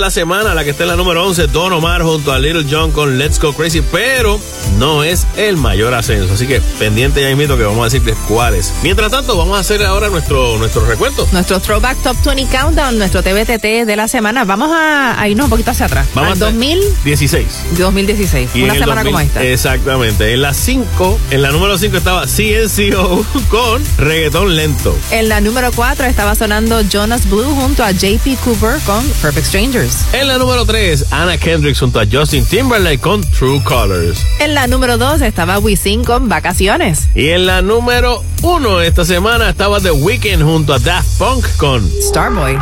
la 0.00 0.10
semana, 0.10 0.54
la 0.54 0.64
que 0.64 0.70
está 0.70 0.84
en 0.84 0.88
la 0.88 0.96
número 0.96 1.22
11, 1.26 1.48
Don 1.48 1.74
Omar 1.74 2.02
junto 2.02 2.32
a 2.32 2.38
Little 2.38 2.64
John 2.68 2.90
con 2.90 3.18
Let's 3.18 3.38
Go 3.38 3.52
Crazy, 3.52 3.82
pero 3.82 4.40
no 4.80 5.04
es 5.04 5.26
el 5.36 5.58
mayor 5.58 5.92
ascenso. 5.92 6.32
Así 6.32 6.46
que 6.46 6.60
pendiente 6.78 7.20
ya 7.20 7.30
invito 7.30 7.56
que 7.58 7.64
vamos 7.64 7.82
a 7.82 7.84
decirles 7.84 8.16
cuáles. 8.26 8.72
Mientras 8.82 9.10
tanto, 9.10 9.36
vamos 9.36 9.56
a 9.58 9.60
hacer 9.60 9.84
ahora 9.84 10.08
nuestro, 10.08 10.56
nuestro 10.56 10.86
recuento. 10.86 11.28
Nuestro 11.32 11.60
Throwback 11.60 12.02
Top 12.02 12.16
20 12.24 12.46
Countdown, 12.46 12.98
nuestro 12.98 13.22
TBTT 13.22 13.84
de 13.86 13.94
la 13.94 14.08
semana. 14.08 14.44
Vamos 14.44 14.72
a, 14.72 15.20
a 15.20 15.28
irnos 15.28 15.44
un 15.44 15.50
poquito 15.50 15.70
hacia 15.70 15.84
atrás. 15.84 16.08
Vamos 16.14 16.32
al 16.32 16.42
a 16.42 16.46
hacer 16.46 16.54
2000, 16.54 16.80
16. 17.04 17.46
2016. 17.78 18.50
Y 18.54 18.62
una 18.62 18.72
semana 18.72 19.04
2000 19.04 19.04
como 19.04 19.20
esta. 19.20 19.44
Exactamente. 19.44 20.32
En 20.32 20.40
la 20.40 20.54
5, 20.54 21.20
en 21.30 21.42
la 21.42 21.50
número 21.50 21.76
5 21.76 21.96
estaba 21.98 22.24
CNCO 22.26 23.24
con 23.50 23.84
reggaetón 23.98 24.56
lento. 24.56 24.96
En 25.10 25.28
la 25.28 25.42
número 25.42 25.72
4 25.72 26.06
estaba 26.06 26.34
sonando 26.34 26.80
Jonas 26.82 27.28
Blue 27.28 27.54
junto 27.54 27.84
a 27.84 27.90
JP 27.90 28.38
Cooper 28.42 28.80
con 28.86 29.06
Perfect 29.20 29.46
Strangers. 29.46 30.06
En 30.14 30.26
la 30.26 30.38
número 30.38 30.64
3, 30.64 31.04
Anna 31.10 31.36
Kendrick 31.36 31.78
junto 31.78 32.00
a 32.00 32.06
Justin 32.10 32.46
Timberlake 32.46 33.00
con 33.00 33.20
True 33.20 33.62
Colors. 33.62 34.24
En 34.38 34.54
la 34.54 34.69
número 34.70 34.96
2 34.96 35.20
estaba 35.22 35.58
Wisin 35.58 36.04
con 36.04 36.28
Vacaciones. 36.28 37.08
Y 37.14 37.28
en 37.30 37.46
la 37.46 37.60
número 37.60 38.22
1 38.42 38.80
esta 38.82 39.04
semana 39.04 39.50
estaba 39.50 39.80
The 39.80 39.90
Weeknd 39.90 40.42
junto 40.42 40.72
a 40.72 40.78
Daft 40.78 41.18
Punk 41.18 41.44
con 41.56 41.86
Starboy. 42.00 42.56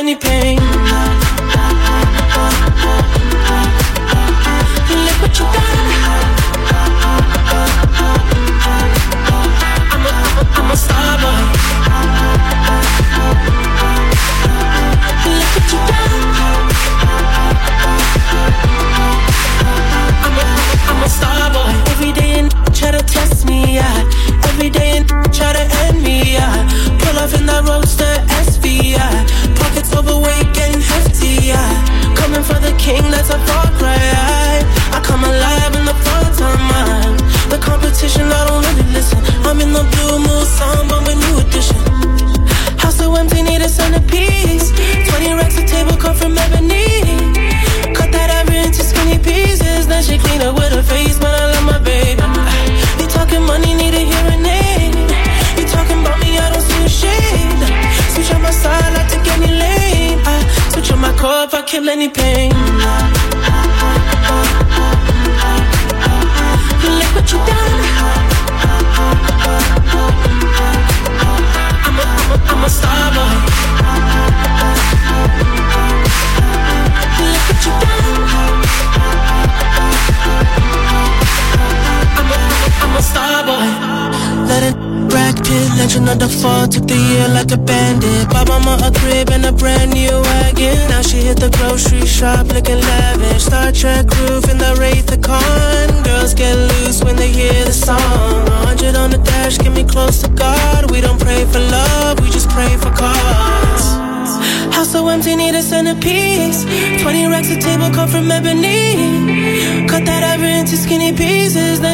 any 0.00 0.16
pain 0.16 0.49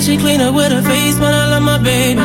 She 0.02 0.16
clean 0.18 0.40
up 0.40 0.54
with 0.54 0.70
her 0.70 0.82
face, 0.82 1.18
but 1.18 1.32
I 1.34 1.50
love 1.50 1.62
my 1.62 1.78
baby. 1.78 2.20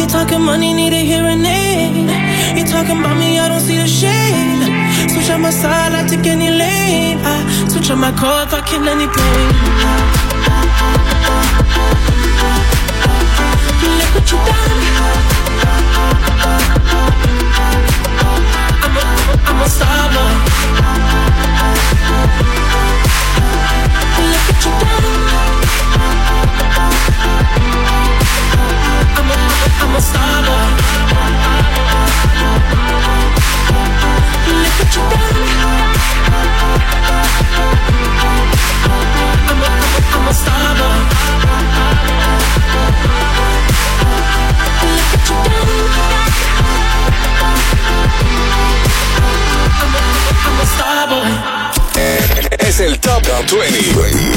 You 0.00 0.08
talking 0.08 0.40
money, 0.40 0.72
need 0.72 0.92
a 0.92 1.04
hearing 1.04 1.44
aid. 1.44 2.08
You 2.56 2.64
talking 2.64 2.98
about 2.98 3.16
me, 3.18 3.38
I 3.38 3.48
don't 3.48 3.60
see 3.60 3.78
a 3.78 3.86
shade. 3.86 5.10
Switch 5.10 5.30
on 5.30 5.42
my 5.42 5.50
side, 5.50 5.92
I 5.92 6.06
take 6.08 6.26
any 6.26 6.50
lane. 6.50 7.18
I 7.22 7.68
switch 7.68 7.90
on 7.90 8.00
my 8.00 8.12
core 8.12 8.42
if 8.42 8.54
I 8.54 8.60
kill 8.62 8.88
any 8.88 9.06
pain. 9.06 10.15
20. 53.54 53.78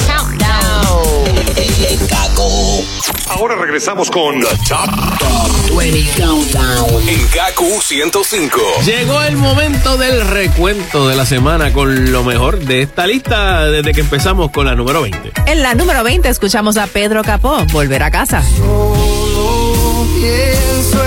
Countdown. 0.06 1.30
Ahora 3.30 3.56
regresamos 3.56 4.12
con 4.12 4.40
The 4.40 4.48
Top, 4.68 5.76
20 5.76 6.22
Countdown 6.22 7.10
en 7.10 7.28
Gaku 7.34 7.82
105. 7.82 8.60
Llegó 8.86 9.22
el 9.24 9.36
momento 9.36 9.98
del 9.98 10.28
recuento 10.28 11.08
de 11.08 11.16
la 11.16 11.26
semana 11.26 11.74
con 11.74 12.12
lo 12.12 12.24
mejor 12.24 12.60
de 12.60 12.84
esta 12.84 13.08
lista 13.08 13.66
desde 13.66 13.94
que 13.94 14.02
empezamos 14.02 14.52
con 14.52 14.68
la 14.68 14.76
número 14.76 15.02
20. 15.02 15.32
En 15.48 15.64
la 15.64 15.74
número 15.74 16.04
20 16.04 16.30
escuchamos 16.30 16.78
a 16.78 16.86
Pedro 16.86 17.24
Capó 17.24 17.66
volver 17.72 18.04
a 18.04 18.12
casa. 18.12 18.44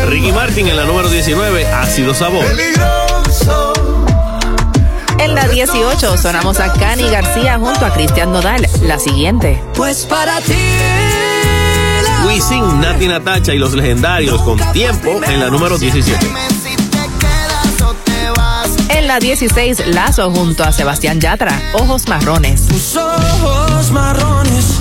Ricky 0.09 0.33
Martin 0.33 0.67
en 0.67 0.77
la 0.77 0.85
número 0.85 1.09
19 1.09 1.67
ha 1.67 1.87
sido 1.87 2.15
sabor. 2.15 2.45
Peligro. 2.47 3.12
En 5.23 5.37
la 5.37 5.47
18 5.47 6.19
sonamos 6.19 6.59
a 6.59 6.73
Cani 6.73 7.09
García 7.09 7.57
junto 7.57 7.87
a 7.87 7.95
Cristian 7.95 8.33
Nodal. 8.33 8.67
La 8.83 8.99
siguiente. 8.99 9.63
Pues 9.77 10.05
para 10.05 10.41
ti 10.41 10.53
Wisin, 12.27 12.81
Nati 12.81 13.07
Natacha 13.07 13.55
y 13.55 13.59
los 13.59 13.73
legendarios 13.73 14.43
con 14.43 14.59
tiempo 14.73 15.21
en 15.25 15.39
la 15.39 15.49
número 15.49 15.79
17. 15.79 16.27
En 18.89 19.07
la 19.07 19.21
16, 19.21 19.87
Lazo 19.87 20.33
junto 20.33 20.65
a 20.65 20.73
Sebastián 20.73 21.21
Yatra, 21.21 21.57
Ojos 21.75 22.09
Marrones. 22.09 22.67
ojos 22.97 23.93
marrones. 23.93 24.81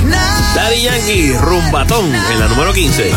Daddy 0.55 0.81
Yankee, 0.81 1.33
Rumbatón 1.33 2.05
en 2.15 2.39
la 2.39 2.47
número 2.47 2.73
15. 2.73 3.11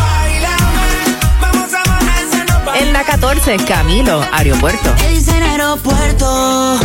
En 2.77 2.91
la 2.93 3.03
14, 3.03 3.57
Camilo, 3.65 4.21
Aeropuerto. 4.33 4.93
Dicen 5.09 5.41
aeropuerto. 5.41 6.77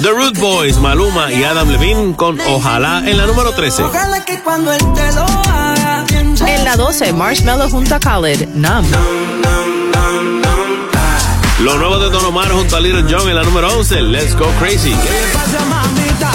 The 0.00 0.10
Root 0.10 0.38
Boys, 0.38 0.78
Maluma 0.78 1.30
y 1.30 1.44
Adam 1.44 1.70
Levine 1.70 2.16
con 2.16 2.40
Ojalá 2.40 3.02
en 3.06 3.18
la 3.18 3.26
número 3.26 3.52
13. 3.52 3.84
Ojalá 3.84 4.24
que 4.24 4.40
cuando 4.40 4.72
él 4.72 4.80
te 4.94 5.12
lo 5.12 5.22
haga. 5.22 6.04
En 6.46 6.64
la 6.64 6.76
12, 6.76 7.12
Marshmallow 7.12 7.68
junto 7.70 7.94
a 7.94 8.00
Khaled, 8.00 8.48
Numb. 8.54 8.86
Lo 11.60 11.76
nuevo 11.76 11.98
de 11.98 12.10
Don 12.10 12.24
Omar 12.24 12.50
junto 12.50 12.76
a 12.76 12.80
Little 12.80 13.04
John 13.08 13.28
en 13.28 13.36
la 13.36 13.42
número 13.42 13.68
11, 13.76 14.02
Let's 14.02 14.34
Go 14.34 14.46
Crazy. 14.58 14.90
¿Qué 14.90 15.10
le 15.10 15.26
pasa, 15.32 15.64
mamita? 15.66 16.32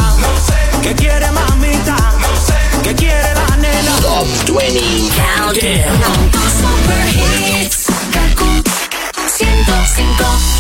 ¿Qué 0.82 0.96
quiere, 0.96 1.32
mamita? 1.32 1.98
¿Qué 2.84 2.96
quiere 2.96 3.34
la 3.34 3.58
nena? 3.58 3.96
Top 4.02 4.28
20 4.56 4.80
Countdown. 5.18 6.38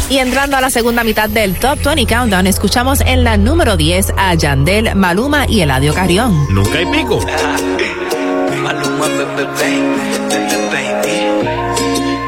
Y 0.09 0.19
entrando 0.19 0.55
a 0.55 0.61
la 0.61 0.69
segunda 0.69 1.03
mitad 1.03 1.29
del 1.29 1.59
Top 1.59 1.79
20 1.83 2.05
Countdown, 2.05 2.47
escuchamos 2.47 3.01
en 3.01 3.25
la 3.25 3.35
número 3.35 3.75
10 3.75 4.13
a 4.15 4.33
Yandel, 4.35 4.95
Maluma 4.95 5.45
y 5.47 5.59
Eladio 5.59 5.93
Carrión. 5.93 6.47
Nunca 6.49 6.77
hay 6.77 6.85
pico. 6.85 7.19
Maluma, 8.63 9.07
bebé, 9.07 9.45
baby, 9.45 10.55
baby. 10.71 11.17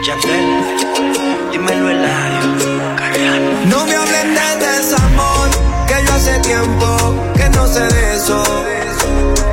Yandel, 0.06 1.52
dímelo 1.54 1.90
Eladio, 1.90 2.96
Carriano. 2.98 3.50
No 3.70 3.86
me 3.86 3.96
hablen 3.96 4.36
de 4.36 4.68
desamor, 4.68 5.50
que 5.88 6.06
yo 6.06 6.14
hace 6.14 6.40
tiempo 6.40 7.16
que 7.36 7.50
no 7.50 7.66
sé 7.66 7.82
de 7.82 8.16
eso. 8.16 8.44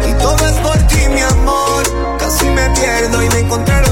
Y 0.09 0.13
todo 0.15 0.47
es 0.47 0.59
por 0.61 0.79
ti, 0.89 1.09
mi 1.15 1.21
amor. 1.21 2.19
Casi 2.19 2.45
me 2.47 2.69
pierdo 2.71 3.23
y 3.23 3.29
me 3.29 3.41
besos. 3.43 3.86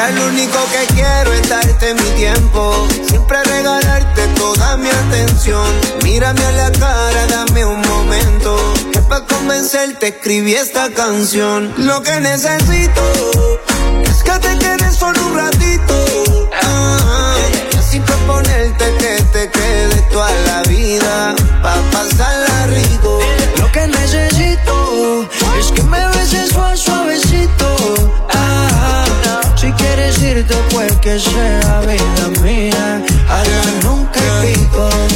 Ahora 0.00 0.12
lo 0.12 0.28
único 0.28 0.58
que 0.72 0.94
quiero 0.94 1.30
es 1.34 1.46
darte 1.46 1.92
mi 1.92 2.10
tiempo. 2.16 2.88
Siempre 3.06 3.36
regalarte 3.44 4.28
toda 4.28 4.78
mi 4.78 4.88
atención. 4.88 5.68
Mírame 6.02 6.42
a 6.42 6.52
la 6.52 6.72
cara, 6.72 7.26
dame 7.26 7.66
un 7.66 7.82
momento. 7.82 8.56
Que 8.90 9.00
para 9.00 9.26
convencerte 9.26 10.08
escribí 10.08 10.54
esta 10.54 10.88
canción. 10.88 11.74
Lo 11.76 12.00
que 12.02 12.18
necesito 12.18 13.02
es 14.02 14.22
que 14.22 14.38
te 14.38 14.58
quedes 14.58 14.96
solo 14.96 15.20
un 15.26 15.36
ratito. 15.36 16.48
Ah, 16.62 17.36
así 17.78 18.00
proponerte 18.00 18.94
que 19.00 19.22
te 19.34 19.50
quedes 19.50 20.08
toda 20.08 20.30
la 20.46 20.62
vida. 20.62 21.34
Pa' 21.60 21.99
que 31.10 31.18
sea 31.18 31.80
vida 31.80 32.40
mía. 32.40 33.02
Nunca. 33.82 34.20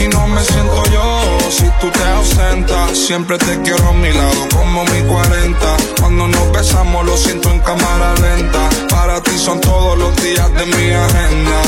Y 0.03 0.09
no 0.09 0.27
me 0.27 0.43
siento 0.43 0.83
yo 0.91 1.21
si 1.51 1.67
tú 1.81 1.89
te 1.89 2.05
ausentas. 2.17 2.99
Siempre 2.99 3.39
te 3.39 3.61
quiero 3.63 3.89
a 3.89 3.93
mi 3.93 4.13
lado 4.13 4.49
como 4.53 4.85
mi 4.87 5.01
40. 5.03 5.77
Cuando 6.01 6.27
nos 6.27 6.53
besamos 6.53 7.07
lo 7.07 7.17
siento 7.17 7.49
en 7.51 7.61
cámara 7.61 8.13
lenta. 8.15 8.69
Para 8.91 9.23
ti 9.23 9.39
son 9.39 9.61
todos 9.61 9.97
los 9.97 10.17
días 10.17 10.53
de 10.55 10.67
mi 10.67 10.91
agenda. 10.91 11.59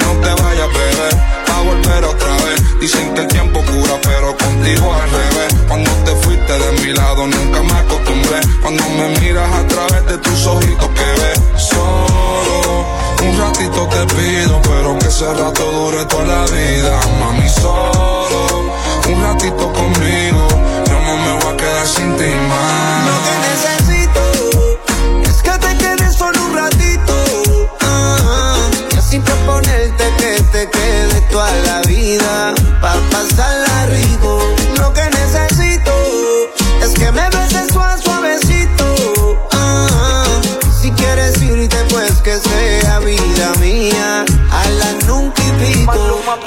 No 0.00 0.10
te 0.22 0.42
vayas, 0.42 0.68
bebé, 0.78 1.10
a 1.54 1.60
volver 1.60 2.04
otra 2.04 2.34
vez. 2.44 2.80
Dicen 2.80 3.12
que 3.14 3.20
el 3.22 3.28
tiempo 3.28 3.60
cura, 3.60 3.94
pero 4.02 4.36
contigo 4.38 4.94
al 4.94 5.10
revés. 5.10 5.54
Cuando 5.68 5.90
te 6.06 6.12
fuiste 6.46 6.58
de 6.58 6.72
mi 6.82 6.92
lado 6.92 7.26
nunca 7.26 7.62
me 7.62 7.72
acostumbré. 7.72 8.40
Cuando 8.62 8.82
me 8.90 9.20
miras 9.20 9.50
a 9.52 9.66
través 9.66 10.06
de 10.06 10.18
tus 10.18 10.46
ojitos 10.46 10.88
que 10.88 11.20
ves 11.20 11.40
solo. 11.62 12.86
Un 13.22 13.38
ratito 13.38 13.88
te 13.88 14.14
pido, 14.14 14.60
pero 14.62 14.98
que 14.98 15.06
ese 15.06 15.26
rato 15.34 15.70
dure 15.72 16.04
toda 16.06 16.24
la 16.24 16.44
vida. 16.44 17.00
Mami, 17.20 17.48
solo 17.48 18.72
un 19.08 19.22
ratito 19.22 19.72
conmigo. 19.72 20.48
Yo 20.88 21.00
no 21.00 21.16
me 21.16 21.44
voy 21.44 21.54
a 21.54 21.56
quedar 21.56 21.86
sin 21.86 22.16
ti 22.16 22.30
más. 22.48 23.06
Lo 23.06 23.85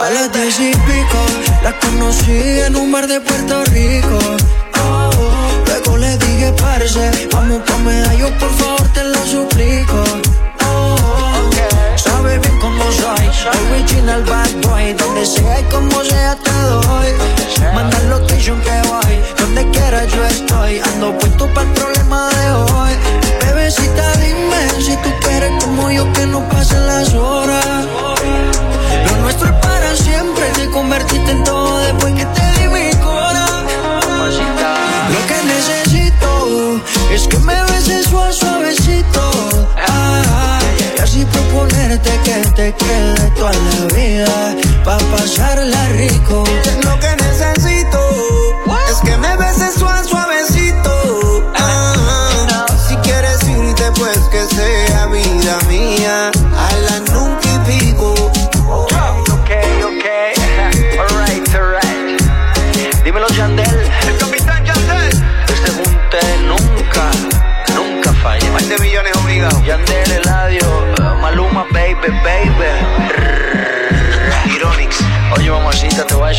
A 0.09 0.11
las 0.11 0.31
diez 0.31 0.59
y 0.59 0.71
pico, 0.71 1.21
la 1.61 1.71
conocí 1.79 2.31
en 2.65 2.75
un 2.75 2.91
bar 2.91 3.05
de 3.05 3.21
Puerto 3.21 3.63
Rico. 3.65 4.17
Oh, 4.81 5.11
luego 5.67 5.97
le 5.97 6.17
dije, 6.17 6.51
parce, 6.53 7.27
vamos 7.31 7.61
pa' 7.61 7.77
medallo, 7.77 8.35
por 8.39 8.51
favor, 8.55 8.87
te 8.91 9.03
lo 9.03 9.23
suplico. 9.27 10.08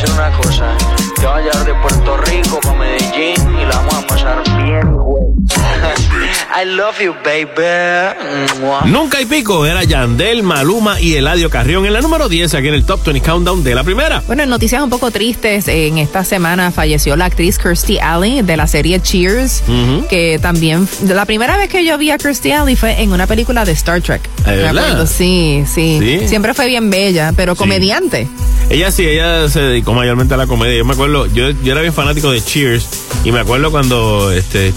Decir 0.01 0.14
una 0.14 0.30
cosa. 0.36 0.76
Te 1.16 1.26
voy 1.26 1.40
a 1.40 1.42
llevar 1.42 1.64
de 1.66 1.74
Puerto 1.74 2.16
Rico 2.18 2.61
para 2.62 2.78
Medellín 2.78 3.59
y 3.61 3.64
la 3.66 3.76
vamos 3.76 3.94
a 3.94 4.07
pasar 4.07 4.42
bien, 4.64 4.92
güey. 4.94 5.24
I 6.62 6.64
love 6.64 6.98
you, 7.01 7.14
baby. 7.24 8.90
Nunca 8.90 9.18
hay 9.18 9.26
pico. 9.26 9.64
Era 9.66 9.84
Yandel, 9.84 10.42
Maluma 10.42 11.01
y 11.01 11.14
Eladio 11.14 11.48
Carrión 11.51 11.86
en 11.86 11.92
la 11.92 12.01
número 12.01 12.28
10 12.28 12.55
aquí 12.55 12.68
en 12.68 12.74
el 12.74 12.84
Top 12.84 13.05
20 13.05 13.20
Countdown 13.28 13.62
de 13.62 13.74
la 13.74 13.84
primera. 13.84 14.22
Bueno, 14.26 14.42
en 14.42 14.48
noticias 14.51 14.82
un 14.82 14.90
poco 14.90 15.11
tristes, 15.11 15.68
en 15.68 15.98
esta 15.98 16.24
semana 16.24 16.70
falleció 16.70 17.16
la 17.16 17.26
actriz 17.26 17.59
Kirstie 17.59 18.01
Alley 18.01 18.42
de 18.42 18.57
la 18.57 18.66
serie 18.66 19.01
Cheers, 19.01 19.62
que 20.09 20.38
también, 20.40 20.88
la 21.07 21.24
primera 21.24 21.57
vez 21.57 21.68
que 21.68 21.84
yo 21.84 21.96
vi 21.98 22.11
a 22.11 22.18
Kirstie 22.18 22.53
Alley 22.55 22.76
fue 22.76 23.01
en 23.01 23.12
una 23.12 23.26
película 23.26 23.64
de 23.64 23.72
Star 23.72 24.01
Trek. 24.01 24.22
¿De 24.44 24.51
Me 24.53 24.57
verdad? 24.59 24.84
acuerdo, 24.84 25.07
Sí, 25.07 25.64
sí, 25.66 25.98
Sí. 26.01 26.28
Siempre 26.28 26.55
fue 26.55 26.66
bien 26.66 26.90
bella, 26.90 27.32
pero 27.36 27.55
comediante. 27.57 28.28
Ella 28.70 28.92
sí, 28.92 29.04
ella 29.04 29.48
se 29.48 29.60
dedicó 29.60 29.92
mayormente 29.94 30.34
a 30.34 30.36
la 30.36 30.46
comedia. 30.46 30.78
Yo 30.78 30.84
me 30.84 30.92
acuerdo, 30.92 31.26
yo, 31.26 31.50
yo 31.50 31.72
era 31.72 31.80
bien 31.80 31.92
fanático 31.92 32.30
de 32.30 32.40
Cheers 32.40 32.88
y 33.24 33.32
me 33.32 33.40
acuerdo 33.40 33.72
cuando 33.72 34.30
este 34.30 34.72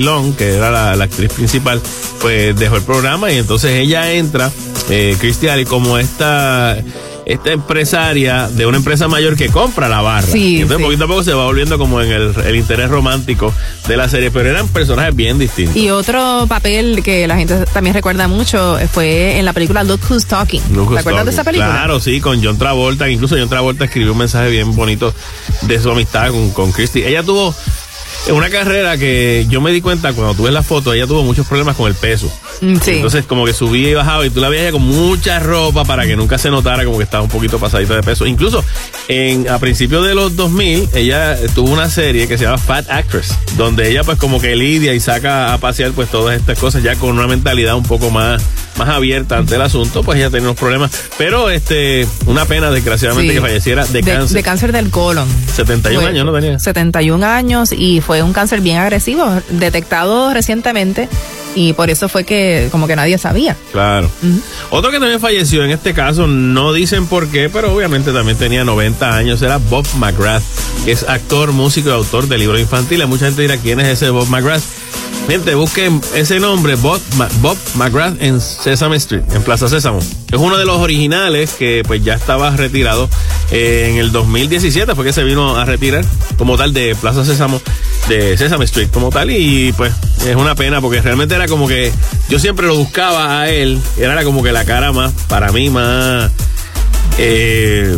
Long, 0.00 0.34
que 0.34 0.54
era 0.54 0.70
la, 0.96 1.04
actriz 1.04 1.30
principal, 1.30 1.82
pues 2.22 2.58
dejó 2.58 2.76
el 2.76 2.82
programa 2.82 3.30
y 3.30 3.36
entonces 3.36 3.72
ella 3.72 4.12
entra, 4.12 4.50
eh, 4.88 5.14
Christy 5.20 5.46
como 5.66 5.98
esta 5.98 6.78
esta 7.26 7.52
empresaria 7.52 8.48
de 8.48 8.66
una 8.66 8.78
empresa 8.78 9.08
mayor 9.08 9.36
que 9.36 9.48
compra 9.48 9.88
la 9.88 10.00
barra. 10.00 10.26
Sí, 10.26 10.56
entonces 10.56 10.78
sí. 10.78 10.84
poquito 10.84 11.04
a 11.04 11.08
poco 11.08 11.22
se 11.22 11.32
va 11.32 11.44
volviendo 11.44 11.78
como 11.78 12.00
en 12.00 12.12
el, 12.12 12.34
el 12.44 12.56
interés 12.56 12.90
romántico 12.90 13.52
de 13.88 13.96
la 13.96 14.08
serie, 14.08 14.30
pero 14.30 14.48
eran 14.50 14.68
personajes 14.68 15.14
bien 15.14 15.38
distintos. 15.38 15.76
Y 15.76 15.90
otro 15.90 16.46
papel 16.48 17.02
que 17.02 17.26
la 17.26 17.36
gente 17.36 17.64
también 17.72 17.94
recuerda 17.94 18.28
mucho 18.28 18.78
fue 18.92 19.38
en 19.38 19.44
la 19.44 19.52
película 19.52 19.84
Look 19.84 20.00
Who's 20.08 20.26
Talking. 20.26 20.62
Look 20.72 20.94
¿Te 20.94 21.00
acuerdas 21.00 21.24
de 21.24 21.30
esa 21.30 21.44
película? 21.44 21.70
Claro, 21.70 22.00
sí, 22.00 22.20
con 22.20 22.42
John 22.42 22.58
Travolta, 22.58 23.08
incluso 23.08 23.36
John 23.38 23.48
Travolta 23.48 23.84
escribió 23.84 24.12
un 24.12 24.18
mensaje 24.18 24.50
bien 24.50 24.74
bonito 24.74 25.14
de 25.62 25.80
su 25.80 25.90
amistad 25.90 26.30
con, 26.30 26.50
con 26.50 26.72
Christy. 26.72 27.02
Ella 27.02 27.22
tuvo 27.22 27.54
una 28.32 28.48
carrera 28.50 28.96
que 28.96 29.46
yo 29.48 29.60
me 29.60 29.70
di 29.72 29.80
cuenta 29.80 30.12
cuando 30.12 30.34
tuve 30.34 30.50
la 30.50 30.62
foto, 30.62 30.92
ella 30.94 31.06
tuvo 31.06 31.22
muchos 31.22 31.46
problemas 31.46 31.76
con 31.76 31.88
el 31.88 31.94
peso. 31.94 32.26
Mm, 32.60 32.76
Sí. 32.82 32.90
Entonces 32.92 33.24
como 33.26 33.44
que 33.44 33.52
subía 33.52 33.90
y 33.90 33.94
bajaba 33.94 34.24
y 34.26 34.30
tú 34.30 34.40
la 34.40 34.48
veías 34.48 34.72
con 34.72 34.82
mucha 34.82 35.38
ropa 35.40 35.84
para 35.84 36.06
que 36.06 36.16
nunca 36.16 36.38
se 36.38 36.50
notara 36.50 36.84
como 36.84 36.96
que 36.98 37.04
estaba 37.04 37.22
un 37.22 37.28
poquito 37.28 37.58
pasadita 37.58 37.94
de 37.96 38.02
peso. 38.02 38.26
Incluso 38.26 38.64
en 39.08 39.48
a 39.48 39.58
principios 39.58 40.06
de 40.06 40.14
los 40.14 40.36
2000 40.36 40.88
ella 40.94 41.36
tuvo 41.54 41.70
una 41.72 41.90
serie 41.90 42.26
que 42.26 42.38
se 42.38 42.44
llama 42.44 42.58
Fat 42.58 42.88
Actress, 42.90 43.34
donde 43.56 43.90
ella 43.90 44.02
pues 44.04 44.16
como 44.18 44.40
que 44.40 44.56
lidia 44.56 44.94
y 44.94 45.00
saca 45.00 45.52
a 45.52 45.58
pasear 45.58 45.92
pues 45.92 46.08
todas 46.08 46.36
estas 46.38 46.58
cosas 46.58 46.82
ya 46.82 46.96
con 46.96 47.10
una 47.10 47.26
mentalidad 47.26 47.74
un 47.76 47.82
poco 47.84 48.10
más 48.10 48.42
más 48.78 48.88
abierta 48.88 49.36
ante 49.38 49.54
el 49.54 49.62
asunto, 49.62 50.02
pues 50.02 50.18
ella 50.18 50.30
tenía 50.30 50.48
unos 50.48 50.58
problemas, 50.58 50.90
pero 51.16 51.48
este 51.50 52.08
una 52.26 52.44
pena 52.44 52.70
desgraciadamente 52.72 53.32
Sí. 53.32 53.36
que 53.36 53.40
falleciera 53.40 53.84
de, 53.86 53.92
de, 53.92 54.02
cáncer. 54.02 54.36
de 54.36 54.42
cáncer 54.42 54.72
del 54.72 54.90
colon. 54.90 55.28
71 55.54 56.00
Fue- 56.00 56.10
años 56.10 56.26
no 56.26 56.32
tenía. 56.32 56.58
71 56.58 57.22
años 57.24 57.70
y 57.72 58.00
fue 58.00 58.13
un 58.22 58.32
cáncer 58.32 58.60
bien 58.60 58.78
agresivo, 58.78 59.24
detectado 59.50 60.32
recientemente 60.32 61.08
y 61.54 61.72
por 61.72 61.90
eso 61.90 62.08
fue 62.08 62.24
que 62.24 62.68
como 62.70 62.86
que 62.86 62.96
nadie 62.96 63.18
sabía. 63.18 63.56
Claro. 63.72 64.10
Otro 64.70 64.90
que 64.90 64.98
también 64.98 65.20
falleció 65.20 65.64
en 65.64 65.70
este 65.70 65.94
caso, 65.94 66.26
no 66.26 66.72
dicen 66.72 67.06
por 67.06 67.28
qué, 67.28 67.48
pero 67.48 67.74
obviamente 67.74 68.12
también 68.12 68.36
tenía 68.36 68.64
90 68.64 69.16
años, 69.16 69.42
era 69.42 69.58
Bob 69.58 69.86
McGrath, 69.98 70.42
que 70.84 70.92
es 70.92 71.04
actor, 71.08 71.52
músico 71.52 71.90
y 71.90 71.92
autor 71.92 72.28
de 72.28 72.38
libros 72.38 72.60
infantiles. 72.60 73.08
Mucha 73.08 73.26
gente 73.26 73.42
dirá, 73.42 73.56
¿quién 73.56 73.80
es 73.80 73.88
ese 73.88 74.10
Bob 74.10 74.28
McGrath? 74.28 74.62
Gente, 75.28 75.54
busquen 75.54 76.02
ese 76.14 76.38
nombre, 76.38 76.74
Bob, 76.74 77.00
Bob 77.40 77.56
McGrath 77.76 78.20
en 78.20 78.42
Sesame 78.42 78.96
Street, 78.96 79.22
en 79.32 79.42
Plaza 79.42 79.68
Sésamo. 79.68 79.98
Es 79.98 80.38
uno 80.38 80.58
de 80.58 80.66
los 80.66 80.76
originales 80.76 81.54
que 81.54 81.82
pues 81.86 82.04
ya 82.04 82.12
estaba 82.14 82.50
retirado 82.50 83.08
eh, 83.50 83.88
en 83.90 83.96
el 83.96 84.12
2017, 84.12 84.94
fue 84.94 85.02
que 85.02 85.14
se 85.14 85.24
vino 85.24 85.56
a 85.56 85.64
retirar 85.64 86.04
como 86.36 86.58
tal 86.58 86.74
de 86.74 86.94
Plaza 86.94 87.24
Sésamo, 87.24 87.58
de 88.06 88.36
Sesame 88.36 88.66
Street 88.66 88.90
como 88.92 89.08
tal, 89.08 89.30
y 89.30 89.72
pues 89.72 89.94
es 90.26 90.36
una 90.36 90.54
pena 90.54 90.82
porque 90.82 91.00
realmente 91.00 91.34
era 91.34 91.43
como 91.48 91.66
que 91.68 91.92
yo 92.28 92.38
siempre 92.38 92.66
lo 92.66 92.76
buscaba 92.76 93.40
a 93.40 93.50
él, 93.50 93.80
era 93.98 94.22
como 94.24 94.42
que 94.42 94.52
la 94.52 94.64
cara 94.64 94.92
más, 94.92 95.12
para 95.28 95.50
mí 95.52 95.70
más... 95.70 96.30
Eh, 97.18 97.96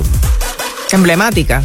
Emblemática. 0.92 1.62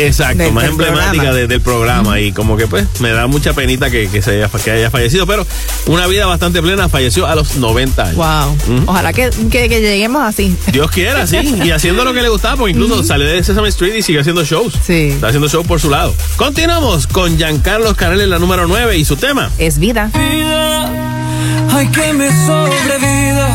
Exacto, 0.00 0.44
Del- 0.44 0.52
más 0.52 0.62
del 0.62 0.70
emblemática 0.72 1.10
programa. 1.12 1.34
de- 1.36 1.46
del 1.48 1.60
programa 1.60 2.20
y 2.20 2.30
como 2.30 2.56
que 2.56 2.68
pues 2.68 2.86
me 3.00 3.10
da 3.10 3.26
mucha 3.26 3.52
penita 3.52 3.90
que, 3.90 4.08
que 4.08 4.22
se 4.22 4.30
haya, 4.30 4.48
que 4.48 4.70
haya 4.70 4.90
fallecido, 4.92 5.26
pero 5.26 5.44
una 5.86 6.06
vida 6.06 6.24
bastante 6.26 6.62
plena, 6.62 6.88
falleció 6.88 7.26
a 7.26 7.34
los 7.34 7.56
90 7.56 8.02
años. 8.04 8.14
Wow. 8.14 8.84
Ojalá 8.86 9.12
que, 9.12 9.30
que- 9.50 9.68
que 9.68 9.80
lleguemos 9.80 10.22
así. 10.22 10.56
Dios 10.70 10.88
quiera, 10.92 11.26
sí, 11.26 11.38
y 11.64 11.70
haciendo 11.72 12.04
lo 12.04 12.12
que 12.14 12.22
le 12.22 12.28
gustaba, 12.28 12.56
porque 12.56 12.72
incluso 12.72 13.02
salió 13.02 13.26
de 13.26 13.42
Sesame 13.42 13.70
Street 13.70 13.94
y 13.96 14.02
sigue 14.02 14.20
haciendo 14.20 14.44
shows. 14.44 14.74
Sí. 14.86 15.08
Está 15.14 15.28
haciendo 15.28 15.48
shows 15.48 15.66
por 15.66 15.80
su 15.80 15.90
lado. 15.90 16.14
Continuamos 16.36 17.08
con 17.08 17.36
Giancarlo 17.36 17.92
Canel 17.96 18.20
en 18.20 18.30
la 18.30 18.38
número 18.38 18.68
9 18.68 18.96
y 18.98 19.04
su 19.04 19.16
tema. 19.16 19.50
Es 19.58 19.78
vida. 19.80 20.12
Ay, 21.78 21.86
que 21.92 22.12
me 22.12 22.28
sobrevida 22.44 23.48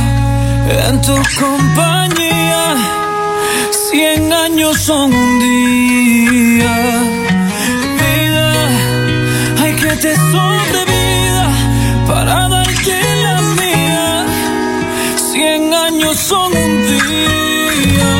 en 0.87 1.01
tu 1.01 1.13
compañía. 1.41 2.63
Cien 3.89 4.31
años 4.31 4.77
son 4.77 5.13
un 5.13 5.39
día. 5.39 6.75
Vida, 7.99 8.49
ay, 9.61 9.73
que 9.75 9.93
te 10.03 10.15
sobrevida 10.15 11.47
para 12.07 12.47
darte 12.47 12.95
la 13.25 13.41
mía. 13.59 14.25
Cien 15.33 15.73
años 15.73 16.15
son 16.15 16.55
un 16.55 16.73
día. 16.91 18.13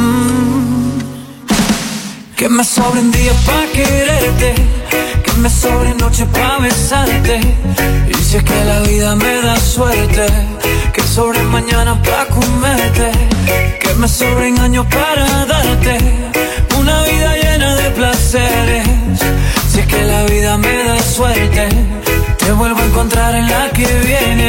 Mm. 0.00 0.98
Que 2.36 2.48
me 2.48 2.64
sobren 2.64 3.12
para 3.46 3.66
quererte, 3.72 4.54
que 4.56 4.75
me 5.46 5.50
sobren 5.50 5.96
noches 5.98 6.26
para 6.32 6.58
besarte. 6.58 7.38
Y 8.10 8.14
si 8.14 8.36
es 8.38 8.42
que 8.42 8.64
la 8.64 8.80
vida 8.80 9.14
me 9.14 9.42
da 9.42 9.54
suerte, 9.54 10.26
que 10.92 11.02
sobre 11.02 11.40
mañana 11.44 12.02
para 12.02 12.26
comerte, 12.26 13.12
que 13.80 13.94
me 13.94 14.08
sobren 14.08 14.58
años 14.58 14.86
para 14.86 15.46
darte 15.46 15.98
una 16.76 17.00
vida 17.02 17.36
llena 17.42 17.76
de 17.76 17.90
placeres. 17.90 18.88
Si 19.70 19.78
es 19.78 19.86
que 19.86 20.02
la 20.02 20.24
vida 20.24 20.58
me 20.58 20.76
da 20.88 21.00
suerte, 21.00 21.68
te 22.38 22.50
vuelvo 22.50 22.80
a 22.80 22.84
encontrar 22.84 23.32
en 23.36 23.46
la 23.46 23.70
que 23.70 23.86
viene. 24.08 24.48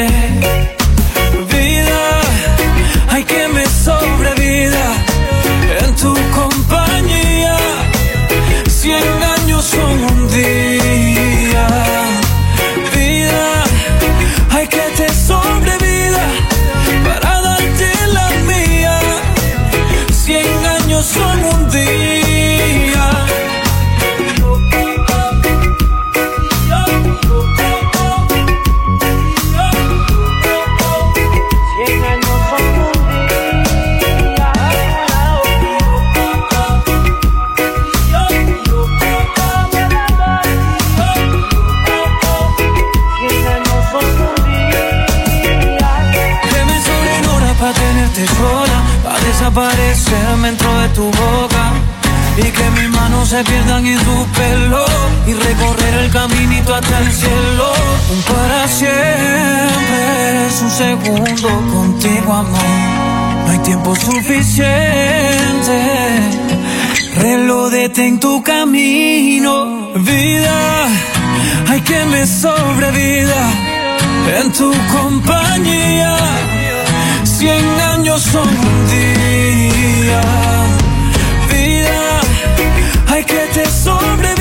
Vida, 1.52 2.02
hay 3.10 3.22
que 3.22 3.46
me 3.54 3.64
sobrevida 3.66 4.86
en 5.80 5.94
tu 5.94 6.12
compañía. 6.40 7.56
Cien 8.68 9.27
desaparecerme 49.58 50.48
dentro 50.48 50.78
de 50.80 50.88
tu 50.90 51.04
boca. 51.04 51.72
Y 52.36 52.42
que 52.42 52.70
mis 52.70 52.88
manos 52.90 53.28
se 53.28 53.42
pierdan 53.42 53.84
en 53.84 53.98
tu 53.98 54.26
pelo 54.26 54.84
y 55.26 55.32
recorrer 55.32 55.94
el 56.04 56.10
caminito 56.10 56.74
hasta 56.74 56.98
el 57.00 57.12
cielo. 57.12 57.72
Un 58.12 58.22
para 58.22 58.68
siempre 58.68 60.46
es 60.46 60.62
un 60.62 60.70
segundo 60.70 61.48
contigo, 61.72 62.32
amor. 62.32 62.62
No 63.44 63.50
hay 63.50 63.58
tiempo 63.58 63.96
suficiente. 63.96 64.58
Reloj 67.16 67.70
detén 67.70 68.20
tu 68.20 68.40
camino, 68.44 69.92
vida. 69.96 70.86
Hay 71.68 71.80
que 71.80 72.04
me 72.04 72.24
sobrevida 72.24 73.50
en 74.40 74.52
tu 74.52 74.72
compañía. 74.92 76.16
Cien 77.38 77.64
años 77.94 78.20
son 78.20 78.48
un 78.48 78.86
día. 78.88 80.20
Vida, 81.48 82.20
hay 83.06 83.24
que 83.24 83.46
te 83.54 83.64
sobrevida 83.70 84.37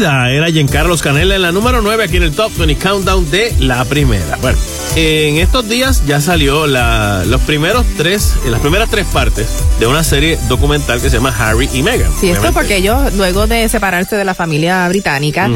vida. 0.00 0.30
Era 0.30 0.50
Giancarlos 0.50 1.02
Canela 1.02 1.36
en 1.36 1.42
la 1.42 1.52
número 1.52 1.82
9 1.82 2.04
aquí 2.04 2.16
en 2.16 2.22
el 2.22 2.32
Top 2.32 2.52
20 2.56 2.76
Countdown 2.76 3.30
de 3.30 3.54
la 3.58 3.84
primera. 3.84 4.36
Bueno, 4.40 4.58
en 4.96 5.38
estos 5.38 5.68
días 5.68 6.02
ya 6.06 6.20
salió 6.20 6.66
la, 6.66 7.24
los 7.26 7.40
primeros 7.42 7.86
tres, 7.96 8.34
las 8.46 8.60
primeras 8.60 8.90
tres 8.90 9.06
partes 9.06 9.48
de 9.78 9.86
una 9.86 10.02
serie 10.02 10.38
documental 10.48 11.00
que 11.00 11.08
se 11.10 11.16
llama 11.16 11.34
Harry 11.38 11.68
y 11.72 11.82
Meghan. 11.82 12.10
Sí, 12.10 12.28
esto 12.28 12.40
Obviamente. 12.40 12.52
porque 12.52 12.76
ellos, 12.76 13.14
luego 13.14 13.46
de 13.46 13.68
separarse 13.68 14.16
de 14.16 14.24
la 14.24 14.34
familia 14.34 14.88
británica, 14.88 15.48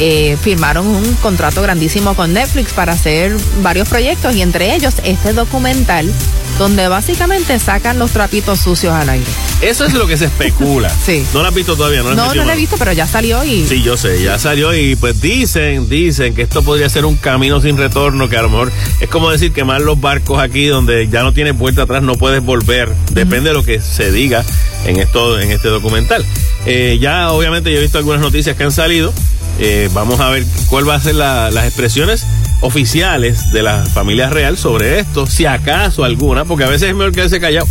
eh, 0.00 0.36
firmaron 0.40 0.86
un 0.86 1.14
contrato 1.14 1.62
grandísimo 1.62 2.14
con 2.14 2.32
Netflix 2.32 2.72
para 2.72 2.92
hacer 2.92 3.36
varios 3.62 3.88
proyectos 3.88 4.34
y 4.36 4.42
entre 4.42 4.74
ellos 4.74 4.94
este 5.04 5.32
documental 5.32 6.10
donde 6.58 6.88
básicamente 6.88 7.58
sacan 7.58 7.98
los 7.98 8.12
trapitos 8.12 8.60
sucios 8.60 8.94
al 8.94 9.10
aire. 9.10 9.26
Eso 9.60 9.84
es 9.84 9.94
lo 9.94 10.06
que 10.06 10.16
se 10.16 10.26
especula. 10.26 10.90
Sí. 11.06 11.24
No 11.32 11.42
lo 11.42 11.48
has 11.48 11.54
visto 11.54 11.76
todavía, 11.76 12.02
¿no? 12.02 12.10
has 12.10 12.16
No, 12.16 12.34
no 12.34 12.44
lo 12.44 12.50
he 12.50 12.56
visto, 12.56 12.76
pero 12.78 12.92
ya 12.92 13.06
salió 13.06 13.44
y... 13.44 13.64
Sí, 13.64 13.80
yo 13.82 13.96
sé, 13.96 14.20
ya 14.20 14.40
salió 14.40 14.74
y 14.74 14.96
pues 14.96 15.20
dicen, 15.20 15.88
dicen 15.88 16.34
que 16.34 16.42
esto 16.42 16.62
podría 16.62 16.88
ser 16.88 17.04
un 17.04 17.16
camino 17.16 17.60
sin 17.60 17.76
retorno, 17.76 18.28
que 18.28 18.36
a 18.36 18.42
lo 18.42 18.48
mejor 18.48 18.72
es 19.00 19.08
como 19.08 19.30
decir 19.30 19.52
quemar 19.52 19.80
los 19.82 20.00
barcos 20.00 20.40
aquí 20.40 20.66
donde 20.66 21.08
ya 21.08 21.22
no 21.22 21.32
tienes 21.32 21.56
vuelta 21.56 21.82
atrás, 21.82 22.02
no 22.02 22.14
puedes 22.16 22.42
volver, 22.42 22.88
depende 23.12 23.50
de 23.50 23.54
lo 23.54 23.62
que 23.64 23.80
se 23.80 24.10
diga 24.12 24.44
en 24.84 24.96
esto, 24.98 25.38
en 25.40 25.50
este 25.52 25.68
documental. 25.68 26.24
Eh, 26.66 26.98
ya 27.00 27.30
obviamente 27.32 27.70
yo 27.72 27.78
he 27.78 27.82
visto 27.82 27.98
algunas 27.98 28.20
noticias 28.20 28.56
que 28.56 28.64
han 28.64 28.72
salido, 28.72 29.12
Eh, 29.58 29.88
vamos 29.94 30.20
a 30.20 30.28
ver 30.28 30.44
cuál 30.68 30.86
va 30.86 30.96
a 30.96 31.00
ser 31.00 31.14
la- 31.14 31.50
las 31.50 31.64
expresiones 31.64 32.26
oficiales 32.60 33.52
de 33.52 33.62
la 33.62 33.86
familia 33.86 34.28
real 34.28 34.58
sobre 34.58 34.98
esto, 34.98 35.26
si 35.26 35.46
acaso 35.46 36.04
alguna, 36.04 36.44
porque 36.44 36.64
a 36.64 36.68
veces 36.68 36.90
es 36.90 36.94
mejor 36.94 37.12
quedarse 37.14 37.40
callado. 37.40 37.66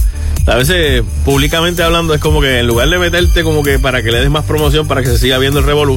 A 0.47 0.55
veces 0.55 1.03
públicamente 1.23 1.83
hablando 1.83 2.15
es 2.15 2.21
como 2.21 2.41
que 2.41 2.57
en 2.59 2.65
lugar 2.65 2.89
de 2.89 2.97
meterte 2.97 3.43
como 3.43 3.61
que 3.61 3.77
para 3.77 4.01
que 4.01 4.11
le 4.11 4.19
des 4.19 4.31
más 4.31 4.45
promoción 4.45 4.87
para 4.87 5.01
que 5.03 5.09
se 5.09 5.19
siga 5.19 5.37
viendo 5.37 5.59
el 5.59 5.65
revolú, 5.65 5.95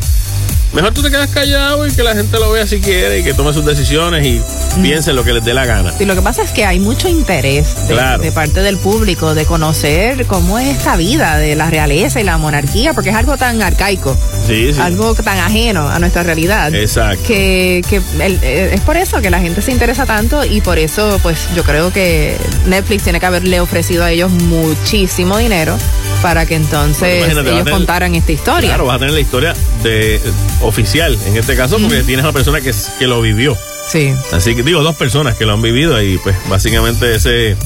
mejor 0.73 0.93
tú 0.93 1.03
te 1.03 1.11
quedas 1.11 1.31
callado 1.31 1.87
y 1.87 1.93
que 1.93 2.03
la 2.03 2.15
gente 2.15 2.39
lo 2.39 2.51
vea 2.53 2.67
si 2.67 2.81
quiere 2.81 3.21
y 3.21 3.25
que 3.25 3.35
tome 3.35 3.53
sus 3.53 3.65
decisiones 3.65 4.25
y 4.27 4.41
piense 4.83 5.13
lo 5.13 5.25
que 5.25 5.33
les 5.33 5.45
dé 5.45 5.55
la 5.55 5.65
gana. 5.67 5.93
Sí, 5.97 6.05
lo 6.05 6.15
que 6.15 6.23
pasa 6.23 6.43
es 6.43 6.51
que 6.51 6.65
hay 6.65 6.79
mucho 6.79 7.09
interés 7.09 7.75
de, 7.89 7.95
Claro. 7.95 8.23
de 8.23 8.31
parte 8.33 8.61
del 8.63 8.77
público 8.79 9.35
de 9.35 9.45
conocer 9.47 10.27
cómo 10.27 10.59
es 10.59 10.69
esta 10.77 10.97
vida 10.97 11.37
de 11.39 11.55
la 11.57 11.71
realeza 11.71 12.21
y 12.21 12.25
la 12.25 12.37
monarquía, 12.39 12.93
porque 12.93 13.11
es 13.11 13.17
algo 13.17 13.37
tan 13.37 13.63
arcaico, 13.63 14.17
Sí, 14.47 14.73
sí. 14.75 14.81
algo 14.81 15.15
tan 15.15 15.39
ajeno 15.39 15.89
a 15.89 15.99
nuestra 15.99 16.23
realidad. 16.23 16.73
Exacto. 16.75 17.23
Que, 17.27 17.83
que 17.89 17.97
el- 18.23 18.39
eh, 18.43 18.71
es 18.75 18.81
por 18.83 18.97
eso 18.97 19.21
que 19.21 19.31
la 19.31 19.41
gente 19.41 19.63
se 19.63 19.73
interesa 19.73 20.07
tanto 20.07 20.45
y 20.45 20.61
por 20.61 20.79
eso, 20.79 21.19
pues 21.23 21.49
yo 21.57 21.65
creo 21.65 21.93
que 21.93 22.37
Netflix 22.67 23.03
tiene 23.05 23.21
que 23.21 23.27
haberle 23.27 23.61
ofrecido 23.61 24.05
a 24.05 24.11
ellos 24.11 24.31
muchísimo 24.31 25.39
dinero 25.39 25.77
para 26.23 26.47
que 26.47 26.57
entonces 26.57 27.29
ellos 27.29 27.69
contaran 27.71 28.15
esta 28.15 28.33
historia. 28.33 28.69
Claro, 28.71 28.87
vas 28.87 28.97
a 28.97 28.99
tener 28.99 29.15
la 29.15 29.21
historia 29.21 29.55
de 29.83 30.21
oficial 30.63 31.17
en 31.27 31.37
este 31.37 31.57
caso 31.57 31.79
porque 31.79 32.03
tienes 32.03 32.25
una 32.25 32.33
persona 32.33 32.61
que, 32.61 32.73
que 32.99 33.07
lo 33.07 33.21
vivió. 33.21 33.57
Sí. 33.89 34.13
Así 34.33 34.55
que 34.55 34.63
digo, 34.63 34.83
dos 34.83 34.97
personas 34.97 35.37
que 35.37 35.47
lo 35.47 35.55
han 35.55 35.63
vivido 35.63 36.01
y 36.03 36.19
pues 36.19 36.37
básicamente 36.49 37.15
ese... 37.15 37.57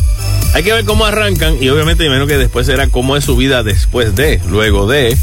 Hay 0.55 0.63
que 0.63 0.73
ver 0.73 0.85
cómo 0.85 1.05
arrancan 1.05 1.63
y 1.63 1.69
obviamente 1.71 2.05
imagino 2.05 2.27
que 2.27 2.37
después 2.37 2.67
será 2.67 2.89
cómo 2.89 3.17
es 3.17 3.25
su 3.25 3.37
vida 3.37 3.63
después 3.63 4.15
de, 4.15 4.41
luego 4.51 4.87
de. 4.87 5.17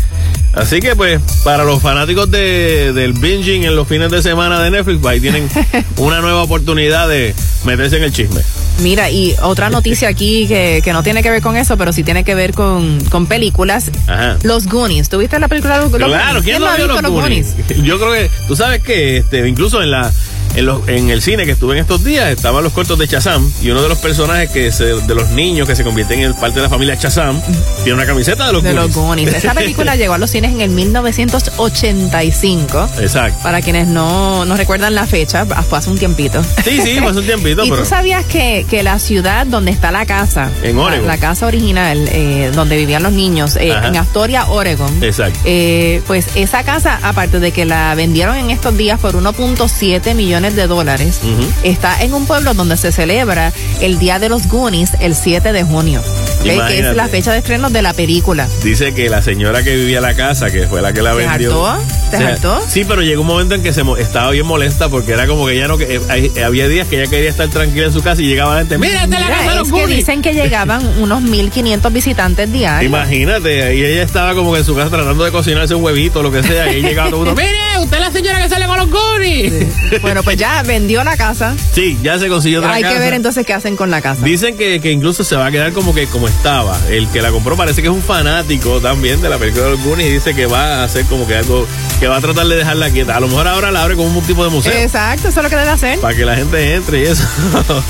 Así 0.54 0.80
que 0.80 0.96
pues 0.96 1.22
para 1.44 1.64
los 1.64 1.82
fanáticos 1.82 2.32
de, 2.32 2.94
del 2.94 3.14
binging 3.14 3.64
en 3.64 3.76
los 3.76 3.88
fines 3.88 4.10
de 4.10 4.24
semana 4.24 4.60
de 4.60 4.72
Netflix, 4.72 5.00
pues, 5.00 5.14
ahí 5.14 5.20
tienen 5.20 5.48
una 5.98 6.20
nueva 6.20 6.42
oportunidad 6.42 7.08
de 7.08 7.36
meterse 7.64 7.98
en 7.98 8.04
el 8.04 8.12
chisme. 8.12 8.42
Mira, 8.82 9.10
y 9.10 9.36
otra 9.42 9.70
noticia 9.70 10.08
aquí 10.08 10.48
que, 10.48 10.82
que 10.84 10.94
no 10.94 11.04
tiene 11.04 11.22
que 11.22 11.30
ver 11.30 11.42
con 11.42 11.58
eso, 11.58 11.78
pero 11.78 11.92
sí 11.92 12.04
tiene 12.04 12.24
que 12.24 12.36
ver 12.36 12.54
con, 12.54 13.04
con 13.06 13.28
películas. 13.28 13.92
Ajá. 14.08 14.38
Los 14.44 14.68
Goonies. 14.68 15.10
¿Tuviste 15.10 15.40
la 15.40 15.48
película 15.48 15.76
de 15.76 15.82
los 15.82 15.92
Goonies? 15.92 16.10
Claro, 16.10 16.42
¿quién 16.42 16.60
no 16.60 16.68
ha 16.68 16.76
vio 16.76 16.88
visto 16.88 17.02
los 17.02 17.12
Goonies? 17.12 17.56
Yo 17.84 18.00
creo 18.00 18.14
que, 18.14 18.32
tú 18.48 18.56
sabes 18.56 18.82
que 18.82 19.18
este, 19.18 19.48
incluso 19.48 19.82
en 19.82 19.92
la 19.92 20.12
en, 20.60 20.66
los, 20.66 20.88
en 20.88 21.10
el 21.10 21.22
cine 21.22 21.46
que 21.46 21.52
estuve 21.52 21.76
en 21.76 21.82
estos 21.82 22.04
días 22.04 22.30
estaban 22.30 22.64
los 22.64 22.74
cortos 22.74 22.98
de 23.00 23.08
Chazam 23.08 23.50
y 23.62 23.70
uno 23.72 23.82
de 23.82 23.90
los 23.90 23.98
personajes 23.98 24.50
que 24.50 24.72
se, 24.72 24.86
de 24.86 25.16
los 25.16 25.30
niños 25.32 25.68
que 25.68 25.76
se 25.76 25.84
convierten 25.84 26.20
en 26.22 26.34
parte 26.34 26.58
de 26.58 26.64
la 26.64 26.70
familia 26.70 26.98
Chazam 26.98 27.42
tiene 27.84 27.94
una 27.94 28.06
camiseta 28.06 28.48
de 28.48 28.54
los 28.54 28.64
De 28.64 28.74
Goonies. 28.74 28.96
los 28.96 29.06
Goonies. 29.06 29.34
Esa 29.36 29.54
película 29.54 29.96
llegó 29.96 30.14
a 30.14 30.18
los 30.18 30.30
cines 30.32 30.52
en 30.52 30.62
el 30.62 30.70
1985. 30.70 32.90
Exacto. 33.00 33.40
Para 33.44 33.62
quienes 33.62 33.88
no, 33.88 34.46
no 34.46 34.56
recuerdan 34.58 34.96
la 34.96 35.06
fecha, 35.08 35.46
fue 35.46 35.78
hace 35.78 35.90
un 35.90 35.98
tiempito. 35.98 36.42
Sí, 36.64 36.82
sí, 36.82 36.98
fue 37.00 37.10
hace 37.10 37.20
un 37.20 37.26
tiempito, 37.26 37.64
¿Y 37.66 37.70
pero- 37.70 37.84
tú 37.84 37.90
sabías 37.90 38.26
que, 38.26 38.66
que 38.70 38.84
la 38.84 39.00
ciudad 39.00 39.46
donde 39.46 39.72
está 39.72 39.92
la 39.92 40.06
casa, 40.06 40.50
En 40.64 40.78
Oregon. 40.78 41.08
La, 41.08 41.16
la 41.16 41.20
casa 41.20 41.46
original 41.48 42.08
eh, 42.12 42.52
donde 42.54 42.78
vivían 42.78 43.04
los 43.04 43.12
niños, 43.14 43.56
eh, 43.56 43.74
en 43.84 43.96
Astoria, 43.98 44.48
Oregon, 44.50 45.04
Exacto. 45.04 45.40
eh, 45.46 46.02
pues 46.08 46.28
esa 46.36 46.64
casa, 46.64 47.00
aparte 47.04 47.40
de 47.40 47.52
que 47.52 47.66
la 47.66 47.94
vendieron 47.96 48.36
en 48.36 48.52
estos 48.52 48.76
días 48.78 49.00
por 49.00 49.16
1.7 49.16 50.14
millones 50.16 50.49
de 50.56 50.68
dólares, 50.68 51.20
está 51.64 52.02
en 52.04 52.14
un 52.14 52.26
pueblo 52.26 52.54
donde 52.54 52.78
se 52.78 52.92
celebra 52.92 53.52
el 53.82 54.00
Día 54.00 54.20
de 54.20 54.30
los 54.30 54.48
Goonies 54.48 54.92
el 55.00 55.16
7 55.16 55.52
de 55.54 55.64
junio, 55.64 56.02
que 56.44 56.80
es 56.80 56.96
la 56.96 57.08
fecha 57.08 57.32
de 57.32 57.40
estreno 57.40 57.70
de 57.70 57.82
la 57.82 57.94
película. 57.94 58.48
Dice 58.64 58.94
que 58.94 59.10
la 59.10 59.22
señora 59.22 59.64
que 59.64 59.76
vivía 59.76 60.02
la 60.02 60.14
casa, 60.16 60.50
que 60.52 60.68
fue 60.68 60.82
la 60.82 60.94
que 60.94 61.02
la 61.02 61.12
¿Te 61.12 61.18
vendió. 61.26 61.66
hartó? 61.68 61.84
¿Te 62.12 62.18
O 62.18 62.20
sea, 62.20 62.28
hartó? 62.30 62.62
Sí, 62.68 62.84
pero 62.88 63.02
llegó 63.02 63.22
un 63.22 63.28
momento 63.28 63.56
en 63.56 63.64
que 63.64 63.74
se 63.74 63.84
estaba 64.00 64.32
bien 64.32 64.46
molesta 64.46 64.90
porque 64.90 65.12
era 65.14 65.28
como 65.28 65.46
que 65.48 65.54
ella 65.56 65.68
no 65.68 65.78
que 65.78 65.96
eh, 65.96 66.02
hay- 66.10 66.32
había 66.44 66.68
días 66.68 66.88
que 66.88 67.02
ella 67.02 67.10
quería 67.10 67.30
estar 67.30 67.48
tranquila 67.50 67.86
en 67.88 67.94
su 67.94 68.02
casa 68.02 68.22
y 68.22 68.26
llegaba 68.26 68.58
gente, 68.60 68.78
mira, 68.78 69.06
la 69.08 69.28
casa 69.28 69.50
de 69.52 69.56
los 69.58 69.68
que 69.68 69.72
Goonies". 69.82 69.98
dicen 69.98 70.22
que 70.22 70.34
llegaban 70.34 70.86
unos 71.00 71.22
1.500 71.24 71.92
visitantes 71.94 72.52
diarios. 72.52 72.90
Imagínate, 72.90 73.76
y 73.76 73.84
ella 73.84 74.04
estaba 74.04 74.34
como 74.34 74.54
que 74.54 74.60
en 74.60 74.66
su 74.66 74.76
casa 74.76 74.90
tratando 74.90 75.24
de 75.24 75.32
cocinarse 75.32 75.76
un 75.76 75.84
huevito 75.84 76.24
lo 76.24 76.32
que 76.32 76.42
sea, 76.44 76.72
y 76.72 76.82
llegaba 76.82 77.10
todo 77.10 77.22
el 77.22 77.26
mundo, 77.28 77.42
mire, 77.42 77.58
usted 77.82 77.98
es 77.98 78.02
la 78.04 78.12
señora 78.12 78.42
que 78.42 78.50
sale 78.50 78.66
con 78.68 78.78
los 78.78 78.90
Goonies. 78.90 79.54
Bueno, 80.02 80.24
pues 80.24 80.38
ya 80.38 80.62
vendió 80.64 81.04
la 81.04 81.18
casa. 81.18 81.56
Sí, 81.74 81.98
ya 82.04 82.18
se 82.20 82.30
consiguió 82.30 82.60
otra 82.60 82.74
Hay 82.74 82.84
casa. 82.84 82.94
que 82.94 83.00
ver 83.00 83.14
entonces 83.14 83.46
qué 83.46 83.54
hacen 83.54 83.76
con 83.76 83.90
la 83.92 84.02
casa. 84.02 84.24
Dicen 84.24 84.56
que, 84.58 84.80
que 84.80 84.92
incluso 84.92 85.24
se 85.24 85.36
va 85.36 85.48
a 85.48 85.52
quedar 85.52 85.74
como 85.74 85.94
que 85.94 86.06
como 86.08 86.28
estaba. 86.28 86.78
El 86.90 87.08
que 87.10 87.22
la 87.22 87.32
compró 87.32 87.56
parece 87.58 87.82
que 87.82 87.88
es 87.88 87.94
un 87.94 88.02
fanático 88.04 88.80
también 88.80 89.22
de 89.22 89.30
la 89.30 89.38
película 89.38 89.66
de 89.66 89.72
los 89.72 89.84
Goonies 89.84 90.08
y 90.08 90.14
dice 90.14 90.36
que 90.36 90.46
va 90.46 90.82
a 90.82 90.84
hacer 90.84 91.06
como 91.06 91.28
que 91.28 91.36
algo, 91.36 91.68
que 92.00 92.08
va 92.08 92.18
a 92.18 92.22
tratar 92.22 92.46
de 92.48 92.56
dejarla 92.56 92.90
quieta. 92.92 93.16
A 93.18 93.20
lo 93.20 93.28
mejor 93.28 93.48
ahora 93.48 93.72
la 93.72 93.84
abre 93.84 93.96
como 93.96 94.18
un 94.18 94.26
tipo 94.26 94.44
de 94.44 94.50
museo. 94.52 94.72
Exacto, 94.74 95.28
eso 95.30 95.40
es 95.40 95.44
lo 95.44 95.50
que 95.50 95.56
debe 95.58 95.70
hacer. 95.70 96.00
Para 96.00 96.16
que 96.16 96.26
la 96.26 96.36
gente 96.36 96.76
entre 96.76 97.00
y 97.02 97.06
eso. 97.06 97.24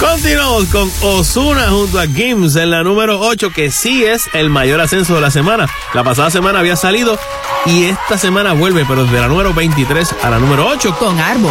Continuamos 0.00 0.66
con 0.66 0.90
Osuna 1.02 1.68
junto 1.70 1.98
a 1.98 2.06
Gims 2.06 2.56
en 2.56 2.70
la 2.70 2.82
número 2.82 3.20
8, 3.20 3.50
que 3.50 3.70
sí 3.70 4.04
es 4.04 4.28
el 4.34 4.50
mayor 4.50 4.80
ascenso 4.80 5.14
de 5.14 5.20
la 5.20 5.30
semana. 5.30 5.66
La 5.94 6.04
pasada 6.04 6.30
semana 6.30 6.58
había 6.58 6.76
salido 6.76 7.18
y 7.66 7.84
esta 7.84 8.18
semana 8.18 8.52
vuelve, 8.52 8.84
pero 8.86 8.93
de 9.02 9.20
la 9.20 9.26
número 9.26 9.52
23 9.52 10.14
a 10.22 10.30
la 10.30 10.38
número 10.38 10.68
8. 10.68 10.96
Con 11.00 11.18
árbol. 11.18 11.50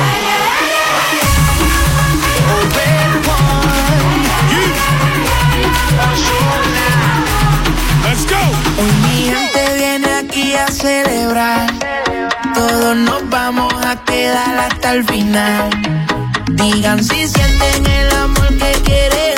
Let's 8.05 8.25
go. 8.29 8.37
Hoy 8.81 8.91
mi 9.01 9.25
gente 9.25 9.75
viene 9.75 10.13
aquí 10.13 10.53
a 10.53 10.67
celebrar. 10.67 11.69
Todos 12.55 12.95
nos 12.95 13.29
vamos 13.29 13.73
a 13.85 14.01
quedar 14.05 14.57
hasta 14.59 14.93
el 14.93 15.03
final. 15.03 15.69
Digan 16.49 17.03
si 17.03 17.27
sienten 17.27 17.85
el 17.85 18.15
amor 18.15 18.57
que 18.57 18.71
quieren 18.85 19.32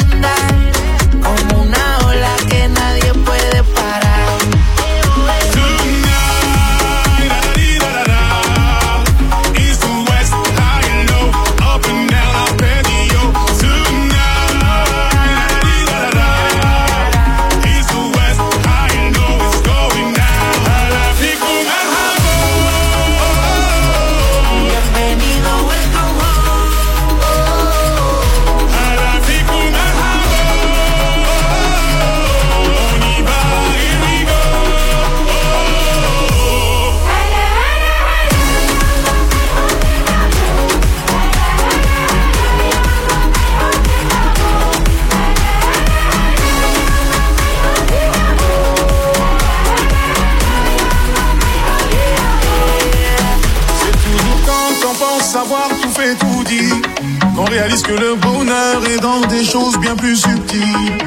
qu'on 57.35 57.45
réalise 57.45 57.81
que 57.81 57.93
le 57.93 58.15
bonheur 58.15 58.85
est 58.85 58.99
dans 58.99 59.21
des 59.27 59.43
choses 59.43 59.77
bien 59.79 59.95
plus 59.95 60.17
subtiles. 60.17 60.97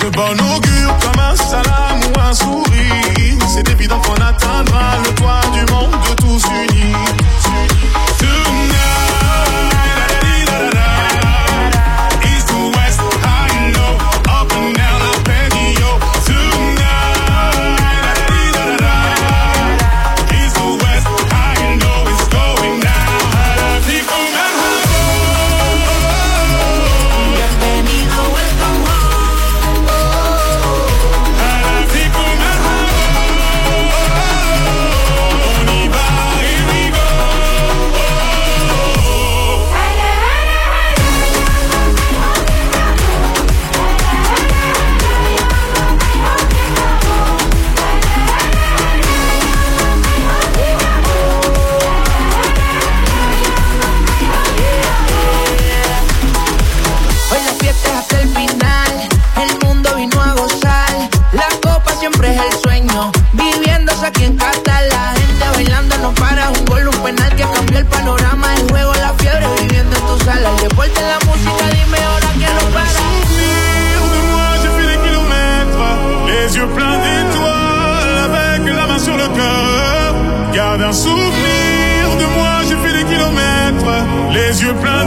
De 0.00 0.08
bon 0.10 0.32
augure 0.54 0.94
comme 1.02 1.20
un 1.20 1.36
salam 1.36 2.00
ou 2.04 2.20
un 2.20 2.34
sourire. 2.34 3.38
C'est 3.48 3.68
évident 3.70 4.00
qu'on 4.00 4.14
atteindra 4.14 4.98
le 5.04 5.14
toit 5.14 5.40
du 5.52 5.72
monde 5.72 5.92
de 6.08 6.14
tous 6.22 6.42
unis. 6.46 6.94
Les 84.68 84.74
yeux 84.74 84.97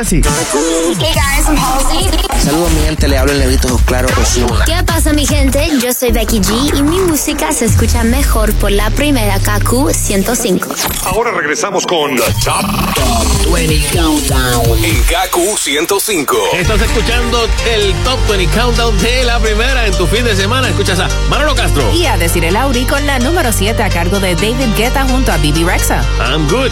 dice 0.00 0.22
así. 0.22 0.22
Saludos 2.42 2.72
mi 2.72 2.80
gente, 2.82 3.08
le 3.08 3.18
hablo 3.18 3.32
el 3.32 3.38
negrito 3.38 3.78
claro 3.84 4.08
Osuna. 4.20 4.64
¿Qué 4.64 4.82
pasa 4.84 5.12
mi 5.12 5.26
gente? 5.26 5.68
Yo 5.82 5.92
soy 5.92 6.10
Becky 6.10 6.40
G 6.40 6.78
y 6.78 6.82
mi 6.82 6.98
música 7.00 7.52
se 7.52 7.66
escucha 7.66 8.02
mejor 8.02 8.52
por 8.54 8.70
la 8.70 8.90
primera 8.90 9.38
KQ 9.38 9.92
105. 9.92 10.68
Ahora 11.04 11.32
regresamos 11.32 11.86
con 11.86 12.16
Top, 12.16 12.94
Top 12.94 13.52
20 13.52 13.98
Countdown. 13.98 14.84
En 14.84 15.02
KQ 15.02 15.58
105. 15.58 16.36
Estás 16.54 16.80
escuchando 16.80 17.48
el 17.68 17.94
Top 18.04 18.18
20 18.28 18.58
Countdown 18.58 18.98
de 18.98 19.24
la 19.24 19.38
primera 19.38 19.86
en 19.86 19.92
tu 19.92 20.06
fin 20.06 20.24
de 20.24 20.34
semana. 20.34 20.68
Escuchas 20.68 21.00
a 21.00 21.08
Manolo 21.28 21.54
Castro. 21.54 21.92
Y 21.92 22.06
a 22.06 22.16
decir 22.16 22.44
el 22.44 22.56
Auri 22.56 22.84
con 22.86 23.06
la 23.06 23.18
número 23.18 23.52
7 23.52 23.82
a 23.82 23.90
cargo 23.90 24.18
de 24.18 24.34
David 24.34 24.74
Guetta 24.76 25.06
junto 25.08 25.32
a 25.32 25.36
Bibi 25.36 25.64
Rexa. 25.64 26.02
I'm 26.20 26.48
good. 26.48 26.70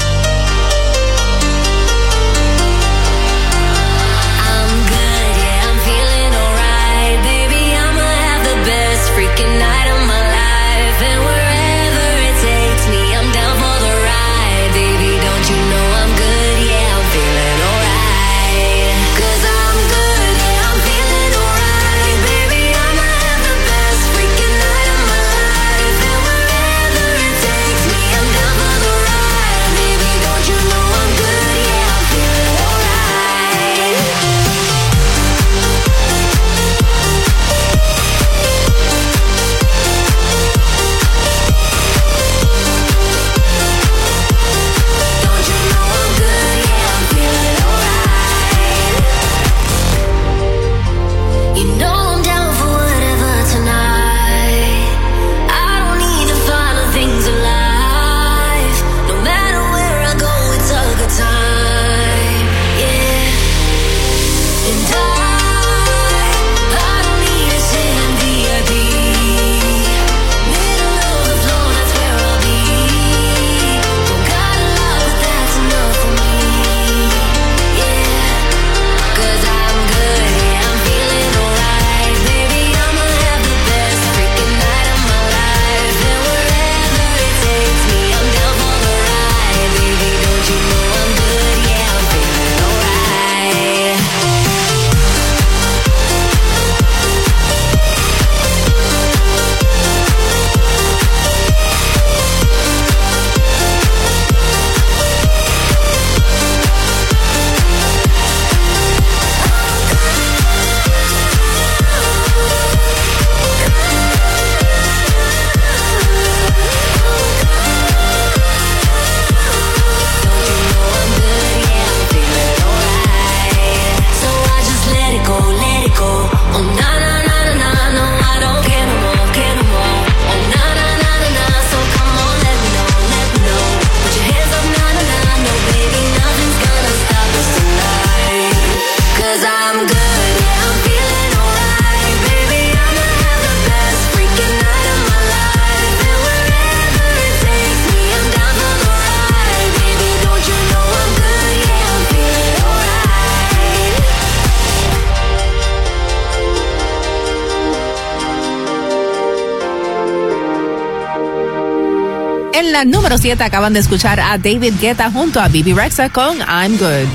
La 162.78 162.84
número 162.84 163.18
7 163.18 163.42
acaban 163.42 163.72
de 163.72 163.80
escuchar 163.80 164.20
a 164.20 164.38
David 164.38 164.74
Guetta 164.80 165.10
junto 165.10 165.40
a 165.40 165.48
Bibi 165.48 165.72
Rexa 165.72 166.10
con 166.10 166.38
I'm 166.38 166.78
Good. 166.78 167.08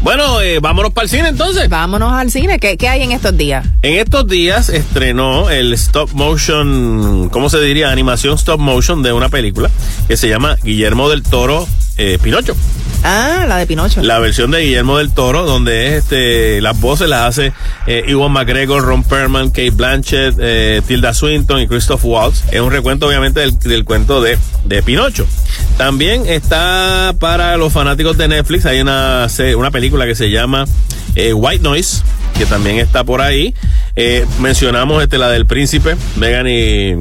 Bueno, 0.00 0.40
eh, 0.40 0.60
vámonos 0.60 0.94
para 0.94 1.04
el 1.04 1.10
cine 1.10 1.28
entonces. 1.28 1.68
Vámonos 1.68 2.10
al 2.10 2.30
cine. 2.30 2.58
¿Qué, 2.58 2.78
¿Qué 2.78 2.88
hay 2.88 3.02
en 3.02 3.12
estos 3.12 3.36
días? 3.36 3.66
En 3.82 3.98
estos 3.98 4.26
días 4.26 4.70
estrenó 4.70 5.50
el 5.50 5.74
stop 5.74 6.10
motion, 6.14 7.28
¿cómo 7.28 7.50
se 7.50 7.60
diría? 7.60 7.90
Animación 7.90 8.36
stop 8.36 8.58
motion 8.58 9.02
de 9.02 9.12
una 9.12 9.28
película 9.28 9.70
que 10.08 10.16
se 10.16 10.26
llama 10.26 10.56
Guillermo 10.62 11.10
del 11.10 11.22
Toro 11.22 11.68
eh, 11.98 12.18
Pinocho. 12.22 12.56
Ah, 13.06 13.44
la 13.46 13.58
de 13.58 13.66
Pinocho. 13.66 14.02
La 14.02 14.18
versión 14.18 14.50
de 14.50 14.62
Guillermo 14.62 14.96
del 14.96 15.10
Toro, 15.12 15.44
donde 15.44 15.88
es 15.88 16.04
este, 16.04 16.62
las 16.62 16.80
voces 16.80 17.06
las 17.06 17.28
hace 17.28 17.52
eh, 17.86 18.04
Ewan 18.08 18.32
McGregor, 18.32 18.82
Ron 18.82 19.04
Perlman, 19.04 19.50
Kate 19.50 19.70
Blanchett, 19.72 20.36
eh, 20.40 20.80
Tilda 20.86 21.12
Swinton 21.12 21.60
y 21.60 21.68
Christoph 21.68 22.02
Waltz. 22.02 22.44
Es 22.50 22.62
un 22.62 22.70
recuento, 22.70 23.06
obviamente, 23.06 23.40
del, 23.40 23.58
del 23.58 23.84
cuento 23.84 24.22
de, 24.22 24.38
de 24.64 24.82
Pinocho. 24.82 25.26
También 25.76 26.26
está 26.26 27.14
para 27.20 27.58
los 27.58 27.74
fanáticos 27.74 28.16
de 28.16 28.26
Netflix, 28.26 28.64
hay 28.64 28.80
una, 28.80 29.26
una 29.56 29.70
película 29.70 30.06
que 30.06 30.14
se 30.14 30.30
llama 30.30 30.64
eh, 31.14 31.34
White 31.34 31.62
Noise, 31.62 32.02
que 32.38 32.46
también 32.46 32.78
está 32.78 33.04
por 33.04 33.20
ahí. 33.20 33.54
Eh, 33.96 34.24
mencionamos 34.40 35.02
este, 35.02 35.18
la 35.18 35.28
del 35.28 35.44
príncipe, 35.44 35.96
Megan 36.16 36.48
y 36.48 36.96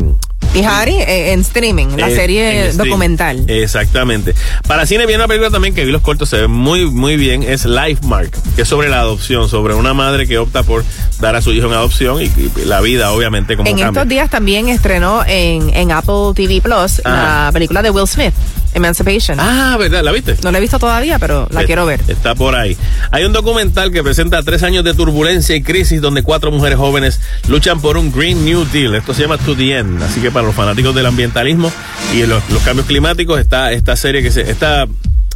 Y 0.54 0.64
Harry 0.64 0.96
eh, 0.96 1.34
en 1.34 1.40
streaming, 1.40 1.88
la 1.98 2.10
eh, 2.10 2.16
serie 2.16 2.72
stream. 2.72 2.78
documental. 2.88 3.44
Exactamente. 3.48 4.36
Para 4.68 4.86
cine 4.86 5.06
viene 5.08 5.24
una 5.24 5.28
película 5.28 5.50
también 5.50 5.74
que 5.74 5.84
vi 5.84 5.92
los 5.92 6.02
cortos, 6.04 6.30
se 6.30 6.38
ve 6.42 6.48
muy, 6.48 6.86
muy 6.92 7.18
bien, 7.18 7.42
es 7.42 7.66
Life 7.66 8.02
Mark, 8.06 8.32
que 8.56 8.62
es 8.62 8.68
sobre 8.68 8.88
la 8.90 9.00
adopción, 9.00 9.50
sobre 9.50 9.74
una 9.74 9.94
madre 9.96 10.28
que 10.28 10.38
opta 10.38 10.62
por 10.62 10.86
dar 11.20 11.36
a 11.36 11.42
su 11.42 11.52
hijo 11.54 11.68
en 11.68 11.74
adopción 11.74 12.22
y, 12.22 12.26
y 12.26 12.52
la 12.66 12.82
vida, 12.82 13.12
obviamente, 13.14 13.56
como 13.58 13.68
En 13.68 13.78
cambia. 13.78 14.02
estos 14.02 14.08
días 14.10 14.30
también 14.30 14.68
estrenó 14.70 15.24
en, 15.26 15.74
en 15.74 15.92
Apple 15.92 16.34
TV 16.36 16.62
Plus 16.62 17.02
Ah. 17.06 17.46
la 17.48 17.52
película 17.52 17.82
de 17.82 17.90
Will 17.90 18.08
Smith, 18.08 18.34
Emancipation. 18.74 19.40
Ah, 19.40 19.76
¿verdad? 19.80 20.04
¿La 20.04 20.12
viste? 20.12 20.36
No 20.44 20.52
la 20.52 20.58
he 20.58 20.62
visto 20.62 20.80
todavía, 20.80 21.20
pero 21.20 21.48
la 21.52 21.62
Eh, 21.62 21.66
quiero 21.66 21.86
ver. 21.86 22.02
Está 22.08 22.36
por 22.36 22.56
ahí. 22.56 22.78
Hay 23.12 23.24
un 23.26 23.34
documental 23.34 23.92
que 23.92 24.04
presenta 24.04 24.42
tres 24.44 24.64
años 24.64 24.84
de 24.84 24.94
turbulencia 24.94 25.56
y 25.56 25.62
crisis 25.64 26.02
donde 26.02 26.24
cuatro 26.24 26.52
mujeres 26.52 26.78
jóvenes 26.78 27.20
luchan 27.48 27.82
por 27.82 27.98
un 27.98 28.12
Green 28.12 28.44
New 28.46 28.66
Deal. 28.66 28.96
Esto 28.96 29.14
se 29.14 29.22
llama 29.24 29.38
To 29.38 29.56
the 29.56 29.78
End. 29.78 30.02
Así 30.04 30.20
que 30.22 30.32
para 30.32 30.46
los 30.46 30.56
fanáticos 30.56 30.94
del 30.96 31.06
ambientalismo 31.06 31.72
y 32.14 32.26
los, 32.26 32.48
los 32.50 32.62
cambios 32.64 32.88
climáticos 32.88 33.40
está 33.40 33.72
esta 33.72 33.96
serie 33.96 34.22
que 34.22 34.32
se 34.32 34.50
está 34.50 34.88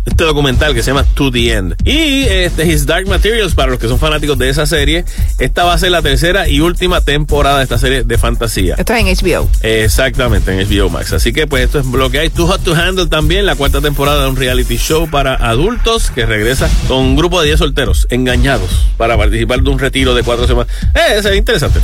este 0.07 0.23
documental 0.23 0.73
que 0.73 0.81
se 0.81 0.91
llama 0.91 1.03
To 1.13 1.31
the 1.31 1.53
End. 1.53 1.75
Y 1.85 2.23
este 2.23 2.65
His 2.65 2.85
Dark 2.85 3.07
Materials 3.07 3.53
para 3.53 3.71
los 3.71 3.79
que 3.79 3.88
son 3.88 3.99
fanáticos 3.99 4.38
de 4.38 4.49
esa 4.49 4.65
serie, 4.65 5.05
esta 5.38 5.65
va 5.65 5.73
a 5.73 5.77
ser 5.77 5.91
la 5.91 6.01
tercera 6.01 6.47
y 6.47 6.61
última 6.61 7.01
temporada 7.01 7.57
de 7.57 7.63
esta 7.63 7.77
serie 7.77 8.03
de 8.03 8.17
fantasía. 8.17 8.75
Esto 8.77 8.93
es 8.93 9.21
en 9.21 9.27
HBO. 9.27 9.49
Exactamente, 9.61 10.51
en 10.51 10.67
HBO 10.67 10.89
Max. 10.89 11.13
Así 11.13 11.34
que 11.34 11.45
pues 11.45 11.65
esto 11.65 11.79
es 11.79 11.85
lo 11.85 12.09
que 12.09 12.19
hay. 12.19 12.29
Too 12.29 12.47
Hot 12.47 12.63
to 12.63 12.73
Handle 12.73 13.07
también, 13.07 13.45
la 13.45 13.55
cuarta 13.55 13.81
temporada 13.81 14.23
de 14.23 14.29
un 14.29 14.35
reality 14.38 14.77
show 14.77 15.09
para 15.09 15.35
adultos 15.35 16.09
que 16.11 16.25
regresa 16.25 16.69
con 16.88 16.99
un 16.99 17.15
grupo 17.15 17.41
de 17.41 17.47
10 17.47 17.59
solteros 17.59 18.07
engañados 18.09 18.88
para 18.97 19.17
participar 19.17 19.61
de 19.61 19.69
un 19.69 19.79
retiro 19.79 20.15
de 20.15 20.23
cuatro 20.23 20.47
semanas. 20.47 20.71
Eh, 20.95 21.17
eso 21.17 21.29
es 21.29 21.38
interesante. 21.38 21.79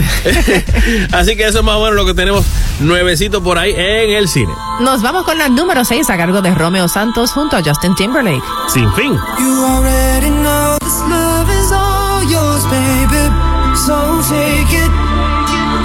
Así 1.12 1.36
que 1.36 1.46
eso 1.46 1.60
es 1.60 1.66
más 1.66 1.76
o 1.76 1.82
menos 1.82 1.96
lo 1.96 2.06
que 2.06 2.14
tenemos 2.14 2.46
nuevecito 2.80 3.44
por 3.44 3.58
ahí 3.58 3.74
en 3.76 4.12
el 4.12 4.28
cine. 4.30 4.54
Nos 4.80 5.02
vamos 5.02 5.26
con 5.26 5.38
la 5.38 5.50
número 5.50 5.84
6 5.84 6.10
a 6.10 6.18
cargo 6.18 6.42
de 6.42 6.54
Romeo 6.56 6.88
Santos 6.88 7.32
junto 7.32 7.58
a 7.58 7.64
Justin 7.64 7.96
Timberlake. 7.96 8.13
Sin 8.14 8.92
fin. 8.94 9.18
You 9.40 9.66
already 9.66 10.30
know 10.30 10.78
this 10.82 11.02
love 11.10 11.50
is 11.50 11.72
all 11.72 12.22
yours, 12.22 12.64
baby. 12.70 13.26
So 13.74 14.22
take 14.30 14.70
it. 14.70 14.92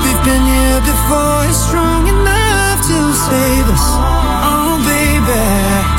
We've 0.05 0.23
been 0.29 0.45
here 0.45 0.81
before, 0.85 1.49
it's 1.49 1.57
strong 1.57 2.07
enough 2.07 2.85
to 2.85 2.99
save 3.17 3.69
us. 3.73 3.87
Oh, 4.45 4.77
baby. 4.85 5.41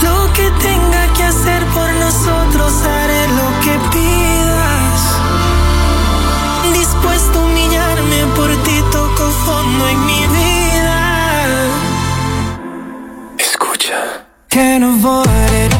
Lo 0.05 0.31
que 0.33 0.51
tenga 0.61 1.11
que 1.15 1.23
hacer 1.23 1.65
por 1.73 1.89
nosotros, 1.93 2.73
haré 2.85 3.27
lo 3.33 3.49
que 3.63 3.73
pidas. 3.89 5.01
Dispuesto 6.77 7.39
a 7.39 7.43
humillarme 7.43 8.25
por 8.35 8.49
ti, 8.65 8.83
toco 8.91 9.31
fondo 9.45 9.87
en 9.87 10.05
mi 10.05 10.27
vida. 10.27 10.99
Escucha. 13.39 14.27
Can't 14.49 14.83
avoid 14.83 15.73
it. 15.73 15.78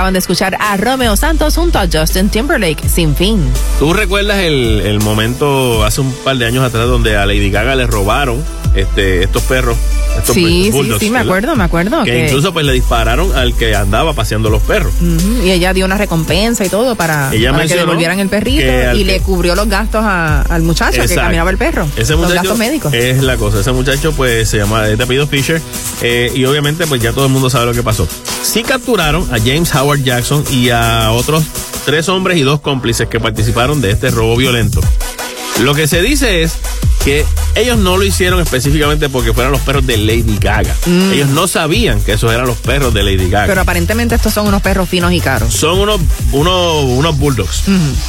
Acaban 0.00 0.14
de 0.14 0.18
escuchar 0.20 0.56
a 0.58 0.78
Romeo 0.78 1.14
Santos 1.14 1.54
junto 1.56 1.78
a 1.78 1.86
Justin 1.92 2.30
Timberlake, 2.30 2.88
Sin 2.88 3.14
Fin. 3.14 3.44
¿Tú 3.78 3.92
recuerdas 3.92 4.38
el, 4.38 4.80
el 4.80 4.98
momento 5.00 5.84
hace 5.84 6.00
un 6.00 6.10
par 6.24 6.38
de 6.38 6.46
años 6.46 6.64
atrás 6.64 6.86
donde 6.86 7.18
a 7.18 7.26
Lady 7.26 7.50
Gaga 7.50 7.74
le 7.76 7.86
robaron 7.86 8.42
este, 8.74 9.22
estos 9.24 9.42
perros? 9.42 9.76
Estos 10.16 10.34
Sí, 10.34 10.64
sí, 10.64 10.70
bulldogs, 10.72 10.98
sí, 11.00 11.06
me 11.06 11.18
¿verdad? 11.18 11.26
acuerdo, 11.28 11.56
me 11.56 11.64
acuerdo. 11.64 12.02
Que 12.04 12.10
que- 12.12 12.26
incluso 12.26 12.52
pues 12.52 12.64
le 12.66 12.72
dispararon 12.72 13.32
al 13.36 13.54
que 13.54 13.76
andaba 13.76 14.12
paseando 14.14 14.48
los 14.50 14.60
perros. 14.62 14.92
Y 15.44 15.50
ella 15.50 15.72
dio 15.72 15.84
una 15.84 15.96
recompensa 15.98 16.64
y 16.64 16.68
todo 16.68 16.94
para, 16.96 17.32
Ella 17.32 17.52
para 17.52 17.66
que 17.66 17.76
devolvieran 17.76 18.18
el 18.18 18.28
perrito 18.28 18.62
y 18.94 18.98
que- 18.98 19.04
le 19.04 19.20
cubrió 19.20 19.54
los 19.54 19.68
gastos 19.68 20.02
a- 20.02 20.42
al 20.42 20.62
muchacho 20.62 21.02
que 21.06 21.14
caminaba 21.14 21.50
el 21.50 21.58
perro. 21.58 21.86
Ese 21.96 22.12
los 22.12 22.22
muchacho 22.22 22.34
gastos 22.36 22.58
médicos. 22.58 22.92
es 22.94 23.22
la 23.22 23.36
cosa. 23.36 23.60
Ese 23.60 23.70
muchacho, 23.72 24.12
pues, 24.12 24.48
se 24.48 24.56
llama 24.56 24.82
de 24.86 25.02
apellido 25.02 25.26
Fisher. 25.26 25.60
eh, 26.02 26.32
y 26.34 26.44
obviamente, 26.46 26.86
pues 26.86 27.00
ya 27.02 27.12
todo 27.12 27.26
el 27.26 27.32
mundo 27.32 27.48
sabe 27.50 27.66
lo 27.66 27.72
que 27.72 27.82
pasó. 27.82 28.08
Sí 28.50 28.64
capturaron 28.64 29.32
a 29.32 29.38
James 29.38 29.72
Howard 29.76 30.02
Jackson 30.02 30.42
y 30.50 30.70
a 30.70 31.12
otros 31.12 31.44
tres 31.84 32.08
hombres 32.08 32.36
y 32.36 32.42
dos 32.42 32.58
cómplices 32.58 33.06
que 33.06 33.20
participaron 33.20 33.80
de 33.80 33.92
este 33.92 34.10
robo 34.10 34.34
violento. 34.36 34.80
Lo 35.60 35.72
que 35.72 35.86
se 35.86 36.02
dice 36.02 36.42
es 36.42 36.54
que 37.04 37.24
ellos 37.54 37.78
no 37.78 37.96
lo 37.96 38.04
hicieron 38.04 38.40
específicamente 38.40 39.08
porque 39.08 39.32
fueran 39.32 39.52
los 39.52 39.60
perros 39.62 39.86
de 39.86 39.96
Lady 39.96 40.38
Gaga. 40.40 40.74
Mm. 40.86 41.12
Ellos 41.12 41.28
no 41.30 41.46
sabían 41.48 42.00
que 42.02 42.12
esos 42.12 42.32
eran 42.32 42.46
los 42.46 42.56
perros 42.58 42.94
de 42.94 43.02
Lady 43.02 43.28
Gaga. 43.28 43.46
Pero 43.46 43.60
aparentemente 43.60 44.14
estos 44.14 44.32
son 44.34 44.46
unos 44.46 44.62
perros 44.62 44.88
finos 44.88 45.12
y 45.12 45.20
caros. 45.20 45.52
Son 45.52 45.78
unos, 45.78 46.00
unos, 46.32 46.84
unos 46.84 47.18
bulldogs. 47.18 47.64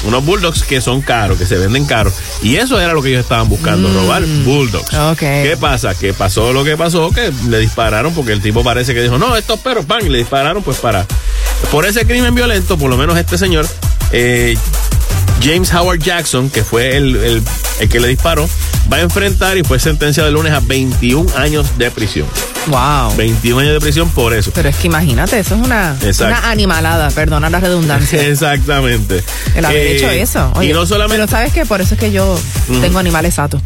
Unos 0.05 0.23
bulldogs 0.25 0.63
que 0.63 0.81
son 0.81 1.01
caros, 1.01 1.37
que 1.37 1.45
se 1.45 1.57
venden 1.57 1.85
caros. 1.85 2.13
Y 2.43 2.55
eso 2.57 2.79
era 2.79 2.93
lo 2.93 3.01
que 3.01 3.09
ellos 3.09 3.21
estaban 3.23 3.49
buscando, 3.49 3.89
Mm. 3.89 3.93
robar 3.95 4.23
bulldogs. 4.45 4.89
¿Qué 5.17 5.57
pasa? 5.59 5.95
Que 5.95 6.13
pasó 6.13 6.53
lo 6.53 6.63
que 6.63 6.77
pasó, 6.77 7.09
que 7.11 7.31
le 7.49 7.59
dispararon 7.59 8.13
porque 8.13 8.31
el 8.33 8.41
tipo 8.41 8.63
parece 8.63 8.93
que 8.93 9.01
dijo, 9.01 9.17
no, 9.17 9.35
estos 9.35 9.59
perros, 9.59 9.85
pan, 9.85 10.05
y 10.05 10.09
le 10.09 10.17
dispararon 10.19 10.63
pues 10.63 10.77
para... 10.77 11.05
Por 11.71 11.85
ese 11.85 12.05
crimen 12.05 12.33
violento, 12.35 12.77
por 12.77 12.89
lo 12.89 12.97
menos 12.97 13.17
este 13.17 13.37
señor, 13.37 13.67
eh, 14.11 14.57
James 15.43 15.73
Howard 15.73 15.99
Jackson, 15.99 16.49
que 16.49 16.63
fue 16.63 16.95
el, 16.97 17.15
el- 17.15 17.43
el 17.79 17.89
que 17.89 17.99
le 17.99 18.07
disparó, 18.09 18.47
va 18.91 18.97
a 18.97 19.01
enfrentar 19.01 19.57
y 19.57 19.63
fue 19.63 19.79
sentenciado 19.79 20.27
el 20.27 20.35
lunes 20.35 20.51
a 20.53 20.59
21 20.59 21.31
años 21.37 21.77
de 21.77 21.89
prisión. 21.91 22.27
Wow. 22.67 23.15
21 23.15 23.59
años 23.61 23.73
de 23.73 23.79
prisión 23.79 24.09
por 24.09 24.33
eso. 24.33 24.51
Pero 24.53 24.69
es 24.69 24.75
que 24.75 24.87
imagínate, 24.87 25.39
eso 25.39 25.55
es 25.55 25.61
una, 25.61 25.95
una 26.19 26.49
animalada, 26.51 27.09
perdona 27.11 27.49
la 27.49 27.59
redundancia. 27.59 28.21
Exactamente. 28.27 29.23
El 29.55 29.65
haber 29.65 29.77
Eh, 29.77 29.95
hecho 29.97 30.09
eso. 30.09 30.51
Oye, 30.55 30.69
y 30.69 30.73
no 30.73 30.85
solamente 30.85 31.17
Pero 31.25 31.31
sabes 31.31 31.53
que 31.53 31.65
por 31.65 31.81
eso 31.81 31.93
es 31.95 31.99
que 31.99 32.11
yo 32.11 32.39
tengo 32.81 32.99
animales 32.99 33.35
satos. 33.35 33.61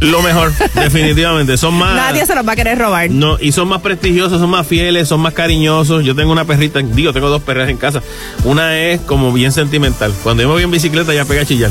Lo 0.00 0.20
mejor, 0.22 0.52
definitivamente. 0.74 1.56
Son 1.56 1.74
más. 1.74 1.94
Nadie 1.94 2.26
se 2.26 2.34
los 2.34 2.46
va 2.46 2.52
a 2.52 2.56
querer 2.56 2.78
robar. 2.78 3.10
No, 3.10 3.38
y 3.40 3.52
son 3.52 3.68
más 3.68 3.80
prestigiosos, 3.80 4.40
son 4.40 4.50
más 4.50 4.66
fieles, 4.66 5.08
son 5.08 5.20
más 5.20 5.32
cariñosos. 5.34 6.04
Yo 6.04 6.14
tengo 6.14 6.32
una 6.32 6.44
perrita, 6.44 6.80
digo, 6.80 7.12
tengo 7.12 7.28
dos 7.28 7.42
perras 7.42 7.68
en 7.68 7.76
casa. 7.76 8.02
Una 8.44 8.78
es 8.78 9.00
como 9.00 9.32
bien 9.32 9.52
sentimental. 9.52 10.12
Cuando 10.22 10.42
yo 10.42 10.48
me 10.48 10.54
voy 10.54 10.62
en 10.64 10.70
bicicleta 10.70 11.14
ya 11.14 11.24
pega 11.24 11.42
a 11.42 11.46
chillar. 11.46 11.70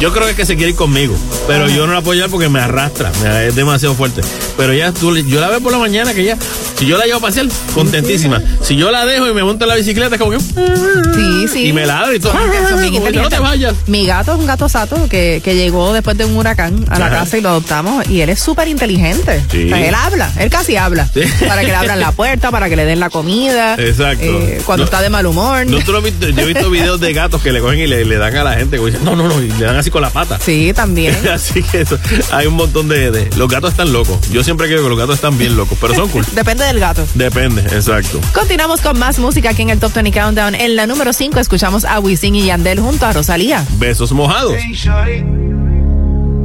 Yo 0.00 0.12
creo 0.12 0.24
que 0.24 0.30
es 0.32 0.36
que 0.36 0.44
se 0.44 0.56
quiere 0.56 0.70
ir 0.70 0.76
conmigo, 0.76 1.14
pero 1.46 1.68
yo 1.68 1.86
no 1.86 1.92
la 1.94 2.00
puedo 2.00 2.14
llevar 2.14 2.28
porque 2.28 2.48
me 2.48 2.58
arrastra, 2.58 3.12
me- 3.22 3.46
es 3.46 3.54
demasiado 3.54 3.94
fuerte. 3.94 4.22
Pero 4.56 4.72
ya 4.74 4.90
tú, 4.90 5.16
yo 5.16 5.40
la 5.40 5.48
veo 5.48 5.60
por 5.60 5.70
la 5.70 5.78
mañana 5.78 6.12
que 6.12 6.24
ya, 6.24 6.36
si 6.76 6.84
yo 6.86 6.98
la 6.98 7.04
llevo 7.04 7.18
a 7.18 7.20
pasear, 7.20 7.46
contentísima. 7.74 8.42
Si 8.60 8.74
yo 8.74 8.90
la 8.90 9.06
dejo 9.06 9.28
y 9.28 9.34
me 9.34 9.44
monto 9.44 9.64
en 9.64 9.68
la 9.68 9.76
bicicleta, 9.76 10.16
es 10.16 10.20
como 10.20 10.32
que. 10.32 10.40
Sí, 10.40 11.46
sí. 11.52 11.66
Y 11.68 11.72
me 11.72 11.86
ladra 11.86 12.12
y 12.12 12.18
todo. 12.18 12.32
Son- 12.32 12.80
son 12.80 13.14
no 13.14 13.28
te 13.28 13.38
vayas. 13.38 13.74
Mi 13.86 14.04
gato 14.04 14.32
es 14.34 14.38
un 14.40 14.46
gato 14.46 14.68
sato 14.68 15.08
que, 15.08 15.40
que 15.44 15.54
llegó 15.54 15.92
después 15.92 16.18
de 16.18 16.24
un 16.24 16.36
huracán 16.36 16.84
a 16.88 16.98
la 16.98 17.06
Ajá. 17.06 17.20
Casa 17.34 17.38
y 17.38 17.40
lo 17.40 17.48
adoptamos 17.50 18.08
y 18.08 18.20
él 18.20 18.30
es 18.30 18.40
súper 18.40 18.68
inteligente. 18.68 19.42
Sí. 19.50 19.66
O 19.66 19.68
sea, 19.76 19.86
él 19.88 19.94
habla, 19.94 20.32
él 20.38 20.50
casi 20.50 20.76
habla. 20.76 21.08
Sí. 21.12 21.20
Para 21.46 21.60
que 21.62 21.68
le 21.68 21.74
abran 21.74 22.00
la 22.00 22.12
puerta, 22.12 22.50
para 22.50 22.68
que 22.68 22.76
le 22.76 22.84
den 22.84 23.00
la 23.00 23.10
comida. 23.10 23.74
Exacto. 23.74 24.24
eh, 24.24 24.60
cuando 24.64 24.82
No- 24.82 24.84
está 24.84 25.00
de 25.02 25.10
mal 25.10 25.26
humor. 25.26 25.66
No, 25.66 25.78
yo 25.80 25.96
he 25.98 26.44
visto 26.46 26.70
videos 26.70 27.00
de 27.00 27.12
gatos 27.12 27.42
que 27.42 27.52
le 27.52 27.60
cogen 27.60 27.80
y 27.80 27.86
le, 27.86 28.04
le 28.04 28.16
dan 28.16 28.36
a 28.36 28.44
la 28.44 28.54
gente. 28.54 28.78
no, 29.02 29.16
no, 29.16 29.28
no, 29.28 29.42
y 29.42 29.48
le 29.50 29.64
dan 29.64 29.76
así 29.76 29.90
con 29.90 30.02
la 30.02 30.10
pata. 30.10 30.38
Sí, 30.40 30.72
también. 30.74 31.16
así 31.32 31.62
que 31.62 31.82
eso, 31.82 31.98
hay 32.32 32.46
un 32.46 32.54
montón 32.54 32.88
de, 32.88 33.10
de- 33.10 33.30
Los 33.36 33.48
gatos 33.48 33.70
están 33.72 33.92
locos. 33.92 34.18
Yo 34.30 34.42
siempre 34.44 34.66
creo 34.68 34.82
que 34.82 34.88
los 34.88 34.98
gatos 34.98 35.16
están 35.16 35.36
bien 35.38 35.56
locos, 35.56 35.76
pero 35.80 35.94
son 35.94 36.08
cool. 36.08 36.24
Depende 36.34 36.64
del 36.64 36.80
gato. 36.80 37.06
Depende, 37.14 37.62
exacto. 37.62 38.20
Continuamos 38.32 38.80
con 38.80 38.98
más 38.98 39.18
música 39.18 39.50
aquí 39.50 39.62
en 39.62 39.70
el 39.70 39.78
Top 39.78 39.92
20 39.94 40.12
Countdown. 40.12 40.54
En 40.54 40.76
la 40.76 40.86
número 40.86 41.12
5 41.12 41.40
escuchamos 41.40 41.84
a 41.84 41.98
Wisin 42.00 42.34
y 42.36 42.44
Yandel 42.46 42.80
junto 42.80 43.06
a 43.06 43.12
Rosalía. 43.12 43.64
Besos 43.78 44.12
mojados. 44.12 44.54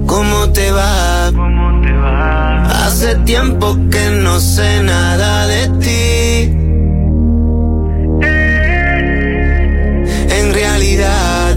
¿Cómo 0.10 0.50
te 0.52 0.72
va? 0.72 1.28
Hace 2.84 3.14
tiempo 3.26 3.78
que 3.92 4.10
no 4.10 4.40
sé 4.40 4.82
nada 4.82 5.46
de 5.46 5.70
ti. 5.84 6.56
En 10.40 10.54
realidad, 10.54 11.52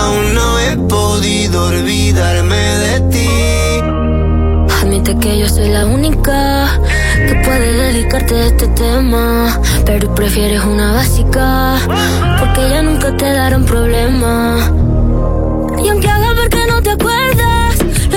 aún 0.00 0.34
no 0.34 0.58
he 0.60 0.76
podido 0.88 1.68
olvidarme 1.68 2.62
de 2.84 3.00
ti. 3.12 3.28
Admite 4.82 5.16
que 5.18 5.38
yo 5.38 5.48
soy 5.48 5.70
la 5.70 5.86
única 5.86 6.78
que 7.26 7.34
puede 7.46 7.72
dedicarte 7.72 8.34
a 8.34 8.46
este 8.46 8.68
tema. 8.68 9.58
Pero 9.86 10.14
prefieres 10.14 10.62
una 10.62 10.92
básica, 10.92 11.76
porque 12.38 12.60
ya 12.68 12.82
nunca 12.82 13.16
te 13.16 13.32
darán 13.32 13.64
problema. 13.64 14.58
Y 15.82 15.88
aunque 15.88 16.08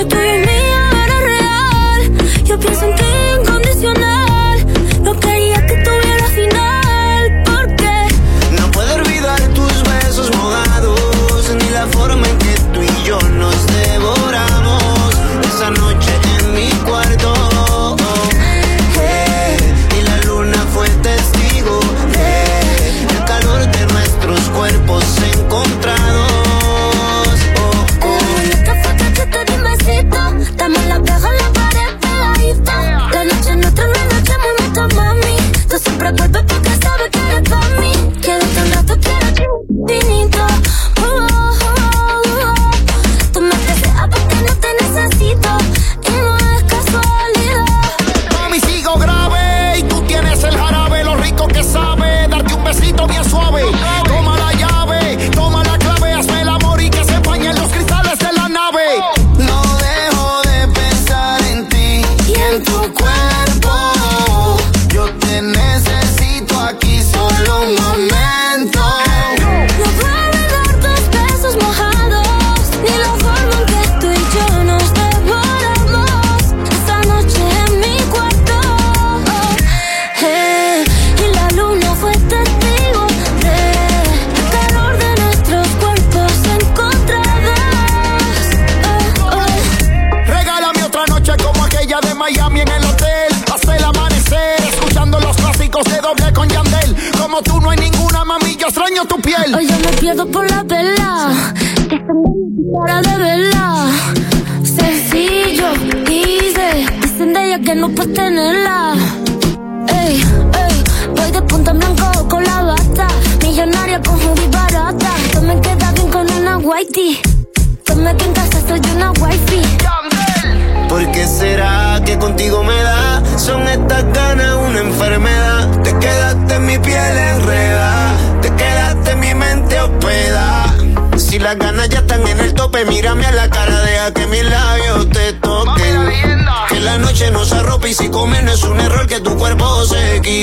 lo 0.00 0.08
tuyo 0.08 0.32
es 0.32 0.69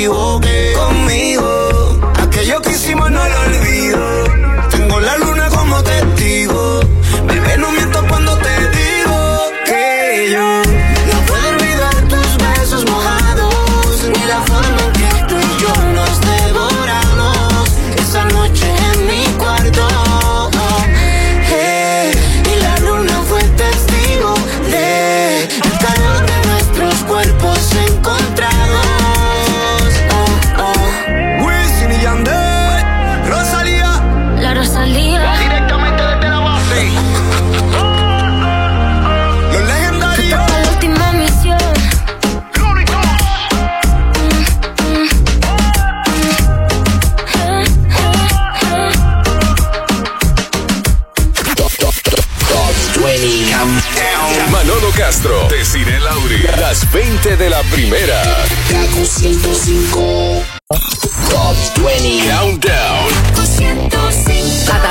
se 0.07 0.13
equivoque. 0.13 0.46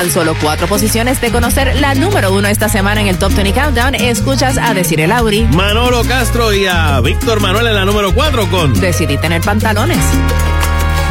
Tan 0.07 0.13
solo 0.13 0.37
cuatro 0.41 0.67
posiciones 0.67 1.21
de 1.21 1.31
conocer 1.31 1.77
la 1.77 1.95
número 1.95 2.33
uno 2.33 2.49
esta 2.49 2.69
semana 2.69 3.01
en 3.01 3.07
el 3.07 3.19
Top 3.19 3.33
20 3.33 3.53
Countdown, 3.53 3.95
escuchas 3.95 4.59
a 4.59 4.75
Decir 4.75 5.01
el 5.01 5.11
Lauri. 5.11 5.45
Manolo 5.45 6.03
Castro 6.05 6.53
y 6.53 6.67
a 6.67 7.01
Víctor 7.01 7.41
Manuel 7.41 7.67
en 7.69 7.75
la 7.75 7.85
número 7.85 8.15
4 8.15 8.51
con 8.51 8.75
Decidí 8.75 9.17
tener 9.19 9.41
pantalones. 9.41 9.99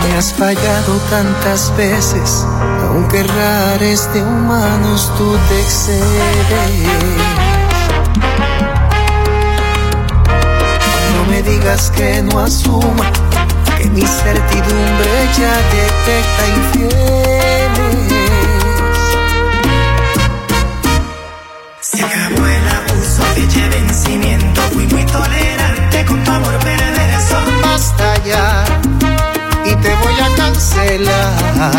Me 0.04 0.18
has 0.18 0.34
fallado 0.34 0.98
tantas 1.10 1.76
veces, 1.76 2.46
aunque 2.84 3.24
rares 3.24 4.08
de 4.14 4.22
humanos 4.22 5.12
tú 5.18 5.38
te 5.50 5.60
excedes. 5.62 6.88
No 11.16 11.32
me 11.32 11.42
digas 11.42 11.92
que 11.92 12.22
no 12.22 12.40
asuma 12.40 13.12
que 13.78 13.90
mi 13.90 14.02
certidumbre 14.02 15.30
ya 15.38 15.56
detecta 15.72 16.48
infieles. 16.56 18.15
Fui 24.76 24.86
muy 24.88 25.06
tolerante 25.06 26.06
con 26.06 26.22
tu 26.22 26.32
amor 26.32 26.60
perverso. 26.60 27.38
Basta 27.64 28.22
ya 28.26 28.66
y 29.64 29.74
te 29.74 29.96
voy 29.96 30.14
a 30.20 30.36
cancelar. 30.36 31.72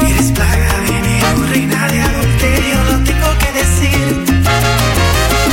Eres 0.00 0.32
plaga, 0.32 0.80
veneno, 0.88 1.46
reina 1.50 1.86
de 1.88 2.00
adulterio, 2.00 2.84
lo 2.84 3.04
tengo 3.04 3.38
que 3.38 3.52
decir. 3.52 4.24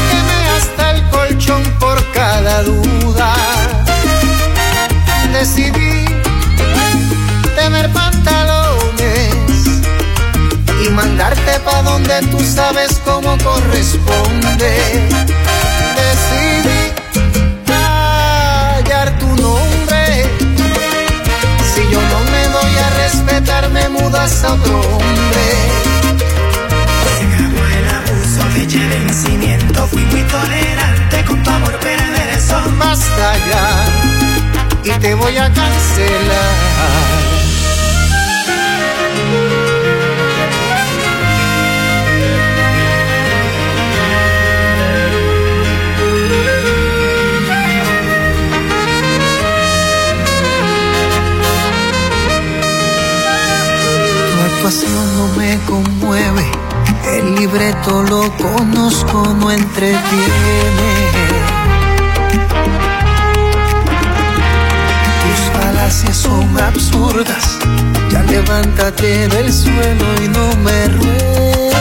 Quemé 0.10 0.48
hasta 0.56 0.92
el 0.92 1.04
colchón 1.10 1.64
por 1.82 2.02
cada 2.14 2.64
duda. 2.64 3.36
Decidí 5.34 6.06
tener 7.58 7.92
pantalones 7.92 9.36
y 10.86 10.90
mandarte 10.92 11.60
pa' 11.66 11.82
donde 11.82 12.22
tú 12.28 12.40
sabes 12.40 13.02
cómo 13.04 13.38
corresponde. 13.40 15.10
Libreto 57.82 58.04
lo 58.04 58.38
conozco, 58.38 59.36
no 59.40 59.52
entretiene. 59.52 60.02
Tus 65.24 65.42
falacias 65.62 66.18
son 66.18 66.60
absurdas, 66.60 67.60
ya 68.12 68.24
levántate 68.24 69.28
del 69.30 69.52
suelo 69.52 70.06
y 70.24 70.28
no 70.28 70.56
me 70.58 70.88
ruegues. 70.88 71.76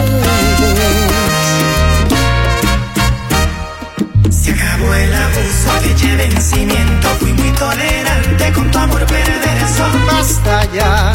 Se 4.31 4.53
acabó 4.53 4.95
el 4.95 5.15
abuso, 5.15 6.07
de 6.07 6.17
vencimiento. 6.17 7.09
Fui 7.21 7.33
muy 7.33 7.51
tolerante 7.53 8.53
con 8.53 8.71
tu 8.71 8.79
amor 8.79 9.07
perverso. 9.07 9.85
Basta 10.07 10.65
ya 10.73 11.13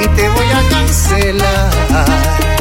y 0.00 0.08
te 0.08 0.28
voy 0.28 0.46
a 0.46 0.68
cancelar. 0.70 2.55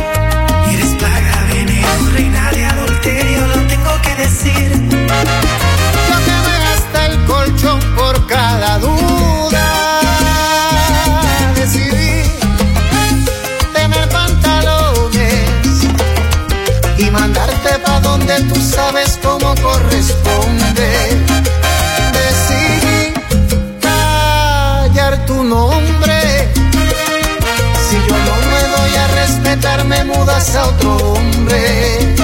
Reina 2.15 2.49
de 2.51 2.65
adulterio, 2.65 3.45
lo 3.47 3.67
tengo 3.67 4.01
que 4.01 4.15
decir. 4.15 4.71
Ya 4.71 6.17
me 6.27 6.37
ve 6.45 6.55
hasta 6.73 7.07
el 7.07 7.25
colchón 7.25 7.79
por 7.97 8.25
cada 8.25 8.79
duda. 8.79 9.99
Decidí 11.55 12.23
tener 13.73 14.07
pantalones 14.07 15.49
y 16.97 17.11
mandarte 17.11 17.79
pa' 17.79 17.99
donde 17.99 18.41
tú 18.43 18.55
respetar, 29.25 29.83
me 29.85 30.03
mudas 30.03 30.55
a 30.55 30.67
otro 30.67 30.97
hombre. 31.13 32.14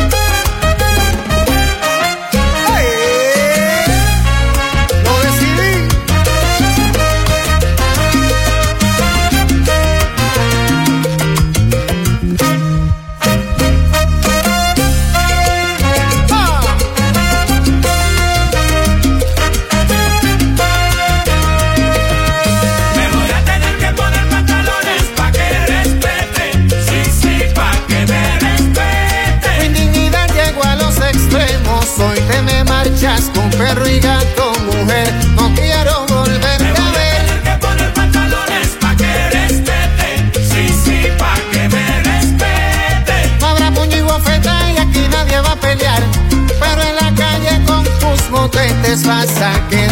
I 49.44 49.58
can 49.72 49.91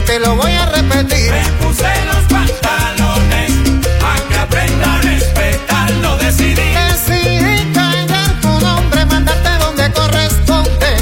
te 0.00 0.18
lo 0.18 0.36
voy 0.36 0.52
a 0.52 0.66
repetir. 0.66 1.30
Me 1.30 1.64
puse 1.64 1.84
los 2.06 2.22
pantalones 2.28 3.52
para 4.00 4.28
que 4.28 4.34
aprenda 4.36 4.94
a 4.94 5.00
respetar, 5.02 5.90
lo 6.02 6.16
decidí. 6.18 6.54
Decidí 6.54 7.72
callar 7.72 8.40
tu 8.40 8.48
nombre, 8.60 9.06
mandarte 9.06 9.50
donde 9.58 9.92
corresponde. 9.92 10.96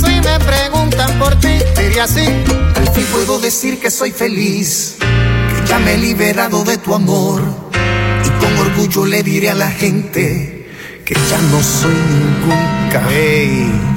Si 0.00 0.20
me 0.20 0.38
preguntan 0.40 1.18
por 1.18 1.38
ti, 1.40 1.58
diría 1.76 2.04
así. 2.04 2.26
Al 2.76 2.88
fin 2.94 3.06
puedo 3.12 3.38
decir 3.38 3.78
que 3.80 3.90
soy 3.90 4.12
feliz, 4.12 4.96
que 4.98 5.66
ya 5.68 5.78
me 5.78 5.94
he 5.94 5.98
liberado 5.98 6.64
de 6.64 6.78
tu 6.78 6.94
amor. 6.94 7.42
Y 8.24 8.28
con 8.40 8.58
orgullo 8.58 9.04
le 9.04 9.22
diré 9.22 9.50
a 9.50 9.54
la 9.54 9.70
gente 9.70 10.66
que 11.04 11.14
ya 11.14 11.38
no 11.50 11.62
soy 11.62 11.94
ningún 11.94 12.88
cabey. 12.90 13.96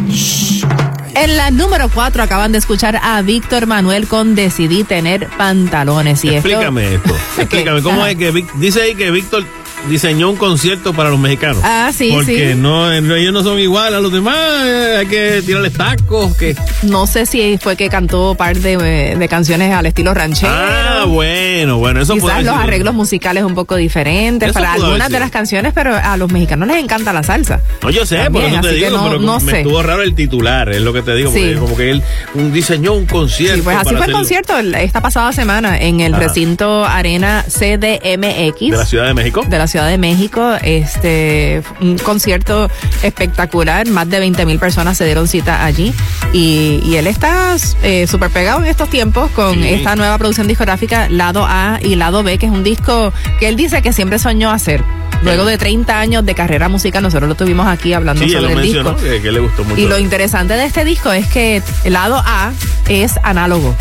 En 1.21 1.35
la 1.35 1.51
número 1.51 1.89
4 1.89 2.23
acaban 2.23 2.53
de 2.53 2.59
escuchar 2.59 2.97
a 3.03 3.21
Víctor 3.21 3.67
Manuel 3.67 4.07
con 4.07 4.35
Decidí 4.35 4.85
tener 4.85 5.27
pantalones. 5.27 6.23
Y 6.23 6.29
Explícame 6.29 6.95
esto. 6.95 7.13
Explícame, 7.37 7.81
¿cómo 7.81 8.05
es 8.05 8.15
que 8.15 8.45
dice 8.55 8.83
ahí 8.83 8.95
que 8.95 9.11
Víctor 9.11 9.43
diseñó 9.89 10.29
un 10.29 10.35
concierto 10.37 10.93
para 10.93 11.09
los 11.09 11.19
mexicanos? 11.19 11.57
Ah, 11.63 11.91
sí, 11.93 12.11
Porque 12.13 12.53
sí. 12.53 12.59
no, 12.59 12.91
ellos 12.91 13.33
no 13.33 13.43
son 13.43 13.59
iguales 13.59 13.97
a 13.97 14.01
los 14.01 14.11
demás, 14.13 14.35
eh, 14.63 14.95
hay 14.99 15.05
que 15.07 15.41
tirarles 15.45 15.73
tacos, 15.73 16.35
que 16.37 16.55
No 16.83 17.07
sé 17.07 17.25
si 17.25 17.57
fue 17.57 17.75
que 17.75 17.89
cantó 17.89 18.35
par 18.35 18.57
de, 18.57 19.15
de 19.17 19.27
canciones 19.27 19.73
al 19.73 19.85
estilo 19.85 20.13
ranchero. 20.13 20.51
Ah, 20.53 21.05
bueno, 21.07 21.77
bueno, 21.77 22.01
eso 22.01 22.13
Quizás 22.13 22.43
los 22.43 22.55
arreglos 22.55 22.93
musicales 22.93 23.43
un 23.43 23.55
poco 23.55 23.75
diferentes 23.75 24.49
Eso 24.49 24.53
para 24.59 24.73
algunas 24.73 25.09
de 25.09 25.19
las 25.19 25.31
canciones, 25.31 25.73
pero 25.73 25.95
a 25.95 26.17
los 26.17 26.31
mexicanos 26.31 26.67
les 26.67 26.77
encanta 26.77 27.11
la 27.13 27.23
salsa. 27.23 27.61
No, 27.81 27.89
yo 27.89 28.05
sé, 28.05 28.17
por 28.29 28.41
También, 28.41 28.51
eso 28.53 28.61
te 28.61 28.71
digo, 28.73 28.89
no- 28.91 29.03
pero 29.03 29.19
no 29.19 29.39
me 29.39 29.51
sé. 29.51 29.57
estuvo 29.61 29.81
raro 29.81 30.01
el 30.03 30.13
titular, 30.15 30.69
es 30.69 30.81
lo 30.81 30.93
que 30.93 31.01
te 31.01 31.15
digo, 31.15 31.31
Sí. 31.33 31.39
porque 31.39 31.55
como 31.59 31.75
que 31.77 31.91
él 31.91 32.03
un, 32.35 32.51
diseñó 32.53 32.93
un 32.93 33.05
concierto. 33.05 33.57
Sí, 33.57 33.61
pues 33.63 33.77
así 33.77 33.95
fue 33.95 34.05
el 34.05 34.11
concierto 34.11 34.57
esta 34.59 35.01
pasada 35.01 35.31
semana 35.33 35.77
en 35.79 35.99
el 36.01 36.13
recinto 36.13 36.85
Arena 36.85 37.43
CDMX. 37.47 38.59
de 38.71 38.77
la 38.77 38.85
Ciudad 38.85 39.05
de 39.07 39.13
México. 39.13 39.43
de 39.47 39.57
la 39.57 39.67
Ciudad 39.67 39.78
de 39.85 39.97
México. 39.97 40.53
Este, 40.61 41.61
un 41.81 41.97
concierto 41.97 42.69
espectacular. 43.03 43.87
Más 43.87 44.09
de 44.09 44.19
20 44.19 44.45
mil 44.45 44.59
personas 44.59 44.97
se 44.97 45.05
dieron 45.05 45.27
cita 45.27 45.63
allí. 45.65 45.93
Y, 46.33 46.79
y 46.83 46.95
él 46.97 47.07
está 47.07 47.55
eh, 47.83 48.07
súper 48.07 48.29
pegado 48.29 48.59
en 48.59 48.65
estos 48.65 48.89
tiempos 48.89 49.29
con 49.31 49.53
Sí. 49.55 49.67
esta 49.69 49.95
nueva 49.95 50.17
producción 50.17 50.47
discográfica, 50.47 51.09
lado 51.09 51.45
A 51.47 51.79
y 51.81 51.95
lado 51.95 52.23
B, 52.23 52.37
que 52.37 52.45
es 52.45 52.51
un 52.51 52.63
disco 52.63 53.11
que 53.39 53.47
él 53.47 53.55
dice 53.55 53.81
que 53.81 53.93
siempre 53.93 54.19
soñó 54.19 54.51
hacer. 54.51 54.83
Luego 55.21 55.45
de 55.45 55.57
30 55.57 55.99
años 55.99 56.25
de 56.25 56.33
carrera 56.35 56.69
musical, 56.69 57.03
nosotros 57.03 57.27
lo 57.29 57.35
tuvimos 57.35 57.67
aquí 57.67 57.93
hablando 57.93 58.23
Sí, 58.23 58.29
él 58.33 58.41
sobre 58.41 58.53
lo 58.53 58.59
el 58.59 58.65
mencionó, 58.65 58.91
disco. 58.93 59.03
que, 59.09 59.21
que 59.21 59.31
le 59.31 59.39
gustó 59.39 59.63
mucho. 59.63 59.81
Y 59.81 59.87
lo 59.87 59.99
interesante 59.99 60.53
de 60.55 60.65
este 60.65 60.85
disco 60.85 61.11
es 61.11 61.27
que 61.27 61.61
el 61.83 61.93
lado 61.93 62.21
A 62.25 62.51
es 62.87 63.13
análogo 63.23 63.75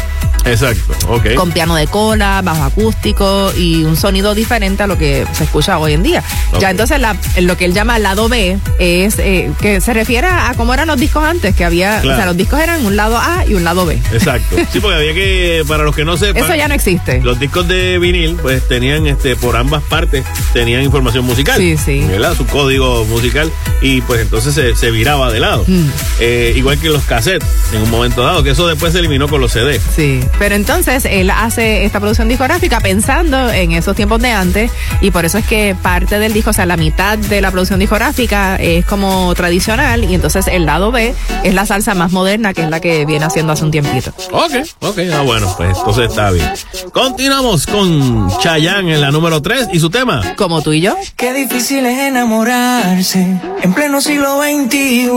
Exacto, 0.45 0.95
ok. 1.09 1.35
con 1.35 1.51
piano 1.53 1.75
de 1.75 1.87
cola, 1.89 2.41
bajo 2.43 2.63
acústico 2.65 3.53
y 3.57 3.85
un 3.85 3.97
sonido 3.97 4.35
diferente 4.35 4.83
a 4.83 4.87
lo 4.87 4.97
que 4.97 5.27
se 5.33 5.45
escucha 5.45 5.79
hoy 5.79 5.93
en 5.93 6.03
día. 6.03 6.23
Ya 6.59 6.71
entonces 6.71 6.99
la- 7.01 7.17
lo 7.41 7.57
que 7.59 7.67
él 7.67 7.75
llama 7.75 7.99
lado 7.99 8.29
B 8.29 8.57
es 8.79 9.19
eh, 9.19 9.51
que 9.61 9.81
se 9.83 9.93
refiere 9.93 10.27
a 10.29 10.55
cómo 10.57 10.73
eran 10.73 10.87
los 10.87 10.97
discos 10.99 11.25
antes, 11.25 11.55
que 11.55 11.65
había, 11.65 12.01
Claro. 12.01 12.15
o 12.15 12.17
sea, 12.17 12.27
los 12.27 12.37
discos 12.37 12.61
eran 12.61 12.87
un 12.87 12.97
lado 12.97 13.19
A 13.19 13.45
y 13.47 13.55
un 13.55 13.65
lado 13.65 13.85
B. 13.85 14.01
Exacto. 14.13 14.57
Sí, 14.73 14.81
porque 14.81 14.97
había 14.97 15.13
que, 15.15 15.65
para 15.69 15.83
los 15.85 15.95
que 15.95 16.05
no 16.05 16.17
sepan. 16.17 16.45
Eso 16.45 16.55
ya 16.55 16.69
no 16.69 16.75
existe. 16.75 17.21
Los 17.23 17.39
discos 17.41 17.67
de 17.69 17.99
vinil, 17.99 18.37
pues 18.41 18.67
tenían, 18.69 19.07
este, 19.07 19.37
por 19.37 19.57
ambas 19.57 19.83
partes, 19.83 20.25
tenían 20.53 20.83
información 20.83 21.27
musical. 21.29 21.59
Sí, 21.59 21.77
sí. 21.77 22.01
¿Verdad? 22.01 22.35
Su 22.37 22.47
código 22.47 23.05
musical. 23.05 23.53
Y 23.81 24.01
pues 24.03 24.21
entonces 24.23 24.55
se, 24.55 24.75
se 24.75 24.91
viraba 24.91 25.31
de 25.31 25.41
lado. 25.41 25.65
Mm. 25.67 25.89
Eh, 26.21 26.55
igual 26.57 26.79
que 26.79 26.89
los 26.89 27.05
cassettes, 27.05 27.47
en 27.73 27.83
un 27.83 27.91
momento 27.91 28.23
dado, 28.23 28.43
que 28.43 28.51
eso 28.51 28.67
después 28.67 28.93
se 28.93 28.99
eliminó 28.99 29.29
con 29.29 29.41
los 29.41 29.53
CD. 29.53 29.81
Sí, 29.95 30.21
pero 30.39 30.55
entonces 30.55 31.05
él 31.05 31.31
hace 31.31 31.85
esta 31.85 32.01
producción 32.01 32.29
discográfica 32.29 32.81
pensando 32.81 33.51
en 33.51 33.73
esos 33.73 33.95
tiempos 33.95 34.21
de 34.21 34.31
antes 34.31 34.71
y 35.01 35.11
por 35.11 35.25
eso 35.25 35.39
es 35.39 35.47
que 35.47 35.77
parte 35.81 36.19
del 36.19 36.33
disco, 36.33 36.51
o 36.51 36.53
sea, 36.53 36.67
la 36.67 36.77
mitad 36.77 37.19
de 37.19 37.41
la 37.41 37.51
producción 37.51 37.79
discográfica 37.79 38.57
es 38.57 38.85
como 38.85 39.35
tradicional 39.35 40.05
y 40.05 40.15
entonces 40.15 40.47
el 40.49 40.67
lado 40.67 40.91
B 40.91 41.15
es 41.45 41.55
la 41.55 41.67
salsa 41.67 41.95
más 41.95 42.11
moderna 42.13 42.55
que 42.55 42.63
es 42.63 42.71
la 42.71 42.81
que 42.81 43.07
viene 43.07 43.25
haciendo 43.25 43.53
hace 43.53 43.65
un 43.65 43.71
tiempito. 43.71 44.13
Ok, 44.33 44.53
ok, 44.81 44.99
ah, 45.13 45.23
bueno, 45.23 45.53
pues 45.57 45.77
entonces 45.77 46.11
está 46.11 46.31
bien. 46.31 46.51
Continuamos 46.93 47.67
con 47.67 48.29
Chayanne 48.41 48.95
en 48.95 49.01
la 49.01 49.11
número 49.11 49.43
3 49.43 49.69
y 49.73 49.81
su 49.81 49.91
tema. 49.91 50.35
Como 50.37 50.63
tú 50.63 50.73
y 50.73 50.81
yo. 50.81 50.97
Qué 51.19 51.33
difícil 51.33 51.85
es 51.85 51.99
enamorarse 51.99 53.19
en 53.63 53.75
pleno 53.75 54.01
siglo 54.01 54.41
XXI, 54.41 55.11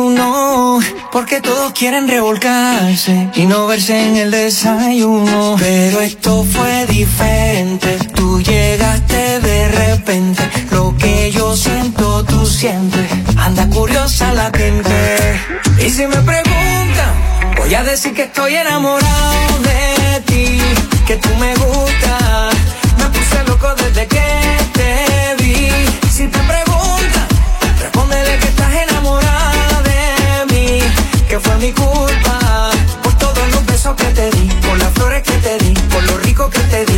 porque 1.11 1.41
todos 1.41 1.73
quieren 1.73 2.07
revolcarse 2.07 3.29
y 3.35 3.45
no 3.45 3.67
verse 3.67 4.07
en 4.07 4.15
el 4.15 4.31
desayuno. 4.31 5.57
Pero 5.59 6.01
esto 6.01 6.43
fue 6.43 6.87
diferente, 6.87 7.99
tú 8.15 8.41
llegaste 8.41 9.41
de 9.41 9.67
repente, 9.67 10.49
lo 10.71 10.97
que 10.97 11.29
yo 11.29 11.55
siento 11.55 12.25
tú 12.25 12.47
sientes, 12.47 13.05
anda 13.37 13.69
curiosa 13.69 14.33
la 14.33 14.49
gente. 14.49 15.39
Y 15.85 15.89
si 15.91 16.07
me 16.07 16.17
preguntan, 16.17 17.13
voy 17.57 17.75
a 17.75 17.83
decir 17.83 18.15
que 18.15 18.23
estoy 18.23 18.55
enamorado 18.55 19.59
de 19.59 20.21
ti, 20.21 20.59
que 21.05 21.17
tú 21.17 21.29
me 21.35 21.53
gustas, 21.57 22.55
me 22.97 23.05
puse 23.05 23.43
loco 23.45 23.75
desde 23.75 24.07
que 24.07 24.23
te 24.73 25.35
vi. 25.37 25.40
Si 26.09 26.27
te 26.27 26.39
preguntan, 26.39 27.27
respóndele 27.79 28.37
que 28.39 28.47
estás 28.47 28.73
enamorada 28.73 29.81
de 29.83 30.53
mí, 30.53 30.79
que 31.27 31.39
fue 31.39 31.55
mi 31.57 31.71
culpa 31.71 32.71
por 33.03 33.13
todos 33.17 33.51
los 33.51 33.65
besos 33.65 33.95
que 33.95 34.05
te 34.05 34.29
di, 34.31 34.47
por 34.67 34.77
las 34.77 34.91
flores 34.93 35.23
que 35.23 35.37
te 35.45 35.57
di, 35.59 35.73
por 35.73 36.03
lo 36.03 36.17
rico 36.17 36.49
que 36.49 36.59
te 36.59 36.71
di, 36.71 36.71
te 36.71 36.85
di, 36.85 36.90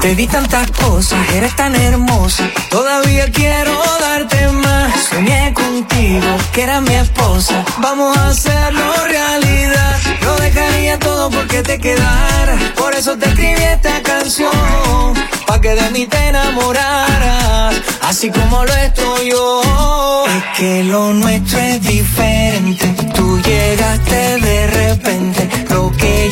Te 0.00 0.14
di 0.14 0.26
tantas 0.26 0.70
cosas, 0.70 1.18
eres 1.34 1.54
tan 1.56 1.74
hermosa. 1.74 2.48
Todavía 2.70 3.30
quiero 3.30 3.72
darte 4.00 4.48
más. 4.48 4.94
Soñé 5.10 5.52
contigo, 5.52 6.26
que 6.52 6.62
era 6.62 6.80
mi 6.80 6.94
esposa. 6.94 7.62
Vamos 7.82 8.16
a 8.16 8.28
hacerlo 8.28 8.94
realidad. 9.06 9.96
Lo 10.22 10.36
dejaría 10.36 10.98
todo 10.98 11.28
porque 11.28 11.62
te 11.62 11.78
quedara. 11.78 12.56
Por 12.76 12.94
eso 12.94 13.18
te 13.18 13.28
escribí 13.28 13.62
esta 13.62 14.02
canción. 14.02 15.14
Pa' 15.46 15.60
que 15.60 15.74
de 15.74 15.90
mí 15.90 16.06
te 16.06 16.28
enamoraras. 16.28 17.74
Así 18.00 18.30
como 18.30 18.64
lo 18.64 18.74
estoy 18.76 19.30
yo. 19.30 20.24
Es 20.26 20.58
que 20.58 20.82
lo 20.84 21.12
nuestro 21.12 21.58
es 21.58 21.82
diferente. 21.82 22.86
Tú 23.14 23.38
llegaste 23.42 24.38
de 24.38 24.66
repente. 24.66 25.69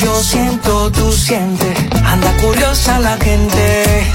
Yo 0.02 0.22
siento, 0.22 0.90
tú 0.92 1.12
sientes. 1.12 1.76
Anda 2.04 2.32
curiosa 2.42 2.98
la 2.98 3.16
gente. 3.16 4.06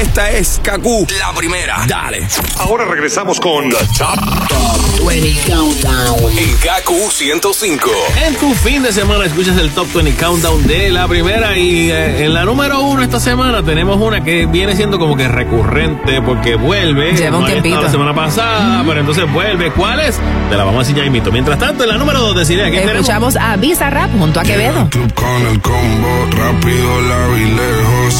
Esta 0.00 0.30
es 0.30 0.60
Kaku. 0.62 1.04
La 1.18 1.32
primera. 1.34 1.84
Dale. 1.88 2.28
Ahora 2.60 2.84
regresamos 2.84 3.40
con 3.40 3.68
The 3.68 3.76
Top, 3.98 5.04
20 5.04 5.50
Countdown. 5.50 6.38
En 6.38 6.56
KQ 6.58 7.10
105. 7.10 7.90
En 8.24 8.36
tu 8.36 8.54
fin 8.54 8.84
de 8.84 8.92
semana 8.92 9.24
escuchas 9.24 9.56
el 9.56 9.70
Top 9.70 9.92
20 9.92 10.14
Countdown 10.14 10.64
de 10.64 10.90
la 10.90 11.08
primera 11.08 11.56
y 11.56 11.90
eh, 11.90 12.24
en 12.24 12.34
la 12.34 12.44
número 12.44 12.80
uno 12.82 13.02
esta 13.02 13.18
semana 13.18 13.64
tenemos 13.64 14.00
una 14.00 14.22
que 14.22 14.46
viene 14.46 14.76
siendo 14.76 14.98
como 15.00 15.16
que 15.16 15.26
recurrente 15.26 16.22
porque 16.22 16.54
vuelve. 16.54 17.12
Lleva 17.14 17.38
un 17.38 17.46
tiempito. 17.46 17.82
la 17.82 17.90
semana 17.90 18.14
pasada, 18.14 18.84
pero 18.86 19.00
entonces 19.00 19.30
vuelve. 19.32 19.72
¿Cuál 19.72 20.00
es? 20.00 20.20
Te 20.48 20.56
la 20.56 20.62
vamos 20.62 20.84
a 20.84 20.88
decir 20.88 21.04
ya 21.04 21.10
mismo. 21.10 21.32
Mientras 21.32 21.58
tanto, 21.58 21.82
en 21.82 21.90
la 21.90 21.98
número 21.98 22.20
dos 22.20 22.36
deciré 22.36 22.66
aquí 22.66 22.76
tenemos. 22.76 23.00
Escuchamos 23.00 23.36
a 23.36 23.56
Visa 23.56 23.90
Rap 23.90 24.10
junto 24.16 24.38
a 24.38 24.44
Quevedo. 24.44 24.88
Con 25.14 25.46
el 25.46 25.60
combo, 25.60 26.26
rápido 26.30 27.00
la 27.02 27.26
vi 27.34 27.44
lejos. 27.46 28.19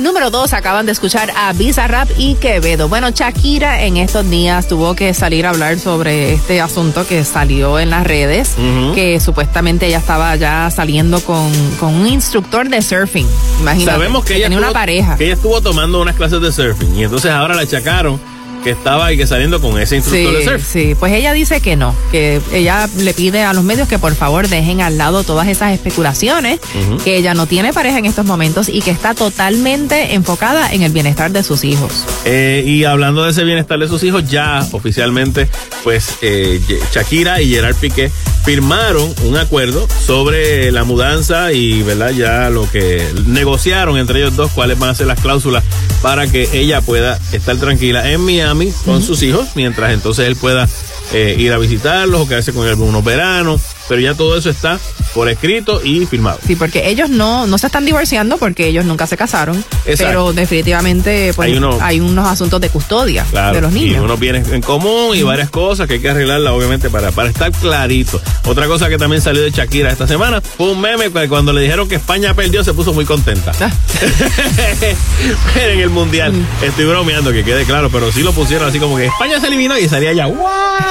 la 0.00 0.04
número 0.08 0.30
dos 0.30 0.54
acaban 0.54 0.86
de 0.86 0.92
escuchar 0.92 1.30
a 1.36 1.52
Visa 1.52 1.86
Rap 1.86 2.08
y 2.16 2.34
Quevedo. 2.36 2.88
Bueno, 2.88 3.10
Shakira 3.10 3.82
en 3.82 3.98
estos 3.98 4.28
días 4.30 4.66
tuvo 4.66 4.94
que 4.94 5.12
salir 5.12 5.46
a 5.46 5.50
hablar 5.50 5.78
sobre 5.78 6.32
este 6.32 6.60
asunto 6.60 7.06
que 7.06 7.22
salió 7.24 7.78
en 7.78 7.90
las 7.90 8.06
redes, 8.06 8.54
que 8.94 9.20
supuestamente 9.20 9.86
ella 9.86 9.98
estaba 9.98 10.34
ya 10.36 10.70
saliendo 10.70 11.20
con, 11.20 11.52
con 11.78 11.94
un 11.94 12.06
instructor 12.06 12.68
de 12.68 12.80
surfing. 12.80 13.26
Imagínate. 13.60 13.90
Sabemos 13.90 14.24
que 14.24 14.36
ella 14.36 14.46
tenía 14.46 14.58
estuvo, 14.58 14.70
una 14.70 14.80
pareja. 14.80 15.16
que 15.16 15.24
ella 15.24 15.34
estuvo 15.34 15.60
tomando 15.60 16.00
unas 16.00 16.16
clases 16.16 16.40
de 16.40 16.50
surfing 16.50 16.96
y 16.96 17.04
entonces 17.04 17.30
ahora 17.30 17.54
la 17.54 17.62
achacaron 17.62 18.18
que 18.62 18.70
estaba 18.70 19.06
ahí 19.06 19.16
que 19.16 19.26
saliendo 19.26 19.60
con 19.60 19.78
ese 19.80 19.96
instructor 19.96 20.32
de 20.34 20.38
Sí, 20.40 20.44
surf. 20.48 20.66
sí, 20.66 20.94
pues 20.98 21.12
ella 21.14 21.32
dice 21.32 21.60
que 21.60 21.76
no, 21.76 21.94
que 22.10 22.40
ella 22.52 22.88
le 22.98 23.14
pide 23.14 23.42
a 23.42 23.52
los 23.52 23.64
medios 23.64 23.88
que 23.88 23.98
por 23.98 24.14
favor 24.14 24.48
dejen 24.48 24.80
al 24.82 24.98
lado 24.98 25.24
todas 25.24 25.48
esas 25.48 25.72
especulaciones, 25.72 26.60
que 27.04 27.16
ella 27.16 27.34
no 27.34 27.46
tiene 27.46 27.72
pareja 27.72 27.98
en 27.98 28.06
estos 28.06 28.24
momentos 28.26 28.68
y 28.68 28.82
que 28.82 28.90
está 28.90 29.14
totalmente 29.14 30.14
enfocada 30.14 30.72
en 30.72 30.82
el 30.82 30.92
bienestar 30.92 31.30
de 31.32 31.42
sus 31.42 31.64
hijos. 31.64 32.04
Eh, 32.24 32.62
y 32.66 32.84
hablando 32.84 33.24
de 33.24 33.30
ese 33.30 33.44
bienestar 33.44 33.78
de 33.78 33.88
sus 33.88 34.02
hijos, 34.04 34.28
ya 34.28 34.66
oficialmente, 34.72 35.48
pues 35.82 36.14
eh, 36.22 36.60
Shakira 36.92 37.40
y 37.40 37.50
Gerard 37.50 37.76
Piqué 37.76 38.10
firmaron 38.44 39.14
un 39.24 39.36
acuerdo 39.36 39.86
sobre 40.04 40.70
la 40.72 40.84
mudanza 40.84 41.52
y, 41.52 41.82
¿verdad? 41.82 42.10
Ya 42.10 42.50
lo 42.50 42.68
que 42.70 43.06
negociaron 43.26 43.96
entre 43.98 44.18
ellos 44.20 44.36
dos, 44.36 44.50
cuáles 44.52 44.78
van 44.78 44.90
a 44.90 44.94
ser 44.94 45.06
las 45.06 45.20
cláusulas 45.20 45.62
para 46.02 46.26
que 46.26 46.48
ella 46.52 46.80
pueda 46.80 47.18
estar 47.32 47.56
tranquila 47.56 48.10
en 48.10 48.20
Miami 48.20 48.49
con 48.84 49.02
sus 49.02 49.22
hijos, 49.22 49.50
mientras 49.54 49.92
entonces 49.92 50.26
él 50.26 50.36
pueda 50.36 50.68
eh, 51.12 51.36
ir 51.38 51.52
a 51.52 51.58
visitarlos 51.58 52.20
o 52.20 52.28
quedarse 52.28 52.52
con 52.52 52.66
él 52.66 52.74
unos 52.74 53.04
veranos. 53.04 53.62
Pero 53.90 54.00
ya 54.02 54.14
todo 54.14 54.38
eso 54.38 54.48
está 54.50 54.78
por 55.14 55.28
escrito 55.28 55.80
y 55.82 56.06
firmado. 56.06 56.38
Sí, 56.46 56.54
porque 56.54 56.88
ellos 56.88 57.10
no, 57.10 57.48
no 57.48 57.58
se 57.58 57.66
están 57.66 57.84
divorciando 57.84 58.38
porque 58.38 58.68
ellos 58.68 58.84
nunca 58.84 59.08
se 59.08 59.16
casaron, 59.16 59.56
Exacto. 59.84 60.04
pero 60.06 60.32
definitivamente 60.32 61.32
pues, 61.34 61.46
Hay 61.46 61.52
hay, 61.80 61.98
uno- 61.98 62.12
unos 62.12 62.28
asuntos 62.28 62.60
de 62.60 62.68
custodia 62.68 63.24
Claro, 63.28 63.56
de 63.56 63.60
los 63.62 63.72
y 63.72 63.74
niños. 63.74 64.04
unos 64.04 64.20
bienes 64.20 64.46
en 64.52 64.62
común 64.62 65.16
y 65.16 65.24
varias 65.24 65.50
cosas 65.50 65.88
que 65.88 65.94
hay 65.94 66.00
que 66.00 66.08
arreglarla, 66.08 66.52
obviamente, 66.52 66.88
para, 66.88 67.10
para 67.10 67.30
estar 67.30 67.50
clarito. 67.50 68.20
Otra 68.46 68.68
cosa 68.68 68.88
que 68.88 68.96
también 68.96 69.20
salió 69.20 69.42
de 69.42 69.50
Shakira 69.50 69.90
esta 69.90 70.06
semana 70.06 70.40
fue 70.40 70.70
un 70.70 70.80
meme 70.80 71.10
que 71.10 71.28
cuando 71.28 71.52
le 71.52 71.62
dijeron 71.62 71.88
que 71.88 71.96
España 71.96 72.32
perdió, 72.34 72.62
se 72.62 72.72
puso 72.72 72.92
muy 72.92 73.04
contenta. 73.04 73.50
Ah. 73.60 73.70
en 75.60 75.80
el 75.80 75.90
mundial. 75.90 76.32
Mm. 76.32 76.64
Estoy 76.64 76.84
bromeando, 76.84 77.32
que 77.32 77.42
quede 77.44 77.64
claro, 77.64 77.90
pero 77.90 78.12
sí 78.12 78.22
lo 78.22 78.32
pusieron 78.32 78.68
así 78.68 78.78
como 78.78 78.96
que 78.96 79.06
España 79.06 79.40
se 79.40 79.48
eliminó 79.48 79.76
y 79.76 79.88
salía 79.88 80.12
ya. 80.12 80.26
¡Guau! 80.26 80.50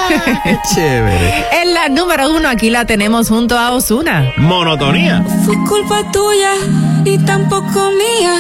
¡Qué 0.44 0.58
chévere! 0.76 1.46
En 1.62 1.74
la 1.74 1.90
número 1.90 2.30
uno 2.32 2.50
aquí 2.50 2.70
la 2.70 2.86
tenemos 2.90 3.30
junto 3.30 3.56
a 3.56 3.70
Osuna. 3.74 4.34
Monotonía. 4.38 5.24
Fue 5.46 5.56
culpa 5.68 6.02
tuya 6.12 6.54
y 7.06 7.20
tampoco 7.20 7.92
mía. 7.92 8.36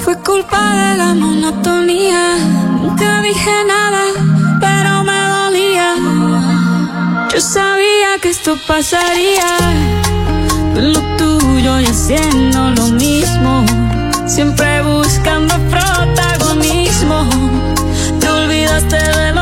Fue 0.00 0.18
culpa 0.18 0.60
de 0.76 0.98
la 0.98 1.14
monotonía. 1.14 2.36
Nunca 2.82 3.22
dije 3.22 3.54
nada, 3.66 4.02
pero 4.60 5.02
me 5.08 5.20
dolía. 5.38 5.94
Yo 7.32 7.40
sabía 7.40 8.18
que 8.20 8.28
esto 8.28 8.54
pasaría. 8.68 9.50
Lo 10.74 11.00
tuyo 11.16 11.80
y 11.80 11.86
haciendo 11.86 12.70
lo 12.72 12.88
mismo. 12.88 13.64
Siempre 14.26 14.82
buscando 14.82 15.54
protagonismo. 15.70 17.18
Te 18.20 18.28
olvidaste 18.28 18.98
de 18.98 19.35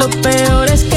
lo 0.00 0.08
peor 0.22 0.70
es 0.70 0.89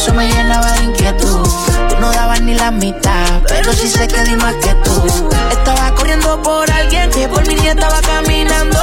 eso 0.00 0.14
me 0.14 0.28
llenaba 0.30 0.70
de 0.74 0.84
inquietud. 0.84 1.42
Tú 1.88 1.96
no 2.00 2.12
dabas 2.12 2.40
ni 2.42 2.54
la 2.54 2.70
mitad, 2.70 3.42
pero 3.48 3.72
sí 3.72 3.88
sé 3.88 4.06
que 4.06 4.22
di 4.22 4.36
más 4.36 4.54
que 4.54 4.72
tú. 4.84 5.28
Estaba 5.50 5.92
corriendo 5.94 6.40
por 6.40 6.70
alguien 6.70 7.10
que 7.10 7.26
por 7.26 7.44
mí 7.48 7.56
ni 7.56 7.66
estaba 7.66 8.00
caminando. 8.02 8.78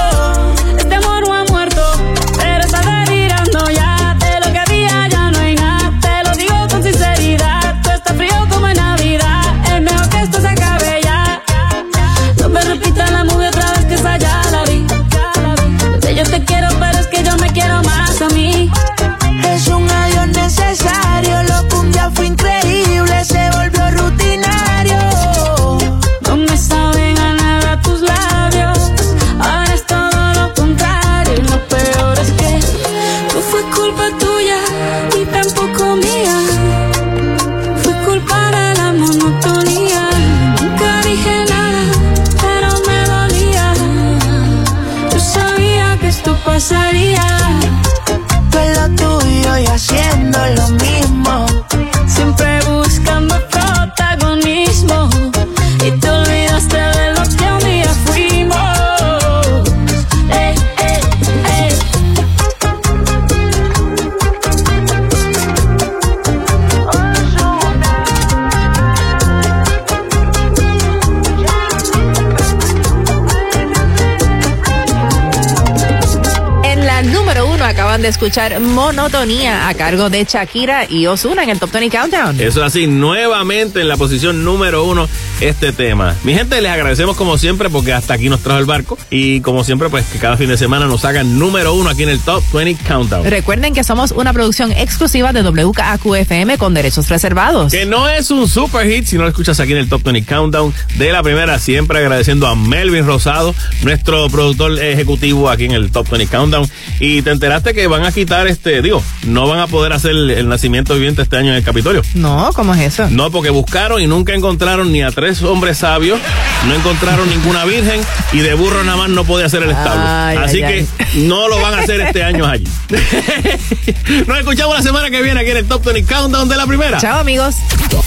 De 78.06 78.10
escuchar 78.10 78.60
Monotonía 78.60 79.68
a 79.68 79.74
cargo 79.74 80.12
de 80.12 80.26
Shakira 80.26 80.86
y 80.88 81.08
Osuna 81.08 81.42
en 81.42 81.50
el 81.50 81.58
Top 81.58 81.72
20 81.72 81.98
Countdown. 81.98 82.40
Eso 82.40 82.60
es 82.60 82.68
así, 82.68 82.86
nuevamente 82.86 83.82
en 83.82 83.88
la 83.88 83.98
posición 83.98 84.46
número 84.46 84.84
uno 84.84 85.10
este 85.42 85.72
tema. 85.72 86.16
Mi 86.24 86.36
gente, 86.36 86.62
les 86.62 86.72
agradecemos 86.72 87.18
como 87.18 87.40
siempre 87.40 87.68
porque 87.72 87.94
hasta 87.94 88.14
aquí 88.14 88.30
nos 88.30 88.42
trajo 88.42 88.60
el 88.60 88.66
barco 88.66 88.96
y 89.10 89.42
como 89.42 89.64
siempre 89.64 89.90
pues 89.90 90.06
que 90.06 90.20
cada 90.20 90.38
fin 90.38 90.50
de 90.50 90.58
semana 90.58 90.86
nos 90.86 91.04
hagan 91.04 91.40
número 91.40 91.74
uno 91.74 91.90
aquí 91.90 92.04
en 92.04 92.10
el 92.10 92.20
Top 92.20 92.44
20 92.54 92.84
Countdown. 92.84 93.26
Recuerden 93.26 93.74
que 93.74 93.84
somos 93.84 94.12
una 94.12 94.34
producción 94.34 94.72
exclusiva 94.72 95.34
de 95.34 95.42
WKAQ-FM 95.42 96.60
con 96.60 96.76
derechos 96.76 97.10
reservados. 97.10 97.72
Que 97.72 97.88
no 97.88 98.08
es 98.08 98.30
un 98.30 98.48
super 98.48 98.88
hit 98.88 99.06
si 99.06 99.16
no 99.16 99.24
lo 99.24 99.30
escuchas 99.30 99.60
aquí 99.60 99.72
en 99.72 99.80
el 99.80 99.90
Top 99.90 100.04
20 100.04 100.32
Countdown 100.32 100.72
de 101.00 101.12
la 101.12 101.24
primera, 101.24 101.58
siempre 101.58 101.98
agradeciendo 101.98 102.46
a 102.46 102.56
Melvin 102.56 103.08
Rosado, 103.08 103.56
nuestro 103.82 104.30
productor 104.30 104.80
ejecutivo 104.80 105.50
aquí 105.50 105.66
en 105.66 105.72
el 105.72 105.90
Top 105.90 106.08
20 106.08 106.28
Countdown. 106.28 106.70
Y 107.06 107.22
te 107.22 107.30
enteraste 107.30 107.76
que 107.76 107.86
van 107.86 108.04
a 108.04 108.12
quitar 108.12 108.48
este, 108.48 108.82
digo, 108.82 109.04
no 109.28 109.48
van 109.48 109.60
a 109.60 109.68
poder 109.68 109.94
hacer 109.94 110.10
el, 110.10 110.32
el 110.32 110.50
nacimiento 110.50 110.96
viviente 110.96 111.22
este 111.22 111.38
año 111.38 111.52
en 111.52 111.58
el 111.58 111.64
Capitolio. 111.64 112.02
No, 112.16 112.50
¿cómo 112.56 112.74
es 112.74 112.82
eso? 112.82 113.08
No, 113.12 113.30
porque 113.30 113.52
buscaron 113.52 114.02
y 114.02 114.08
nunca 114.08 114.34
encontraron 114.34 114.92
ni 114.92 115.04
a 115.04 115.12
tres 115.12 115.44
hombres 115.44 115.78
sabios, 115.78 116.20
no 116.68 116.74
encontraron 116.74 117.30
ninguna 117.30 117.64
virgen 117.66 118.02
y 118.34 118.40
de 118.40 118.56
burro 118.56 118.84
nada 118.84 118.98
más 118.98 119.10
no 119.10 119.24
podía 119.24 119.46
hacer 119.46 119.62
el 119.62 119.70
establo. 119.70 120.04
Ay, 120.04 120.38
Así 120.38 120.64
ay, 120.64 120.88
que 121.14 121.20
no 121.20 121.48
lo 121.48 121.62
van 121.62 121.76
a 121.76 121.80
hacer 121.84 122.02
este 122.02 122.24
año 122.24 122.46
allí. 122.48 122.68
Nos 124.28 124.40
escuchamos 124.40 124.76
la 124.76 124.82
semana 124.82 125.12
que 125.12 125.22
viene 125.22 125.40
aquí 125.42 125.52
en 125.52 125.58
el 125.58 125.66
Top 125.68 125.84
20 125.86 126.12
Countdown 126.12 126.50
de 126.50 126.56
la 126.56 126.66
primera. 126.66 126.98
Chao, 127.00 127.20
amigos. 127.20 127.56
Top 127.90 128.04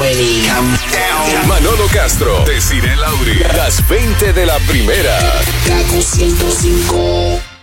20 0.00 0.48
Countdown. 0.48 1.48
Manolo 1.48 1.86
Castro, 1.92 2.44
Desiree 2.46 2.96
Lauri, 2.96 3.38
las 3.56 3.86
20 3.88 4.32
de 4.32 4.46
la 4.46 4.56
primera. 4.60 5.18
Kaku 5.66 6.02
105. 6.02 7.57